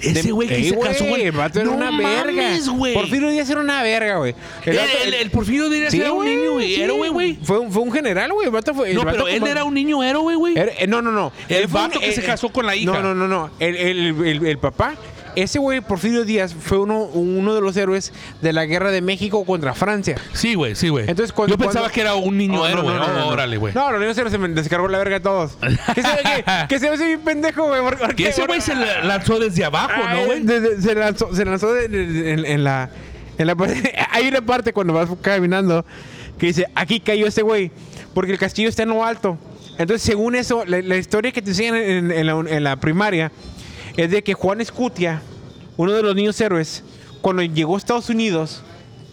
Ese 0.00 0.30
güey 0.30 0.46
que 0.48 0.62
se 0.68 0.78
casó, 0.78 1.04
güey. 1.06 1.22
El 1.22 1.32
vato 1.32 1.58
era 1.60 1.68
No 1.68 1.76
una 1.76 1.90
verga. 1.90 2.30
mames, 2.32 2.68
güey. 2.68 2.94
Porfirio 2.94 3.28
Díaz 3.30 3.50
era 3.50 3.60
una 3.60 3.82
verga, 3.82 4.18
güey. 4.18 4.32
El 4.64 4.72
El, 4.72 4.76
vato- 4.78 4.98
el, 5.04 5.14
el 5.14 5.30
Porfirio 5.32 5.68
Díaz 5.68 5.90
Sí, 5.90 6.00
era 6.00 6.12
un 6.12 6.24
niño, 6.24 6.52
güey. 6.52 6.76
sí. 6.76 6.80
Héroe, 6.82 7.08
güey. 7.08 7.38
Fue, 7.42 7.58
un- 7.58 7.72
fue 7.72 7.82
un 7.82 7.90
general, 7.92 8.32
güey. 8.32 8.46
El 8.46 8.52
vato 8.52 8.72
fue. 8.72 8.90
el 8.90 8.94
No, 8.94 9.02
vato 9.04 9.16
pero 9.16 9.28
él 9.28 9.40
como- 9.40 9.50
era 9.50 9.64
un 9.64 9.74
niño 9.74 10.00
héroe, 10.04 10.36
güey. 10.36 10.54
Eh, 10.56 10.86
no, 10.86 11.02
no, 11.02 11.10
no. 11.10 11.32
El 11.48 11.66
vato 11.66 11.98
que 11.98 12.12
se 12.12 12.22
casó 12.22 12.50
con 12.50 12.66
la 12.66 12.76
hija. 12.76 12.92
No, 12.92 13.02
no, 13.02 13.14
no, 13.16 13.26
no. 13.26 13.50
El, 13.58 13.74
el- 13.74 14.24
el- 14.24 14.46
el 14.46 14.58
papá, 14.58 14.94
ese 15.36 15.58
güey, 15.58 15.80
Porfirio 15.80 16.24
Díaz, 16.24 16.54
fue 16.54 16.78
uno, 16.78 17.02
uno 17.04 17.54
de 17.54 17.60
los 17.60 17.76
héroes 17.76 18.12
de 18.42 18.52
la 18.52 18.66
guerra 18.66 18.90
de 18.90 19.00
México 19.00 19.44
contra 19.44 19.74
Francia. 19.74 20.16
Sí, 20.32 20.54
güey, 20.54 20.74
sí, 20.74 20.88
güey. 20.88 21.08
Entonces, 21.08 21.32
cuando- 21.32 21.54
Yo 21.54 21.58
pensaba 21.58 21.84
cuando- 21.84 21.94
que 21.94 22.00
era 22.00 22.14
un 22.14 22.36
niño 22.38 22.60
Oh, 22.60 22.64
no, 22.64 22.66
héroe. 22.68 22.82
no, 22.84 22.94
no, 22.98 23.06
no, 23.08 23.14
no. 23.20 23.26
Órale, 23.28 23.56
güey. 23.56 23.74
No, 23.74 23.90
los 23.90 24.00
niños 24.00 24.16
héroes 24.18 24.32
se 24.32 24.38
me 24.38 24.48
descargó 24.48 24.88
la 24.88 24.98
verga 24.98 25.16
a 25.16 25.20
todos. 25.20 25.56
¿Qué 25.94 26.02
se 26.02 26.08
que, 26.22 26.44
que 26.68 26.78
se 26.78 26.88
ve 26.88 26.94
ese 26.96 27.04
bien 27.06 27.20
pendejo, 27.20 27.66
güey? 27.66 27.80
¿Por- 27.82 27.98
por 27.98 28.14
Que 28.14 28.28
ese 28.28 28.46
güey 28.46 28.60
se 28.60 28.74
la- 28.74 29.04
lanzó 29.04 29.38
desde 29.38 29.64
abajo, 29.64 29.92
Ay, 30.06 30.20
¿no, 30.20 30.26
güey? 30.26 30.40
de- 30.42 30.60
de- 30.60 30.82
se 30.82 30.94
lanzó, 30.94 31.34
se 31.34 31.44
lanzó 31.44 31.72
de- 31.72 31.88
de- 31.88 32.06
de- 32.06 32.30
en, 32.32 32.44
en 32.46 32.64
la, 32.64 32.90
en 33.38 33.46
la 33.46 33.54
parte- 33.56 33.94
Hay 34.10 34.28
una 34.28 34.40
parte 34.40 34.72
cuando 34.72 34.92
vas 34.92 35.08
caminando 35.20 35.84
que 36.38 36.46
dice, 36.46 36.66
aquí 36.74 37.00
cayó 37.00 37.26
ese 37.26 37.42
güey, 37.42 37.70
porque 38.12 38.32
el 38.32 38.38
castillo 38.38 38.68
está 38.68 38.82
en 38.82 38.90
lo 38.90 39.04
alto. 39.04 39.38
Entonces, 39.76 40.02
según 40.02 40.36
eso, 40.36 40.64
la, 40.64 40.80
la 40.82 40.96
historia 40.96 41.32
que 41.32 41.42
te 41.42 41.50
enseñan 41.50 41.74
en, 41.74 42.10
en 42.12 42.26
la, 42.26 42.32
en 42.48 42.62
la 42.62 42.76
primaria 42.76 43.32
es 43.96 44.10
de 44.10 44.22
que 44.22 44.34
Juan 44.34 44.60
Escutia, 44.60 45.22
uno 45.76 45.92
de 45.92 46.02
los 46.02 46.14
niños 46.14 46.40
héroes, 46.40 46.82
cuando 47.20 47.42
llegó 47.42 47.74
a 47.74 47.78
Estados 47.78 48.08
Unidos 48.10 48.62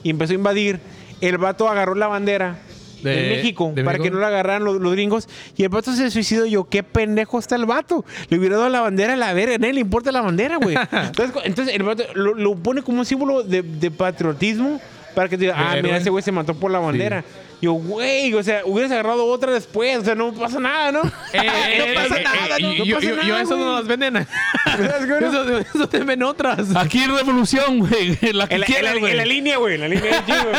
y 0.04 0.10
empezó 0.10 0.34
a 0.34 0.36
invadir, 0.36 0.80
el 1.22 1.38
vato 1.38 1.70
agarró 1.70 1.96
la 1.96 2.08
bandera 2.08 2.60
de, 3.04 3.10
De- 3.16 3.30
México 3.36 3.72
de 3.76 3.84
para 3.84 3.98
México. 3.98 4.04
que 4.04 4.12
no 4.12 4.20
la 4.20 4.28
agarraran 4.28 4.64
los, 4.64 4.80
los 4.80 4.92
gringos 4.94 5.28
y 5.58 5.64
el 5.64 5.70
vato 5.70 5.92
se 5.94 6.12
suicidó 6.12 6.46
yo 6.46 6.66
qué 6.66 6.84
pendejo 6.84 7.40
está 7.40 7.56
el 7.56 7.66
vato 7.66 8.06
le 8.30 8.38
hubiera 8.38 8.58
dado 8.58 8.70
la 8.70 8.82
bandera 8.82 9.14
a 9.14 9.16
la 9.18 9.34
verga 9.34 9.56
a 9.56 9.58
nadie 9.58 9.74
le 9.74 9.80
importa 9.80 10.12
la 10.12 10.22
bandera 10.22 10.58
güey 10.58 10.76
entonces, 10.92 11.36
entonces 11.46 11.74
el 11.76 11.82
vato 11.82 12.04
lo, 12.14 12.36
lo 12.36 12.56
pone 12.56 12.84
como 12.84 13.00
un 13.00 13.06
símbolo 13.08 13.42
de, 13.42 13.64
de 13.64 13.90
patriotismo 13.90 14.80
para 15.16 15.28
que 15.30 15.36
te 15.36 15.46
diga, 15.46 15.56
ah, 15.58 15.72
Héroe. 15.72 15.82
mira, 15.84 15.98
ese 15.98 16.12
güey 16.12 16.24
se 16.24 16.32
mató 16.32 16.54
por 16.54 16.70
la 16.70 16.78
bandera. 16.80 17.24
Yo, 17.62 17.74
güey, 17.74 18.34
o 18.34 18.42
sea, 18.42 18.62
hubieras 18.66 18.92
agarrado 18.92 19.26
otra 19.28 19.52
después, 19.52 19.96
o 20.00 20.04
sea, 20.04 20.16
no 20.16 20.34
pasa 20.34 20.60
nada, 20.60 20.92
¿no? 20.92 21.02
Eh, 21.34 21.78
no 21.96 22.02
pasa 22.02 22.20
eh, 22.20 22.24
nada, 22.24 22.58
eh, 22.58 22.62
no, 22.62 22.68
no 22.70 22.84
yo, 22.86 22.96
pasa 22.96 23.08
yo- 23.08 23.16
yo 23.16 23.28
nada, 23.28 23.42
eso 23.44 23.56
no 23.56 23.64
güey. 23.64 23.76
las 23.76 23.88
venden. 23.88 24.28
Eso, 24.72 25.60
eso 25.60 25.90
te 25.90 26.00
ven 26.00 26.24
otras. 26.24 26.76
Aquí 26.76 27.04
en 27.04 27.16
Revolución, 27.16 27.80
güey. 27.80 28.18
La 28.32 28.48
que 28.48 28.56
En 28.56 28.62
la, 28.62 28.66
en 28.68 28.72
quieras, 28.72 28.94
la- 28.96 29.00
güey. 29.00 29.12
en 29.12 29.18
la 29.18 29.26
línea, 29.26 29.58
güey, 29.58 29.76
en 29.76 29.82
la 29.82 29.88
línea 29.90 30.22
de 30.22 30.26
chingo. 30.26 30.52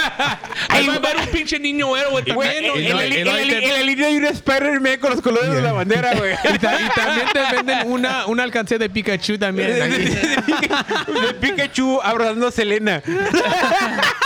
Ahí 0.68 0.86
va 0.86 0.92
a 0.94 0.96
haber 0.96 1.16
un 1.16 1.26
pinche 1.28 1.58
niño 1.58 1.96
héroe 1.96 2.10
Güey, 2.22 2.26
también, 2.26 2.64
en, 2.76 2.96
la, 3.26 3.82
línea 3.82 4.06
hay 4.08 4.16
un 4.16 4.26
Spider-Man 4.26 4.98
con 5.00 5.10
los 5.12 5.20
colores 5.22 5.50
de 5.50 5.62
la 5.62 5.72
bandera, 5.72 6.14
güey. 6.14 6.34
Y, 6.54 6.58
ta- 6.58 6.78
y 6.80 6.88
también 6.94 7.26
te 7.32 7.56
venden 7.56 7.90
una, 7.90 8.26
una 8.26 8.42
alcancía 8.42 8.78
de 8.78 8.90
Pikachu 8.90 9.38
también. 9.38 9.68
De 9.72 11.34
Pikachu 11.40 12.00
abrazando 12.02 12.48
a 12.48 12.52
Selena. 12.52 13.02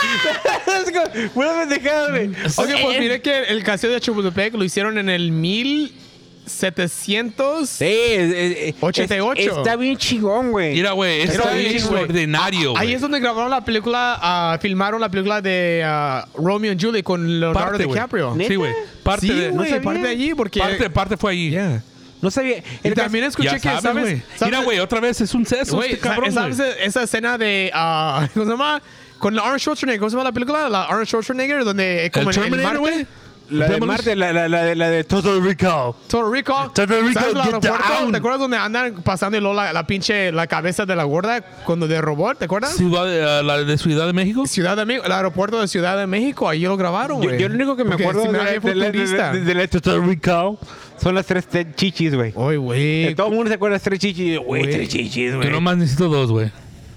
Es 1.16 1.34
Buena 1.34 1.59
pendejada, 1.61 2.11
güey. 2.11 2.30
Oye, 2.57 2.74
pues 2.82 2.98
mire 3.00 3.20
que 3.22 3.44
el 3.44 3.62
castillo 3.62 3.92
de 3.94 4.00
Chapultepec 4.00 4.54
lo 4.54 4.64
hicieron 4.64 4.98
en 4.98 5.09
el 5.09 5.30
1700. 5.32 7.68
Sí, 7.68 7.84
es- 7.84 8.32
es- 8.34 8.57
es- 8.68 8.74
88. 8.80 9.40
es- 9.52 9.57
está 9.59 9.76
bien 9.76 9.96
chingón, 9.96 10.50
güey. 10.52 10.74
Mira, 10.74 10.92
güey, 10.92 11.22
está 11.22 11.42
Pero, 11.44 11.54
güey, 11.54 11.66
extraordinario, 11.76 12.76
Ahí 12.76 12.86
güey. 12.88 12.94
es 12.94 13.00
donde 13.00 13.18
grabaron 13.20 13.50
la 13.50 13.64
película, 13.64 14.18
ah, 14.20 14.59
filmaron 14.61 15.00
la 15.00 15.09
película 15.11 15.40
de 15.40 15.82
ah, 15.84 16.26
Romeo 16.34 16.72
and 16.72 16.80
Julie 16.82 17.02
con 17.02 17.40
Leonardo 17.40 17.68
Parte, 17.70 17.84
güey. 17.84 17.94
DiCaprio. 17.96 18.34
¿Neta? 18.34 18.48
Sí, 18.48 18.54
güey. 18.57 18.72
Parte 19.02 19.26
Sí, 19.26 19.32
de... 19.32 19.48
güey, 19.50 19.70
sabía. 19.70 19.82
parte 19.84 20.00
de 20.02 20.09
allí 20.09 20.34
porque... 20.34 20.61
Parte, 20.61 20.90
parte 20.90 21.16
fue 21.16 21.32
ahí. 21.32 21.50
Yeah. 21.50 21.82
No 22.22 22.30
sabía. 22.30 22.59
Y 22.82 22.88
El 22.88 22.94
también 22.94 23.24
escuché 23.24 23.48
Ya 23.48 23.54
que, 23.59 23.68
sabes, 23.80 23.82
¿sabes? 23.82 24.22
Mira, 24.42 24.61
güey, 24.62 24.78
otra 24.78 25.00
vez 25.00 25.20
es 25.20 25.34
un 25.34 25.44
seso 25.46 25.76
Güey, 25.76 25.92
este 25.92 26.09
cabrón, 26.09 26.32
¿sabes 26.32 26.57
güey. 26.57 26.70
esa 26.82 27.02
escena 27.02 27.36
de... 27.38 27.70
ah, 27.74 28.26
¿Cómo 28.34 28.44
se 28.46 28.50
llama? 28.52 28.82
Con 29.19 29.39
Arnold 29.39 29.61
Schwarzenegger. 29.61 29.99
¿Cómo 30.01 30.11
se 30.11 30.17
llama 30.17 30.25
la 30.29 30.33
película? 30.33 30.69
La 30.69 30.85
Arnold 30.85 31.07
Schwarzenegger, 31.07 31.64
donde... 31.64 32.11
Como 32.12 32.31
El 32.31 32.37
en- 32.37 32.43
Terminator, 32.43 32.64
Marte. 32.64 32.79
güey. 32.97 33.07
La 33.49 33.69
de 33.69 33.81
Marte, 33.81 34.17
la, 34.17 34.33
la, 34.33 34.49
la, 34.49 34.64
de- 34.64 34.75
la 34.75 34.91
de 34.91 35.05
Total 35.05 35.41
Recall. 35.41 35.93
Total 36.09 36.33
Recall. 36.33 36.73
Total 36.73 36.89
Recall, 36.89 37.14
¿Sabes 37.14 37.29
el 37.29 37.43
get 37.43 37.47
aeropuerto? 37.55 37.93
down. 38.01 38.11
¿Te 38.11 38.19
acuerdas 38.19 38.41
donde 38.41 38.57
andan 38.57 38.95
pasando 39.05 39.39
y 39.39 39.41
luego 39.41 39.55
la, 39.55 39.73
la 39.73 39.87
pinche... 39.87 40.33
La 40.33 40.49
cabeza 40.49 40.85
de 40.85 40.97
la 40.97 41.05
gorda 41.05 41.41
cuando 41.64 41.87
de 41.87 42.01
robot? 42.01 42.39
¿Te 42.39 42.47
acuerdas? 42.47 42.75
Ciudad 42.75 43.05
de, 43.07 43.23
ah, 43.23 43.43
la 43.45 43.62
de 43.62 43.79
Ciudad 43.79 44.07
de 44.09 44.12
México. 44.12 44.47
Ciudad 44.49 44.77
de 44.77 44.85
México, 44.85 45.07
el 45.07 45.12
aeropuerto 45.12 45.61
de 45.61 45.69
Ciudad 45.69 45.97
de 45.97 46.09
México, 46.09 46.49
ahí 46.49 46.62
lo 46.62 46.77
grabaron, 46.77 47.23
Yo, 47.23 47.29
güey. 47.29 47.41
yo 47.41 47.49
lo 47.49 47.55
único 47.55 47.77
que 47.77 47.85
me 47.85 47.91
Porque 47.91 48.03
acuerdo 48.03 48.23
se 48.23 48.27
de, 48.27 48.33
me 48.33 48.39
la, 48.39 48.45
hace 48.51 48.61
de, 48.61 48.75
la, 48.75 48.85
de, 48.87 48.91
futurista. 48.91 49.33
la- 49.33 49.39
de 49.39 49.55
la 49.55 49.69
Total 49.69 50.05
Recall 50.09 50.59
son 51.01 51.14
las 51.14 51.27
tres 51.27 51.47
te- 51.47 51.73
chichis, 51.73 52.14
güey. 52.17 52.33
Oye, 52.35 52.57
Que 52.57 52.59
güey. 52.59 53.14
Todo 53.14 53.29
el 53.29 53.35
mundo 53.35 53.49
se 53.49 53.55
acuerda 53.55 53.75
de 53.75 53.77
las 53.77 53.83
tres 53.85 54.01
chichis. 54.01 54.39
Güey, 54.41 54.62
Güey. 54.62 54.75
tres 54.75 54.89
chichis, 54.89 55.31
Yo 55.31 55.37
güey. 55.37 55.51
nomás 55.51 55.77
necesito 55.77 56.09
dos, 56.09 56.33
güey. 56.33 56.51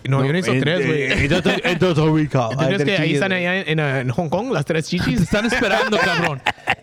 No, 0.08 0.26
yo 0.26 0.32
necesito 0.34 0.62
tres, 0.64 0.86
güey. 0.86 1.04
en- 1.12 1.12
En 1.20 1.30
Total- 1.30 1.62
en 1.66 1.80
Total 1.80 2.16
Recall. 2.16 2.50
¿Tienes 2.58 2.68
Hay 2.68 2.78
que 2.78 2.84
tres 2.86 3.00
ahí 3.00 3.14
están 3.16 3.30
güey. 3.32 3.46
allá 3.48 3.62
en, 3.62 3.80
en, 3.80 3.96
en 3.98 4.10
Hong 4.10 4.30
Kong, 4.30 4.52
las 4.52 4.66
tres 4.66 4.88
chichis? 4.88 5.22
están 5.22 5.46
esperando, 5.46 5.98
cabrón. 5.98 6.42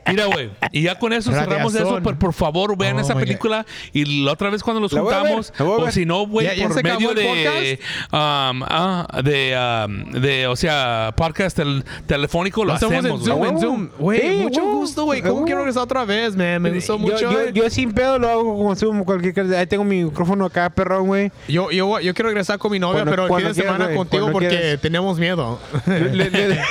Mira, 0.08 0.26
güey. 0.26 0.50
Y 0.70 0.82
ya 0.82 0.96
con 0.98 1.12
eso 1.12 1.32
cerramos 1.32 1.74
eso. 1.74 1.98
Pero 2.02 2.18
por 2.18 2.32
favor, 2.32 2.76
vean 2.78 2.96
Oh, 2.96 3.00
esa 3.00 3.14
my 3.14 3.20
película. 3.22 3.66
Y 3.92 4.22
la 4.24 4.32
otra 4.32 4.50
vez 4.50 4.62
cuando 4.62 4.80
los 4.80 4.92
La 4.92 5.00
voy 5.00 5.12
a 5.12 5.16
ver, 5.22 5.32
juntamos, 5.34 5.52
la 5.58 5.64
voy 5.64 5.80
a 5.80 5.84
o 5.84 5.90
si 5.90 6.06
no, 6.06 6.26
güey, 6.26 6.46
¿Ya- 6.46 6.54
ya 6.54 6.68
por 6.68 6.78
acabó 6.78 7.00
medio 7.00 7.14
de, 7.14 7.80
um, 8.12 8.62
ah, 8.68 9.20
de, 9.24 9.84
um, 9.88 10.10
de, 10.20 10.46
o 10.46 10.54
sea, 10.54 11.12
podcast 11.16 11.58
tel- 11.58 11.84
telefónico, 12.06 12.62
lo, 12.64 12.68
Lo 12.68 12.74
hacemos 12.74 13.04
en. 13.04 13.18
Zoom, 13.24 13.44
en 13.46 13.58
Zoom. 13.60 13.88
Güey, 13.98 14.20
Sí, 14.20 14.28
mucho 14.42 14.60
huevo. 14.62 14.76
gusto, 14.76 15.04
güey. 15.04 15.22
¿Cómo 15.22 15.44
quiero 15.44 15.60
regresar 15.60 15.82
otra 15.82 16.04
vez, 16.04 16.36
man? 16.36 16.62
Me 16.62 16.70
gustó 16.70 16.94
Yo, 16.94 16.98
mucho. 16.98 17.18
yo, 17.32 17.48
yo 17.50 17.70
sin 17.70 17.92
pedo 17.92 18.18
lo 18.18 18.28
hago 18.28 18.42
como 18.56 18.76
Zoom, 18.76 19.02
cualquier. 19.04 19.36
Ahí 19.56 19.66
tengo 19.66 19.82
mi 19.84 20.04
micrófono 20.04 20.44
acá, 20.44 20.70
perrón, 20.70 21.06
güey. 21.08 21.32
Yo, 21.48 21.70
yo, 21.72 21.98
yo 22.00 22.14
quiero 22.14 22.28
regresar 22.28 22.58
con 22.58 22.70
mi 22.70 22.78
novia, 22.78 23.04
pero 23.10 23.26
el 23.26 23.34
fin 23.42 23.48
de 23.48 23.54
semana 23.54 23.94
contigo 23.94 24.30
porque 24.32 24.78
tenemos 24.80 25.18
miedo. 25.18 25.60
Le- 25.86 26.30
le- 26.30 26.60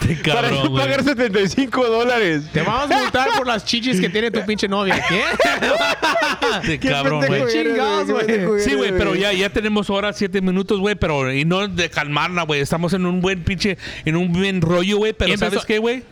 Este 0.00 0.16
para 0.32 0.48
cabrón, 0.48 0.68
güey. 0.68 0.82
pagar 0.84 1.02
75 1.04 1.84
dólares. 1.88 2.42
Te 2.52 2.62
vamos 2.62 2.90
a 2.90 2.98
multar 2.98 3.28
por 3.36 3.46
las 3.46 3.64
chichis 3.64 4.00
que 4.00 4.08
tiene 4.08 4.30
tu 4.30 4.40
pinche 4.46 4.68
novia. 4.68 5.02
¿Qué? 5.08 5.22
Este 6.62 6.78
Qué 6.78 6.88
cabrón, 6.90 7.24
güey. 7.26 7.40
eres, 7.42 7.52
Chingados, 7.52 8.06
qué 8.06 8.12
güey. 8.12 8.26
pendejo 8.26 8.58
Sí, 8.58 8.64
eres, 8.70 8.76
güey, 8.76 8.92
pero 8.98 9.14
ya, 9.14 9.32
ya 9.32 9.50
tenemos 9.50 9.90
horas, 9.90 10.16
siete 10.16 10.40
minutos, 10.40 10.80
güey, 10.80 10.94
pero 10.94 11.32
y 11.32 11.44
no 11.44 11.66
de 11.68 11.90
calmarla, 11.90 12.42
güey. 12.44 12.60
Estamos 12.60 12.92
en 12.92 13.06
un 13.06 13.20
buen 13.20 13.42
pinche, 13.44 13.76
en 14.04 14.16
un 14.16 14.32
buen 14.32 14.60
rollo, 14.60 14.98
güey, 14.98 15.12
pero 15.12 15.36
¿sabes 15.36 15.64
qué, 15.64 15.78
güey? 15.78 16.04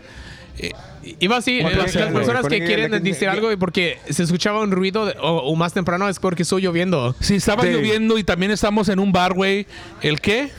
Iba 1.20 1.36
así, 1.36 1.60
Un 1.60 1.76
las, 1.76 1.94
las 1.94 2.12
personas 2.12 2.46
que 2.48 2.64
quieren 2.64 2.90
decir 3.02 3.28
algo 3.28 3.50
y 3.52 3.56
porque 3.56 3.98
se 4.10 4.22
escuchaba 4.22 4.60
un 4.60 4.70
ruido 4.70 5.06
de- 5.06 5.14
o, 5.20 5.38
o 5.38 5.56
más 5.56 5.72
temprano 5.72 6.08
es 6.08 6.18
porque 6.18 6.42
estoy 6.42 6.62
lloviendo. 6.62 7.14
Sí, 7.20 7.36
estaba 7.36 7.62
Sí. 7.62 7.70
lloviendo 7.70 8.18
y 8.18 8.24
también 8.24 8.50
estamos 8.52 8.88
en 8.88 8.98
un 8.98 9.12
bar, 9.12 9.34
güey. 9.34 9.66
¿El 10.02 10.20
qué? 10.20 10.50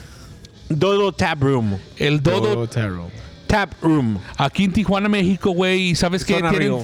Dodo 0.70 1.12
Tap 1.12 1.41
Room. 1.41 1.78
El 1.97 2.22
Dodo 2.24 2.68
Tap 2.68 2.89
Room. 2.89 3.10
Aquí 4.38 4.64
en 4.66 4.74
Tijuana, 4.74 5.10
México, 5.10 5.51
güey. 5.51 5.89
Y 5.89 5.95
sabes 5.95 6.24
que 6.26 6.34
tienen, 6.36 6.78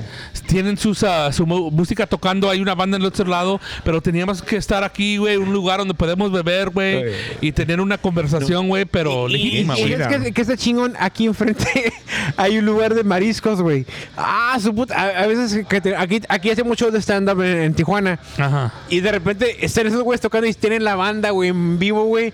tienen 0.47 0.78
sus, 0.78 1.03
ah, 1.03 1.32
su 1.32 1.45
música 1.45 2.07
tocando. 2.07 2.49
Hay 2.49 2.61
una 2.61 2.76
banda 2.76 2.97
en 2.97 3.03
el 3.03 3.07
otro 3.07 3.26
lado, 3.26 3.59
pero 3.84 4.01
teníamos 4.01 4.41
que 4.41 4.57
estar 4.57 4.84
aquí, 4.84 5.17
güey, 5.17 5.38
un 5.38 5.53
lugar 5.53 5.80
donde 5.80 5.93
podemos 5.93 6.32
beber, 6.32 6.70
güey, 6.70 7.13
y 7.41 7.51
tener 7.51 7.82
una 7.82 7.97
conversación, 7.97 8.67
güey, 8.67 8.86
pero 8.86 9.28
legítima, 9.28 9.78
y, 9.78 9.82
güey. 9.82 9.93
es 9.93 10.07
que, 10.07 10.32
que 10.32 10.41
está 10.41 10.57
chingón 10.57 10.93
aquí 10.99 11.26
enfrente 11.26 11.93
hay 12.38 12.57
un 12.57 12.65
lugar 12.65 12.93
de 12.93 13.03
mariscos, 13.03 13.61
güey. 13.61 13.86
Ah, 14.17 14.57
su 14.61 14.74
puta. 14.74 14.95
A, 14.99 15.24
a 15.24 15.28
veces 15.28 15.65
que 15.67 15.82
te- 15.82 15.95
aquí, 15.95 16.22
aquí 16.30 16.49
hace 16.49 16.63
mucho 16.63 16.91
de 16.91 17.01
stand-up 17.01 17.41
en, 17.41 17.57
en 17.59 17.74
Tijuana. 17.74 18.20
Ajá. 18.38 18.74
Y 18.89 18.99
de 18.99 19.11
repente 19.11 19.65
están 19.65 19.88
esos 19.88 20.01
güeyes 20.03 20.22
tocando 20.22 20.47
y 20.47 20.53
tienen 20.53 20.84
la 20.84 20.95
banda, 20.95 21.32
güey, 21.32 21.49
en 21.49 21.80
vivo, 21.80 22.03
güey. 22.05 22.34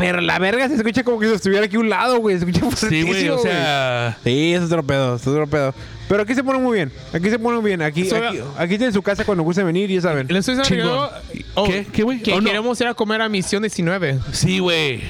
Y- 0.00 0.04
Pero 0.06 0.20
la 0.20 0.38
verga 0.38 0.68
se 0.68 0.74
escucha 0.76 1.02
como 1.04 1.18
que 1.18 1.28
si 1.28 1.34
estuviera 1.34 1.66
aquí 1.66 1.76
a 1.76 1.80
un 1.80 1.88
lado, 1.90 2.18
güey. 2.18 2.38
Se 2.38 2.44
escucha 2.48 2.76
Sí, 2.88 3.02
güey, 3.02 3.28
o 3.28 3.38
sea. 3.38 4.16
Sí, 4.24 4.54
es 4.54 4.62
otro 4.62 4.82
pedo, 4.82 5.16
es 5.16 5.26
otro 5.26 5.46
pedo. 5.46 5.74
Pero 6.08 6.22
aquí 6.22 6.34
se 6.34 6.42
pone 6.42 6.58
muy 6.58 6.76
bien. 6.76 6.90
Aquí 7.12 7.30
se 7.30 7.38
pone 7.38 7.60
muy 7.60 7.70
bien. 7.70 7.82
Aquí, 7.82 8.04
So- 8.04 8.16
aquí, 8.16 8.40
aquí 8.58 8.76
tienen 8.78 8.92
su 8.92 9.02
casa 9.02 9.24
cuando 9.24 9.44
gusten 9.44 9.64
venir, 9.66 9.88
ya 9.90 10.00
saben. 10.00 10.26
Le 10.28 10.38
estoy 10.40 10.56
diciendo 10.56 10.84
Chingón. 10.84 11.08
que, 11.32 11.44
oh, 11.54 11.64
¿Qué? 11.64 11.86
¿Qué, 11.92 12.02
güey? 12.02 12.20
que 12.20 12.32
Oh, 12.32 12.40
no. 12.40 12.46
queremos 12.46 12.80
ir 12.80 12.86
a 12.88 12.94
comer 12.94 13.22
a 13.22 13.28
Misión 13.28 13.62
19. 13.62 14.18
Sí, 14.32 14.58
güey. 14.58 15.02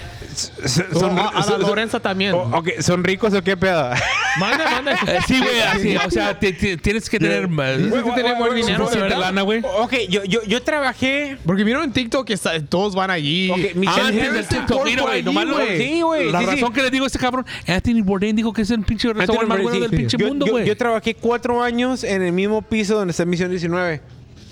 O 0.94 1.04
a, 1.06 1.28
a 1.28 1.34
la 1.34 1.42
son- 1.42 1.60
Lorenza 1.62 2.00
también. 2.00 2.34
o- 2.34 2.42
ok, 2.58 2.68
¿Son 2.80 3.02
ricos 3.04 3.32
o 3.34 3.42
qué 3.42 3.56
pedo? 3.56 3.90
Manda, 4.38 4.64
manda. 4.70 4.92
Eh, 5.06 5.18
sí, 5.26 5.38
güey, 5.38 5.60
así. 5.60 5.96
O 5.96 6.10
sea, 6.10 6.38
te- 6.38 6.52
te- 6.52 6.76
tienes 6.76 7.08
que 7.10 7.18
tener. 7.18 7.48
Tienes 7.48 7.92
que 8.04 8.10
tener 8.12 8.36
buen 8.36 8.54
dinero, 8.54 8.88
verdad. 8.88 9.18
lana, 9.18 9.42
güey. 9.42 9.60
ok, 9.64 9.92
yo, 10.08 10.24
yo, 10.24 10.42
yo 10.44 10.62
trabajé. 10.62 11.36
Porque 11.44 11.64
vieron 11.64 11.84
en 11.84 11.92
TikTok 11.92 12.26
que 12.26 12.34
está- 12.34 12.60
todos 12.64 12.94
van 12.94 13.10
allí. 13.10 13.50
Ok, 13.50 13.56
mi- 13.74 13.86
Ah, 13.86 13.90
Michelle 13.96 14.00
antes 14.08 14.22
del 14.22 14.30
Harris 14.34 14.48
TikTok, 14.48 14.84
mira, 14.84 15.02
güey, 15.02 15.22
nomás 15.22 15.46
lo- 15.46 15.54
güey. 15.54 15.78
Sí, 15.78 16.00
güey, 16.02 16.30
La 16.32 16.40
sí, 16.40 16.44
sí. 16.46 16.50
razón 16.52 16.72
que 16.72 16.82
le 16.82 16.90
digo 16.90 17.04
a 17.04 17.06
este 17.06 17.18
cabrón, 17.18 17.44
Anthony 17.66 18.02
Bourdain 18.02 18.36
dijo 18.36 18.52
que 18.52 18.62
es 18.62 18.70
el 18.70 18.82
pinche 18.82 19.12
restaurante 19.12 19.46
más 19.46 19.62
bueno 19.62 19.80
del 19.80 19.90
pinche 19.90 20.16
yo, 20.18 20.28
mundo, 20.28 20.46
güey. 20.46 20.66
yo 20.66 20.76
trabajé 20.76 21.14
cuatro 21.14 21.62
años 21.62 22.04
en 22.04 22.22
el 22.22 22.32
mismo 22.32 22.62
piso 22.62 22.94
donde 22.96 23.10
está 23.12 23.24
Misión 23.24 23.50
19. 23.50 24.00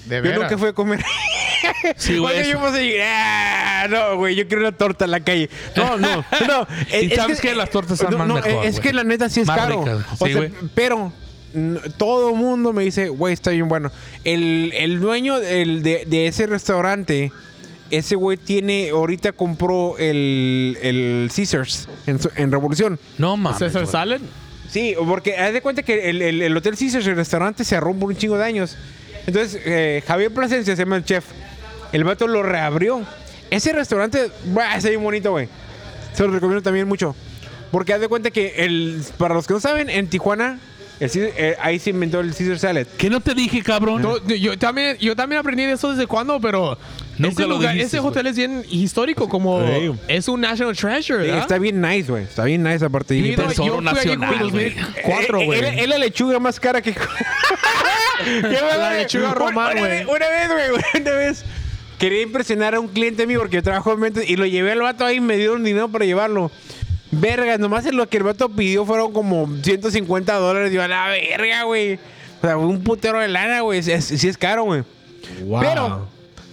De 0.09 0.22
Yo 0.22 0.34
nunca 0.40 0.56
fui 0.59 0.68
a 0.68 0.72
comer. 0.72 1.04
Sí, 1.96 2.16
güey. 2.18 2.38
Oye, 2.38 2.50
yo 2.52 2.61
pasé 2.61 2.84
y, 2.86 2.92
ah, 3.02 3.86
no, 3.90 4.16
güey, 4.16 4.36
yo 4.36 4.46
quiero 4.46 4.62
una 4.62 4.72
torta 4.72 5.04
en 5.06 5.11
la 5.11 5.20
calle. 5.20 5.50
No, 5.76 5.96
no, 5.98 6.24
no. 6.48 6.66
Y 7.02 7.11
sabes 7.11 7.40
que 7.40 7.54
las 7.54 7.68
tortas 7.70 7.94
están 8.00 8.12
no, 8.12 8.18
más 8.18 8.28
no, 8.28 8.34
mejor, 8.36 8.64
Es 8.64 8.72
güey. 8.76 8.82
que 8.82 8.92
la 8.92 9.02
neta 9.04 9.28
sí 9.28 9.40
es 9.40 9.46
Más 9.48 9.56
caro. 9.59 9.80
O 10.18 10.26
sea, 10.26 10.36
güey. 10.36 10.52
pero 10.74 11.12
todo 11.96 12.30
el 12.30 12.36
mundo 12.36 12.72
me 12.72 12.84
dice, 12.84 13.09
güey, 13.09 13.34
está 13.34 13.50
bien 13.50 13.68
bueno. 13.68 13.90
El, 14.24 14.72
el 14.76 15.00
dueño 15.00 15.40
del- 15.40 15.82
de, 15.82 16.04
de 16.06 16.26
ese 16.28 16.46
restaurante, 16.46 17.32
ese 17.90 18.14
güey 18.14 18.36
tiene, 18.36 18.90
ahorita 18.90 19.32
compró 19.32 19.96
el, 19.98 20.78
el 20.80 21.30
Caesars 21.34 21.88
en, 22.06 22.20
su- 22.22 22.30
en 22.36 22.52
Revolución. 22.52 23.00
No 23.18 23.36
mames. 23.36 23.59
¿César. 23.59 23.86
Salad? 23.88 24.20
Sí, 24.70 24.94
porque 25.06 25.36
haz 25.36 25.52
de 25.52 25.61
cuenta 25.61 25.82
que 25.82 26.09
el, 26.11 26.22
el- 26.22 26.40
el 26.42 26.56
Hotel 26.56 26.76
Caesars, 26.78 27.06
el 27.06 27.16
restaurante, 27.16 27.64
se 27.64 27.74
arrumó 27.76 28.00
por 28.00 28.09
un 28.11 28.16
chingo 28.16 28.38
de 28.38 28.44
años. 28.44 28.76
Entonces, 29.29 29.61
eh, 29.64 30.03
Javier 30.07 30.33
Plasencia 30.33 30.74
se 30.74 30.83
llama 30.83 30.97
el 30.97 31.05
chef. 31.05 31.24
El 31.93 32.03
vato 32.05 32.26
lo 32.26 32.43
reabrió. 32.43 33.03
Ese 33.51 33.72
restaurante, 33.72 34.31
bah, 34.47 34.74
está 34.76 34.89
bien 34.89 35.03
bonito, 35.03 35.31
güey. 35.31 35.49
Se 36.14 36.22
lo 36.24 36.31
recomiendo 36.33 36.62
también 36.62 36.89
mucho. 36.89 37.14
Porque 37.70 37.93
haz 37.93 38.01
de 38.01 38.09
cuenta 38.09 38.31
que, 38.31 38.55
el, 38.64 39.03
para 39.18 39.35
los 39.35 39.47
que 39.47 39.55
no 39.55 39.61
saben, 39.61 39.89
en 39.91 40.09
Tijuana, 40.09 40.59
el 41.01 41.11
Caesar- 41.11 41.33
eh, 41.37 41.57
ahí 41.61 41.79
se 41.79 41.91
inventó 41.91 42.20
el 42.20 42.35
Caesar 42.35 42.59
Salad. 42.59 42.87
¿Qué 42.97 43.09
no 43.11 43.20
te 43.20 43.35
dije, 43.35 43.62
cabrón? 43.62 44.03
No, 44.03 44.18
yo, 44.26 44.59
también, 44.59 44.97
yo 44.99 45.14
también 45.14 45.39
aprendí 45.41 45.64
de 45.64 45.72
eso 45.72 45.91
desde 45.93 46.07
cuándo, 46.07 46.41
pero 46.41 46.76
Nunca 47.18 47.43
ese, 47.43 47.47
lugar- 47.49 47.74
dijiste, 47.74 47.99
ese 47.99 48.07
hotel 48.07 48.26
es 48.26 48.37
bien 48.37 48.64
histórico, 48.70 49.29
como 49.29 49.61
Sí. 49.66 49.93
es 50.09 50.26
un 50.29 50.41
national 50.41 50.74
treasure, 50.76 51.24
Sí, 51.24 51.31
está 51.39 51.59
bien 51.59 51.81
nice, 51.81 52.11
güey. 52.11 52.24
Está 52.24 52.45
bien 52.45 52.62
nice 52.62 52.85
aparte. 52.85 53.14
Y- 53.14 53.35
yo 53.37 53.47
allí 53.47 53.70
nacional, 53.83 54.51
güey. 54.51 54.74
2004, 54.74 55.41
Eh, 55.43 55.47
eh. 55.53 55.72
Es 55.76 55.83
es 55.83 55.89
la 55.89 55.99
lechuga 55.99 56.39
más 56.41 56.59
cara 56.59 56.81
que. 56.83 56.95
¿Qué 58.24 58.58
La 58.78 58.92
lechuga 58.94 59.34
román, 59.34 59.72
una, 59.72 59.80
güey. 59.80 59.90
vez- 59.90 60.06
una 60.06 60.28
vez, 60.28 60.48
güey, 60.70 61.02
una 61.02 61.10
vez. 61.12 61.44
Quería 61.98 62.22
impresionar 62.22 62.74
a 62.74 62.80
un 62.80 62.88
cliente 62.88 63.26
mío 63.26 63.40
porque 63.40 63.56
yo 63.56 63.62
trabajo 63.62 63.92
en 63.92 64.00
ventas 64.00 64.24
y 64.28 64.36
lo 64.36 64.46
llevé 64.46 64.72
al 64.72 64.80
vato 64.82 65.04
ahí 65.04 65.16
y 65.16 65.20
me 65.20 65.36
dieron 65.36 65.64
dinero 65.64 65.88
para 65.88 66.04
llevarlo. 66.04 66.50
Verga, 67.10 67.58
nomás 67.58 67.86
en 67.86 67.96
lo 67.96 68.08
que 68.08 68.18
el 68.18 68.22
vato 68.22 68.48
pidió 68.50 68.84
fueron 68.84 69.12
como 69.12 69.48
150 69.62 70.34
dólares. 70.34 70.72
Yo, 70.72 70.82
a 70.82 70.88
la 70.88 71.08
verga, 71.08 71.62
güey. 71.64 71.94
O 71.94 72.46
sea, 72.46 72.56
un 72.56 72.84
putero 72.84 73.18
de 73.18 73.28
lana, 73.28 73.62
güey. 73.62 73.82
Sí 73.82 73.90
es, 73.92 74.04
sí 74.04 74.28
es 74.28 74.36
caro, 74.38 74.64
güey. 74.64 74.82
Wow. 75.42 75.60
Pero 75.60 76.08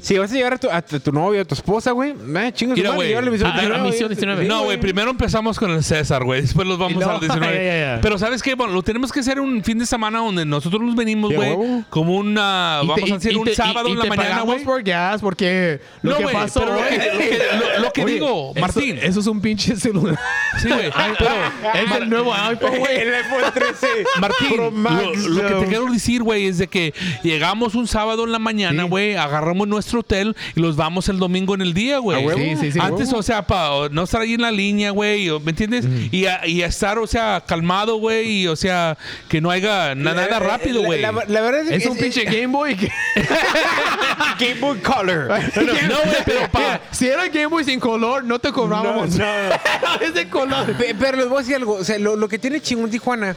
Si 0.05 0.15
vas 0.19 0.31
a 0.31 0.35
llevar 0.35 0.53
a 0.53 0.57
tu, 0.59 0.69
a 0.69 0.83
tu, 0.83 0.99
tu 0.99 1.11
novio, 1.11 1.41
a 1.41 1.45
tu 1.45 1.55
esposa, 1.55 1.89
güey, 1.89 2.11
eh, 2.11 2.51
chingas, 2.53 2.77
Mira, 2.77 2.91
güey, 2.91 3.07
llévale 3.09 3.31
misión 3.31 3.49
a- 3.49 3.55
a 3.55 3.59
19, 3.59 3.83
misión 3.89 4.07
güey. 4.09 4.15
19. 4.15 4.41
Sí, 4.43 4.47
No, 4.47 4.63
güey, 4.65 4.79
primero 4.79 5.09
empezamos 5.09 5.57
con 5.57 5.71
el 5.71 5.83
César, 5.83 6.23
güey. 6.23 6.41
Después 6.41 6.67
los 6.67 6.77
vamos 6.77 7.03
al 7.03 7.19
19. 7.19 7.55
Ya, 7.55 7.63
ya, 7.63 7.95
ya. 7.95 8.01
Pero 8.03 8.19
¿sabes 8.19 8.43
qué? 8.43 8.53
Bueno, 8.53 8.73
lo 8.73 8.83
tenemos 8.83 9.11
que 9.11 9.21
hacer 9.21 9.39
un 9.39 9.63
fin 9.63 9.79
de 9.79 9.87
semana 9.87 10.19
donde 10.19 10.45
nosotros 10.45 10.79
nos 10.83 10.95
venimos, 10.95 11.33
güey. 11.33 11.57
Como 11.89 12.17
una... 12.17 12.81
Te- 12.81 12.87
Vamos 12.87 13.11
a 13.11 13.15
hacer 13.15 13.35
un 13.35 13.45
te- 13.45 13.55
sábado 13.55 13.87
y- 13.87 13.89
y 13.89 13.93
en 13.93 13.97
la 13.97 14.03
te 14.03 14.09
mañana, 14.09 14.41
güey. 14.41 14.63
por 14.63 14.83
gas 14.83 15.21
porque 15.21 15.79
lo 16.03 16.11
No, 16.11 16.17
que 16.17 16.23
güey, 16.25 16.35
pasó 16.35 16.59
pero 16.59 16.75
lo 16.75 16.87
que- 16.87 16.97
lo 16.97 17.17
que- 17.17 17.39
lo- 17.75 17.79
lo 17.81 17.93
que 17.93 18.03
Oye, 18.03 18.13
digo, 18.13 18.53
Martín. 18.61 18.99
Eso, 19.01 19.19
es 19.21 19.25
un 19.27 19.41
pinche 19.41 19.75
celular. 19.75 20.19
Sí, 20.61 20.67
güey. 20.67 20.91
Pero, 21.17 21.83
es 21.85 21.91
el 21.99 22.09
nuevo 22.11 22.31
iPhone, 22.31 22.77
güey. 22.77 22.95
El 22.95 23.11
iPhone 23.15 23.41
13. 23.55 23.87
Martín, 24.19 24.73
Max, 24.73 25.17
lo, 25.25 25.47
que 25.47 25.53
te 25.55 25.65
quiero 25.65 25.85
decir, 25.91 26.21
güey, 26.21 26.45
es 26.45 26.59
de 26.59 26.67
que 26.67 26.93
llegamos 27.23 27.73
un 27.73 27.87
sábado 27.87 28.25
en 28.25 28.31
la 28.31 28.39
mañana, 28.39 28.83
güey, 28.83 29.15
agarramos 29.15 29.67
nuestro 29.67 29.94
hotel 29.97 30.35
y 30.55 30.59
los 30.59 30.75
vamos 30.75 31.09
el 31.09 31.19
domingo 31.19 31.55
en 31.55 31.61
el 31.61 31.73
día, 31.73 31.99
güey. 31.99 32.27
Sí, 32.35 32.55
sí, 32.61 32.71
sí. 32.73 32.79
Antes, 32.81 33.11
o 33.13 33.21
sea, 33.23 33.45
para 33.45 33.89
no 33.89 34.03
estar 34.03 34.21
ahí 34.21 34.33
en 34.33 34.41
la 34.41 34.51
línea, 34.51 34.91
güey, 34.91 35.29
¿me 35.41 35.51
entiendes? 35.51 35.85
y, 36.11 36.25
a, 36.25 36.45
y 36.47 36.61
a 36.61 36.67
estar, 36.67 36.97
o 36.99 37.07
sea, 37.07 37.43
calmado, 37.45 37.97
güey, 37.97 38.41
y, 38.43 38.47
o 38.47 38.55
sea, 38.55 38.97
que 39.29 39.41
no 39.41 39.49
haya 39.51 39.95
na- 39.95 40.13
nada 40.13 40.39
rápido, 40.39 40.81
La- 40.81 40.87
güey. 40.87 41.01
La, 41.01 41.11
la 41.11 41.41
verdad 41.41 41.61
es, 41.61 41.83
Es 41.83 41.85
un 41.89 41.97
pinche 41.97 42.23
Game 42.25 42.47
Boy. 42.47 42.75
que- 42.75 42.91
Game 44.39 44.59
Boy 44.59 44.77
Color. 44.79 45.27
No, 45.55 45.95
güey, 46.03 46.17
pero 46.25 46.49
pa... 46.51 46.59
Mira, 46.59 46.81
si 46.91 47.07
era 47.07 47.27
Game 47.27 47.47
Boy 47.47 47.63
sin 47.63 47.79
color, 47.79 48.23
no 48.23 48.39
te 48.39 48.51
cobrábamos. 48.51 49.15
No, 49.17 49.25
es 50.01 50.13
de 50.13 50.29
color. 50.29 50.73
Pe- 50.73 50.95
Pero 50.97 51.17
les 51.17 51.27
voy 51.27 51.37
a 51.37 51.41
decir 51.41 51.55
algo. 51.55 51.73
O 51.75 51.83
sea, 51.83 51.97
lo, 51.99 52.15
lo 52.15 52.27
que 52.27 52.39
tiene 52.39 52.61
chingón 52.61 52.89
Tijuana 52.89 53.35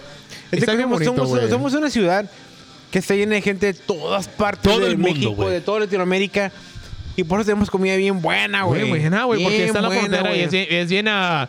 es 0.50 0.64
que 0.64 0.76
bien 0.76 0.82
somos, 0.88 0.98
bonito, 1.00 1.16
somos- 1.26 1.50
somos 1.50 1.74
una 1.74 1.90
ciudad 1.90 2.30
que 2.90 2.98
está 3.00 3.14
llena 3.14 3.34
de 3.34 3.42
gente 3.42 3.66
de 3.66 3.74
todas 3.74 4.28
partes 4.28 4.62
Todo 4.72 4.80
de 4.84 4.90
el 4.92 4.98
mundo, 4.98 5.14
México, 5.14 5.32
güey. 5.34 5.50
de 5.50 5.60
toda 5.60 5.80
Latinoamérica. 5.80 6.50
Y 7.16 7.24
por 7.24 7.40
eso 7.40 7.46
tenemos 7.46 7.70
comida 7.70 7.96
bien 7.96 8.22
buena, 8.22 8.62
güey. 8.62 8.88
Buena, 8.88 9.24
güey, 9.24 9.42
porque 9.42 9.56
Bien 9.56 9.68
está 9.68 9.80
la 9.82 9.88
buena, 9.88 10.02
frontera 10.02 10.30
y 10.30 10.32
güey. 10.34 10.42
es 10.44 10.50
bien, 10.52 10.66
es 10.70 10.88
bien 10.88 11.08
ah, 11.08 11.48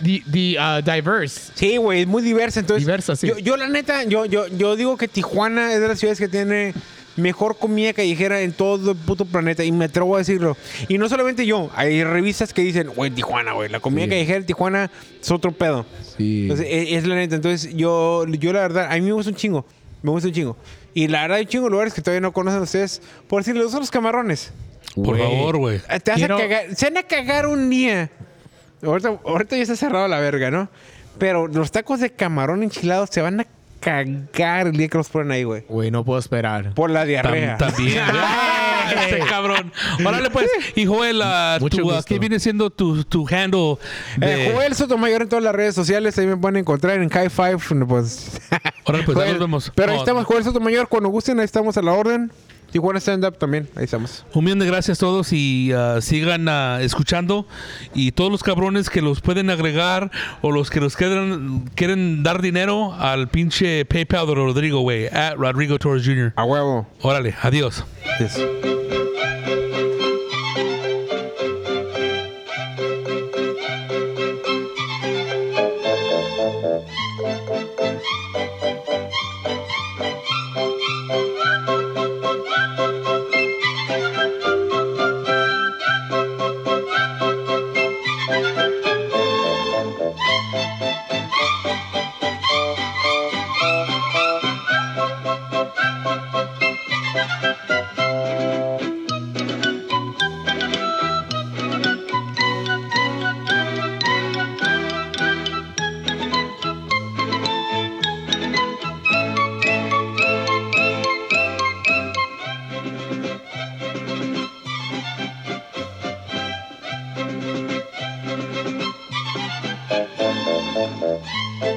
di- 0.00 0.22
di- 0.26 0.56
ah, 0.58 0.80
diverse. 0.82 1.52
Sí, 1.54 1.76
güey, 1.76 2.00
es 2.02 2.06
muy 2.08 2.20
diversa. 2.22 2.58
Entonces, 2.60 2.84
Diversa, 2.84 3.14
sí. 3.14 3.28
yo, 3.28 3.38
yo 3.38 3.56
la 3.56 3.68
neta, 3.68 4.02
yo, 4.04 4.24
yo, 4.26 4.48
yo 4.48 4.74
digo 4.74 4.96
que 4.96 5.06
Tijuana 5.06 5.72
es 5.72 5.80
de 5.80 5.86
las 5.88 6.00
ciudades 6.00 6.18
que 6.18 6.26
tiene 6.28 6.74
mejor 7.16 7.56
comida 7.58 7.92
callejera 7.92 8.40
en 8.40 8.50
todo 8.52 8.90
el 8.90 8.96
puto 8.96 9.24
planeta. 9.24 9.62
Y 9.62 9.70
me 9.70 9.84
atrevo 9.84 10.16
a 10.16 10.18
decirlo. 10.18 10.56
Y 10.88 10.98
no 10.98 11.08
solamente 11.08 11.46
yo, 11.46 11.70
hay 11.76 12.02
revistas 12.02 12.52
que 12.52 12.62
dicen, 12.62 12.88
güey, 12.88 13.12
Tijuana, 13.12 13.52
güey, 13.52 13.68
la 13.68 13.78
comida 13.78 14.04
Sí. 14.06 14.10
callejera 14.10 14.38
en 14.38 14.46
Tijuana 14.46 14.90
es 15.22 15.30
otro 15.30 15.52
pedo. 15.52 15.86
Sí. 16.16 16.42
Entonces, 16.42 16.66
e- 16.68 16.96
es, 16.96 17.06
la 17.06 17.14
neta. 17.14 17.36
Entonces, 17.36 17.72
yo, 17.76 18.26
yo 18.26 18.52
la 18.52 18.62
verdad, 18.62 18.88
a 18.90 18.94
mí 18.96 19.02
me 19.02 19.12
gusta 19.12 19.30
un 19.30 19.36
chingo. 19.36 19.64
Me 20.04 20.10
gusta 20.12 20.28
un 20.28 20.34
chingo. 20.34 20.56
Y 20.92 21.08
la 21.08 21.22
verdad, 21.22 21.38
hay 21.38 21.44
un 21.44 21.48
chingo 21.48 21.64
de 21.64 21.70
lugares 21.72 21.94
que 21.94 22.00
todavía 22.02 22.20
no 22.20 22.32
conocen 22.32 22.60
ustedes. 22.62 23.02
Por 23.26 23.40
decirles, 23.42 23.64
los 23.64 23.72
los 23.74 23.90
camarones. 23.90 24.52
Por 24.94 25.18
favor, 25.18 25.56
güey. 25.56 25.80
Eh, 25.88 25.98
Te 25.98 26.12
vas 26.12 26.18
Quiero- 26.18 26.36
a 26.36 26.40
cagar. 26.40 26.74
Se 26.76 26.86
van 26.90 26.98
a 26.98 27.02
cagar 27.02 27.46
un 27.48 27.68
día. 27.70 28.10
Ahorita, 28.82 29.18
ahorita 29.24 29.56
ya 29.56 29.62
está 29.62 29.76
cerrado 29.76 30.06
la 30.06 30.20
verga, 30.20 30.50
¿no? 30.50 30.68
Pero 31.18 31.48
los 31.48 31.72
tacos 31.72 32.00
de 32.00 32.10
camarón 32.10 32.62
enchilados 32.62 33.08
se 33.10 33.22
van 33.22 33.40
a 33.40 33.46
cagar 33.80 34.66
el 34.66 34.76
día 34.76 34.88
que 34.88 34.98
los 34.98 35.08
ponen 35.08 35.32
ahí, 35.32 35.44
güey. 35.44 35.62
Güey, 35.68 35.90
no 35.90 36.04
puedo 36.04 36.18
esperar. 36.18 36.74
Por 36.74 36.90
la 36.90 37.04
Tam- 37.04 37.08
diarrea. 37.08 37.56
También. 37.56 37.98
Ese 38.92 39.18
cabrón. 39.28 39.72
Órale, 40.04 40.30
pues. 40.30 40.48
Y 40.74 40.86
Joel, 40.86 41.22
Mucho 41.60 41.76
tu, 41.78 41.82
gusto. 41.84 42.02
¿qué 42.06 42.18
viene 42.18 42.38
siendo 42.40 42.70
tu, 42.70 43.04
tu 43.04 43.26
handle? 43.28 43.76
de- 44.16 44.46
Eh, 44.48 44.52
Joel 44.52 44.74
Sotomayor 44.74 45.22
en 45.22 45.28
todas 45.28 45.44
las 45.44 45.54
redes 45.54 45.74
sociales. 45.74 46.16
Ahí 46.18 46.26
me 46.26 46.36
pueden 46.36 46.56
encontrar 46.56 47.00
en 47.00 47.08
High 47.08 47.30
Five. 47.30 47.58
Pues, 47.86 48.40
Órale, 48.84 49.04
pues, 49.04 49.16
ya 49.16 49.22
Joel. 49.24 49.32
nos 49.32 49.38
vemos. 49.40 49.72
Pero 49.74 49.92
ahí 49.92 49.98
Oh, 49.98 50.00
estamos, 50.00 50.24
Joel 50.24 50.44
Sotomayor. 50.44 50.88
Cuando 50.88 51.08
gusten, 51.08 51.38
ahí 51.38 51.44
estamos 51.44 51.76
a 51.76 51.82
la 51.82 51.92
orden. 51.92 52.30
Tijuana 52.74 52.98
Stand 52.98 53.24
Up 53.24 53.38
también. 53.38 53.68
Ahí 53.76 53.84
estamos. 53.84 54.26
Un 54.34 54.42
millón 54.42 54.58
de 54.58 54.66
gracias 54.66 54.98
a 54.98 55.00
todos 55.00 55.32
y 55.32 55.70
ah, 55.72 56.00
sigan 56.00 56.48
ah, 56.48 56.80
escuchando. 56.80 57.46
Y 57.94 58.10
todos 58.10 58.32
los 58.32 58.42
cabrones 58.42 58.90
que 58.90 59.00
los 59.00 59.20
pueden 59.20 59.48
agregar 59.48 60.10
o 60.42 60.50
los 60.50 60.70
que 60.70 60.80
los 60.80 60.96
quieren, 60.96 61.70
quieren 61.76 62.24
dar 62.24 62.42
dinero 62.42 62.92
al 62.92 63.28
pinche 63.28 63.84
PayPal 63.84 64.26
de 64.26 64.34
Rodrigo, 64.34 64.80
güey. 64.80 65.06
At 65.06 65.36
Rodrigo 65.36 65.78
Torres 65.78 66.04
Jr. 66.04 66.32
A 66.34 66.42
huevo. 66.42 66.88
Órale, 67.00 67.36
adiós. 67.42 67.84
Yes. 68.18 68.40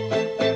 Bye. 0.10 0.47